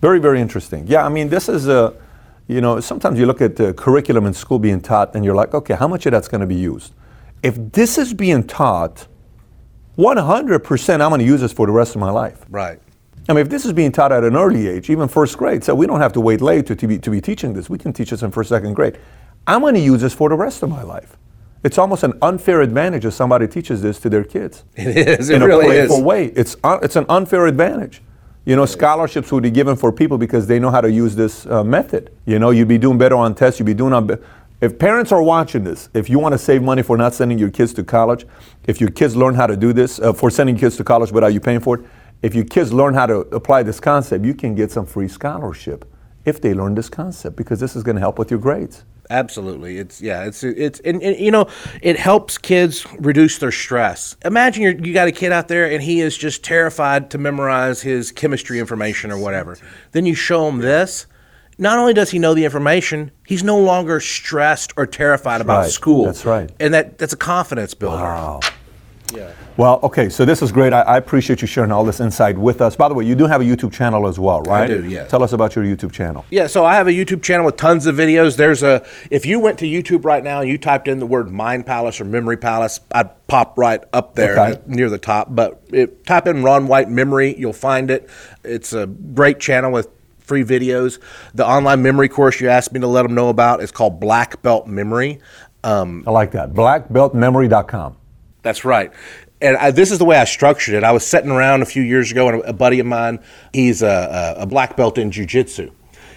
Very, 0.00 0.18
very 0.18 0.40
interesting. 0.40 0.86
Yeah, 0.86 1.04
I 1.04 1.08
mean, 1.08 1.28
this 1.28 1.48
is 1.48 1.68
a, 1.68 1.94
you 2.48 2.60
know, 2.60 2.80
sometimes 2.80 3.18
you 3.18 3.26
look 3.26 3.40
at 3.40 3.56
the 3.56 3.74
curriculum 3.74 4.26
in 4.26 4.34
school 4.34 4.58
being 4.58 4.80
taught 4.80 5.14
and 5.14 5.24
you're 5.24 5.34
like, 5.34 5.54
okay, 5.54 5.74
how 5.74 5.88
much 5.88 6.06
of 6.06 6.12
that's 6.12 6.28
going 6.28 6.40
to 6.40 6.46
be 6.46 6.54
used? 6.54 6.94
If 7.42 7.56
this 7.72 7.98
is 7.98 8.14
being 8.14 8.44
taught, 8.46 9.06
100% 9.98 10.92
I'm 10.92 10.98
going 10.98 11.18
to 11.20 11.24
use 11.24 11.40
this 11.40 11.52
for 11.52 11.66
the 11.66 11.72
rest 11.72 11.94
of 11.94 12.00
my 12.00 12.10
life. 12.10 12.44
Right. 12.48 12.80
I 13.28 13.32
mean, 13.32 13.40
if 13.40 13.48
this 13.48 13.64
is 13.64 13.72
being 13.72 13.92
taught 13.92 14.12
at 14.12 14.24
an 14.24 14.36
early 14.36 14.68
age, 14.68 14.90
even 14.90 15.08
first 15.08 15.38
grade, 15.38 15.64
so 15.64 15.74
we 15.74 15.86
don't 15.86 16.00
have 16.00 16.12
to 16.14 16.20
wait 16.20 16.40
late 16.42 16.66
to, 16.66 16.76
to, 16.76 16.86
be, 16.86 16.98
to 16.98 17.10
be 17.10 17.20
teaching 17.20 17.54
this. 17.54 17.70
We 17.70 17.78
can 17.78 17.92
teach 17.92 18.10
this 18.10 18.22
in 18.22 18.30
first, 18.30 18.50
second 18.50 18.74
grade. 18.74 18.98
I'm 19.46 19.60
going 19.60 19.74
to 19.74 19.80
use 19.80 20.00
this 20.00 20.14
for 20.14 20.28
the 20.28 20.36
rest 20.36 20.62
of 20.62 20.70
my 20.70 20.82
life. 20.82 21.16
It's 21.62 21.78
almost 21.78 22.02
an 22.02 22.12
unfair 22.20 22.60
advantage 22.60 23.04
if 23.06 23.14
somebody 23.14 23.48
teaches 23.48 23.80
this 23.80 23.98
to 24.00 24.10
their 24.10 24.24
kids 24.24 24.64
It 24.76 24.96
is. 25.20 25.30
It 25.30 25.36
in 25.36 25.42
really 25.42 25.64
a 25.64 25.68
playful 25.68 25.98
is. 25.98 26.02
way. 26.02 26.26
It's 26.26 26.56
un, 26.62 26.78
it's 26.82 26.96
an 26.96 27.06
unfair 27.08 27.46
advantage. 27.46 28.02
You 28.44 28.56
know, 28.56 28.66
scholarships 28.66 29.32
would 29.32 29.42
be 29.42 29.50
given 29.50 29.74
for 29.74 29.90
people 29.90 30.18
because 30.18 30.46
they 30.46 30.58
know 30.58 30.70
how 30.70 30.82
to 30.82 30.90
use 30.90 31.16
this 31.16 31.46
uh, 31.46 31.64
method. 31.64 32.10
You 32.26 32.38
know, 32.38 32.50
you'd 32.50 32.68
be 32.68 32.76
doing 32.76 32.98
better 32.98 33.16
on 33.16 33.34
tests. 33.34 33.58
You'd 33.58 33.66
be 33.66 33.74
doing 33.74 33.94
on. 33.94 34.06
Be- 34.06 34.16
if 34.60 34.78
parents 34.78 35.12
are 35.12 35.22
watching 35.22 35.64
this, 35.64 35.88
if 35.94 36.10
you 36.10 36.18
want 36.18 36.32
to 36.32 36.38
save 36.38 36.62
money 36.62 36.82
for 36.82 36.96
not 36.98 37.14
sending 37.14 37.38
your 37.38 37.50
kids 37.50 37.72
to 37.74 37.84
college, 37.84 38.26
if 38.64 38.80
your 38.80 38.90
kids 38.90 39.16
learn 39.16 39.34
how 39.34 39.46
to 39.46 39.56
do 39.56 39.72
this 39.72 39.98
uh, 39.98 40.12
for 40.12 40.30
sending 40.30 40.56
kids 40.56 40.76
to 40.76 40.84
college 40.84 41.10
without 41.10 41.32
you 41.32 41.40
paying 41.40 41.60
for 41.60 41.80
it, 41.80 41.86
if 42.22 42.34
your 42.34 42.44
kids 42.44 42.72
learn 42.72 42.94
how 42.94 43.06
to 43.06 43.16
apply 43.34 43.62
this 43.62 43.80
concept, 43.80 44.24
you 44.24 44.34
can 44.34 44.54
get 44.54 44.70
some 44.70 44.84
free 44.86 45.08
scholarship 45.08 45.84
if 46.26 46.40
they 46.40 46.54
learn 46.54 46.74
this 46.74 46.88
concept 46.90 47.36
because 47.36 47.60
this 47.60 47.74
is 47.74 47.82
going 47.82 47.96
to 47.96 48.00
help 48.00 48.18
with 48.18 48.30
your 48.30 48.40
grades. 48.40 48.84
Absolutely, 49.10 49.78
it's 49.78 50.00
yeah, 50.00 50.24
it's 50.24 50.42
it's 50.42 50.80
and, 50.80 51.02
and 51.02 51.18
you 51.18 51.30
know 51.30 51.48
it 51.82 51.98
helps 51.98 52.38
kids 52.38 52.86
reduce 52.98 53.38
their 53.38 53.52
stress. 53.52 54.16
Imagine 54.24 54.62
you're, 54.62 54.72
you 54.72 54.94
got 54.94 55.08
a 55.08 55.12
kid 55.12 55.30
out 55.30 55.48
there 55.48 55.70
and 55.70 55.82
he 55.82 56.00
is 56.00 56.16
just 56.16 56.42
terrified 56.42 57.10
to 57.10 57.18
memorize 57.18 57.82
his 57.82 58.12
chemistry 58.12 58.58
information 58.58 59.10
or 59.10 59.18
whatever. 59.18 59.58
Then 59.92 60.06
you 60.06 60.14
show 60.14 60.48
him 60.48 60.58
this. 60.58 61.06
Not 61.56 61.78
only 61.78 61.94
does 61.94 62.10
he 62.10 62.18
know 62.18 62.34
the 62.34 62.44
information, 62.44 63.12
he's 63.26 63.44
no 63.44 63.58
longer 63.58 64.00
stressed 64.00 64.72
or 64.76 64.86
terrified 64.86 65.40
about 65.40 65.58
right. 65.60 65.70
school. 65.70 66.06
That's 66.06 66.24
right. 66.24 66.50
and 66.58 66.74
that 66.74 66.98
that's 66.98 67.12
a 67.12 67.18
confidence 67.18 67.74
builder. 67.74 67.96
Wow. 67.96 68.40
Yeah. 69.14 69.32
Well, 69.56 69.78
okay, 69.84 70.08
so 70.08 70.24
this 70.24 70.42
is 70.42 70.50
great. 70.50 70.72
I, 70.72 70.80
I 70.82 70.96
appreciate 70.96 71.40
you 71.40 71.46
sharing 71.46 71.70
all 71.70 71.84
this 71.84 72.00
insight 72.00 72.36
with 72.36 72.60
us. 72.60 72.74
By 72.74 72.88
the 72.88 72.94
way, 72.94 73.04
you 73.04 73.14
do 73.14 73.26
have 73.26 73.40
a 73.40 73.44
YouTube 73.44 73.72
channel 73.72 74.08
as 74.08 74.18
well, 74.18 74.42
right? 74.42 74.64
I 74.64 74.66
do, 74.66 74.84
yes. 74.88 75.08
Tell 75.08 75.22
us 75.22 75.32
about 75.32 75.54
your 75.54 75.64
YouTube 75.64 75.92
channel. 75.92 76.24
Yeah, 76.30 76.48
so 76.48 76.64
I 76.64 76.74
have 76.74 76.88
a 76.88 76.90
YouTube 76.92 77.22
channel 77.22 77.46
with 77.46 77.56
tons 77.56 77.86
of 77.86 77.94
videos. 77.94 78.36
There's 78.36 78.64
a 78.64 78.84
if 79.10 79.24
you 79.24 79.38
went 79.38 79.58
to 79.60 79.66
YouTube 79.66 80.04
right 80.04 80.24
now 80.24 80.40
and 80.40 80.50
you 80.50 80.58
typed 80.58 80.88
in 80.88 80.98
the 80.98 81.06
word 81.06 81.30
Mind 81.30 81.66
Palace 81.66 82.00
or 82.00 82.04
Memory 82.04 82.36
Palace, 82.36 82.80
I'd 82.92 83.26
pop 83.28 83.56
right 83.56 83.80
up 83.92 84.16
there 84.16 84.36
Okay. 84.38 84.60
near 84.66 84.90
the 84.90 84.98
top. 84.98 85.28
But 85.34 85.62
it, 85.72 86.04
type 86.04 86.26
in 86.26 86.42
Ron 86.42 86.66
White 86.66 86.90
Memory, 86.90 87.36
you'll 87.38 87.52
find 87.52 87.90
it. 87.92 88.10
It's 88.42 88.72
a 88.72 88.86
great 88.86 89.38
channel 89.38 89.70
with 89.70 89.88
free 90.18 90.42
videos. 90.42 90.98
The 91.34 91.46
online 91.46 91.82
memory 91.82 92.08
course 92.08 92.40
you 92.40 92.48
asked 92.48 92.72
me 92.72 92.80
to 92.80 92.86
let 92.88 93.02
them 93.02 93.14
know 93.14 93.28
about 93.28 93.62
is 93.62 93.70
called 93.70 94.00
Black 94.00 94.42
Belt 94.42 94.66
Memory. 94.66 95.20
Um, 95.62 96.02
I 96.06 96.10
like 96.10 96.32
that. 96.32 96.52
Blackbeltmemory.com. 96.54 97.96
that's 98.44 98.64
right. 98.64 98.92
And 99.40 99.56
I, 99.56 99.72
this 99.72 99.90
is 99.90 99.98
the 99.98 100.04
way 100.04 100.16
I 100.16 100.24
structured 100.24 100.76
it. 100.76 100.84
I 100.84 100.92
was 100.92 101.04
sitting 101.04 101.30
around 101.30 101.62
a 101.62 101.66
few 101.66 101.82
years 101.82 102.12
ago, 102.12 102.28
and 102.28 102.42
a, 102.42 102.50
a 102.50 102.52
buddy 102.52 102.78
of 102.78 102.86
mine, 102.86 103.18
he's 103.52 103.82
a, 103.82 104.36
a, 104.38 104.46
black 104.46 104.76
belt 104.76 104.96
in 104.96 105.10
jujitsu. 105.10 105.72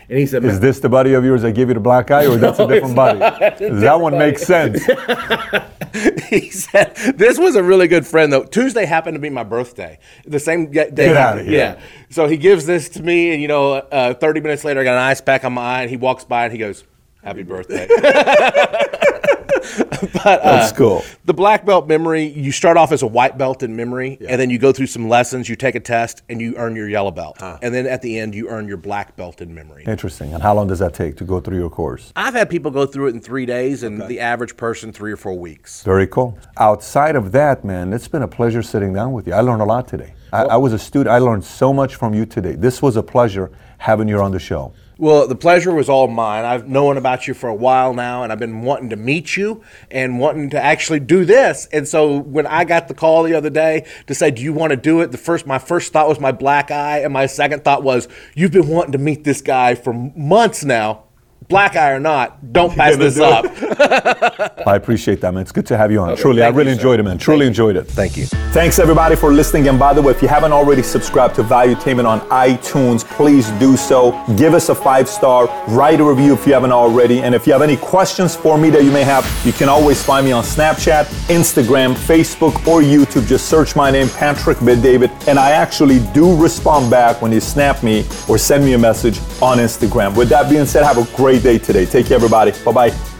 And 0.09 0.17
he 0.17 0.25
said, 0.25 0.45
Is 0.45 0.59
this 0.59 0.79
the 0.79 0.87
buddy 0.87 1.13
of 1.13 1.25
yours 1.25 1.41
that 1.41 1.53
gave 1.53 1.67
you 1.69 1.73
the 1.73 1.79
black 1.79 2.11
eye, 2.11 2.27
or 2.27 2.37
that's 2.37 2.59
a 2.59 2.67
different 2.67 2.95
buddy? 2.95 3.19
that 3.19 3.99
one 3.99 4.17
makes 4.17 4.43
sense. 4.43 4.85
he 6.29 6.49
said 6.49 6.95
this 7.15 7.37
was 7.37 7.55
a 7.55 7.63
really 7.63 7.87
good 7.87 8.05
friend 8.05 8.31
though. 8.31 8.43
Tuesday 8.45 8.85
happened 8.85 9.15
to 9.15 9.19
be 9.19 9.29
my 9.29 9.43
birthday. 9.43 9.99
The 10.25 10.39
same 10.39 10.71
day. 10.71 10.91
Get 10.91 11.17
outta 11.17 11.43
here. 11.43 11.53
Yeah. 11.53 11.81
So 12.09 12.27
he 12.27 12.37
gives 12.37 12.65
this 12.65 12.87
to 12.89 13.03
me, 13.03 13.33
and 13.33 13.41
you 13.41 13.49
know, 13.49 13.73
uh, 13.73 14.13
thirty 14.13 14.39
minutes 14.39 14.63
later, 14.63 14.79
I 14.79 14.83
got 14.85 14.93
an 14.93 15.03
ice 15.03 15.19
pack 15.19 15.43
on 15.43 15.53
my 15.53 15.61
eye, 15.61 15.81
and 15.81 15.89
he 15.89 15.97
walks 15.97 16.23
by 16.23 16.45
and 16.45 16.53
he 16.53 16.59
goes, 16.59 16.85
Happy 17.21 17.43
birthday. 17.43 17.87
but 20.13 20.41
uh, 20.41 20.57
That's 20.57 20.71
cool. 20.71 21.03
the 21.25 21.33
black 21.33 21.65
belt 21.65 21.87
memory, 21.87 22.25
you 22.25 22.51
start 22.51 22.77
off 22.77 22.91
as 22.91 23.01
a 23.01 23.07
white 23.07 23.37
belt 23.37 23.63
in 23.63 23.75
memory, 23.75 24.17
and 24.27 24.39
then 24.39 24.49
you 24.49 24.57
go 24.57 24.71
through 24.71 24.87
some 24.87 25.09
lessons, 25.09 25.49
you 25.49 25.55
take 25.55 25.75
a 25.75 25.79
test, 25.79 26.23
and 26.29 26.41
you 26.41 26.55
earn 26.55 26.75
your 26.75 26.89
yellow 26.89 27.11
belt. 27.11 27.37
And 27.41 27.73
then 27.73 27.85
at 27.85 28.01
the 28.01 28.19
end, 28.19 28.35
you 28.35 28.49
earn 28.49 28.67
your 28.67 28.77
black 28.77 29.15
belt 29.15 29.41
in 29.41 29.53
memory. 29.53 29.83
Interesting. 29.85 30.33
And 30.33 30.41
how 30.43 30.53
long 30.53 30.67
does 30.67 30.79
that 30.79 30.93
take 30.93 31.17
to 31.17 31.23
go 31.23 31.39
through 31.39 31.57
your 31.57 31.69
course? 31.69 32.11
I've 32.15 32.33
had 32.33 32.49
people 32.49 32.71
go 32.71 32.85
through 32.85 33.07
it 33.07 33.15
in 33.15 33.21
three 33.21 33.45
days, 33.45 33.83
and 33.83 34.01
the 34.07 34.19
average 34.19 34.57
person, 34.57 34.91
three 34.91 35.11
or 35.11 35.17
four 35.17 35.37
weeks. 35.37 35.83
Very 35.83 36.07
cool. 36.07 36.37
Outside 36.57 37.15
of 37.15 37.31
that, 37.31 37.63
man, 37.63 37.93
it's 37.93 38.07
been 38.07 38.23
a 38.23 38.27
pleasure 38.27 38.61
sitting 38.61 38.93
down 38.93 39.13
with 39.13 39.27
you. 39.27 39.33
I 39.33 39.41
learned 39.41 39.61
a 39.61 39.65
lot 39.65 39.87
today. 39.87 40.13
I, 40.33 40.43
I 40.43 40.57
was 40.57 40.73
a 40.73 40.79
student. 40.79 41.09
I 41.09 41.19
learned 41.19 41.43
so 41.43 41.71
much 41.73 41.95
from 41.95 42.13
you 42.13 42.25
today. 42.25 42.53
This 42.53 42.81
was 42.81 42.97
a 42.97 43.03
pleasure 43.03 43.51
having 43.77 44.07
you 44.07 44.19
on 44.19 44.31
the 44.31 44.39
show. 44.39 44.73
Well, 44.99 45.27
the 45.27 45.35
pleasure 45.35 45.73
was 45.73 45.89
all 45.89 46.07
mine. 46.07 46.43
I've 46.43 46.67
known 46.67 46.97
about 46.97 47.27
you 47.27 47.35
for 47.35 47.47
a 47.49 47.55
while 47.55 47.93
now, 47.93 48.23
and 48.23 48.31
I've 48.31 48.39
been 48.39 48.63
wanting 48.63 48.89
to 48.89 48.95
meet 48.95 49.37
you 49.37 49.61
and 49.91 50.19
wanting 50.19 50.49
to 50.51 50.63
actually 50.63 50.99
do 51.01 51.23
this. 51.23 51.67
And 51.71 51.87
so 51.87 52.17
when 52.17 52.47
I 52.47 52.63
got 52.63 52.87
the 52.87 52.95
call 52.95 53.21
the 53.21 53.35
other 53.35 53.51
day 53.51 53.85
to 54.07 54.15
say, 54.15 54.31
"Do 54.31 54.41
you 54.41 54.53
want 54.53 54.71
to 54.71 54.77
do 54.77 55.01
it?" 55.01 55.11
the 55.11 55.17
first 55.17 55.45
my 55.45 55.59
first 55.59 55.93
thought 55.93 56.09
was 56.09 56.19
my 56.19 56.31
black 56.31 56.71
eye, 56.71 56.99
and 56.99 57.13
my 57.13 57.27
second 57.27 57.63
thought 57.63 57.83
was, 57.83 58.07
"You've 58.33 58.51
been 58.51 58.69
wanting 58.69 58.93
to 58.93 58.97
meet 58.97 59.23
this 59.23 59.41
guy 59.41 59.75
for 59.75 59.93
months 59.93 60.65
now." 60.65 61.03
Black 61.49 61.77
eye 61.77 61.91
or 61.91 61.99
not, 61.99 62.51
don't 62.51 62.75
pass 62.75 62.97
this 62.97 63.15
do 63.15 63.23
up. 63.23 63.45
I 64.67 64.75
appreciate 64.75 65.21
that, 65.21 65.33
man. 65.33 65.43
It's 65.43 65.53
good 65.53 65.65
to 65.67 65.77
have 65.77 65.93
you 65.93 66.01
on. 66.01 66.17
Truly, 66.17 66.41
I 66.41 66.47
thank 66.47 66.53
you, 66.53 66.57
really 66.57 66.71
sir. 66.71 66.77
enjoyed 66.79 66.99
it, 66.99 67.03
man. 67.03 67.17
Truly 67.17 67.47
enjoyed 67.47 67.77
it. 67.77 67.83
Thank 67.83 68.17
you. 68.17 68.25
Thanks 68.51 68.79
everybody 68.79 69.15
for 69.15 69.31
listening. 69.31 69.69
And 69.69 69.79
by 69.79 69.93
the 69.93 70.01
way, 70.01 70.11
if 70.11 70.21
you 70.21 70.27
haven't 70.27 70.51
already 70.51 70.83
subscribed 70.83 71.35
to 71.35 71.43
Valuetainment 71.43 72.05
on 72.05 72.19
iTunes, 72.31 73.05
please 73.05 73.49
do 73.51 73.77
so. 73.77 74.11
Give 74.35 74.53
us 74.53 74.67
a 74.67 74.75
five 74.75 75.07
star, 75.07 75.47
write 75.69 76.01
a 76.01 76.03
review 76.03 76.33
if 76.33 76.45
you 76.45 76.51
haven't 76.53 76.73
already. 76.73 77.21
And 77.21 77.33
if 77.33 77.47
you 77.47 77.53
have 77.53 77.61
any 77.61 77.77
questions 77.77 78.35
for 78.35 78.57
me 78.57 78.69
that 78.71 78.83
you 78.83 78.91
may 78.91 79.05
have, 79.05 79.25
you 79.45 79.53
can 79.53 79.69
always 79.69 80.03
find 80.03 80.25
me 80.25 80.33
on 80.33 80.43
Snapchat, 80.43 81.05
Instagram, 81.29 81.93
Facebook, 81.93 82.55
or 82.67 82.81
YouTube. 82.81 83.25
Just 83.25 83.47
search 83.47 83.73
my 83.73 83.89
name, 83.89 84.09
Patrick 84.09 84.59
David, 84.59 85.11
and 85.29 85.39
I 85.39 85.51
actually 85.51 85.99
do 86.13 86.35
respond 86.35 86.91
back 86.91 87.21
when 87.21 87.31
you 87.31 87.39
snap 87.39 87.83
me 87.83 88.05
or 88.27 88.37
send 88.37 88.65
me 88.65 88.73
a 88.73 88.77
message 88.77 89.19
on 89.41 89.59
Instagram. 89.59 90.13
With 90.15 90.27
that 90.29 90.49
being 90.49 90.65
said, 90.65 90.83
have 90.83 90.97
a 90.97 91.05
great 91.27 91.43
day 91.43 91.57
today. 91.57 91.85
Take 91.85 92.05
care, 92.05 92.15
everybody. 92.15 92.53
Bye 92.63 92.71
bye. 92.71 93.16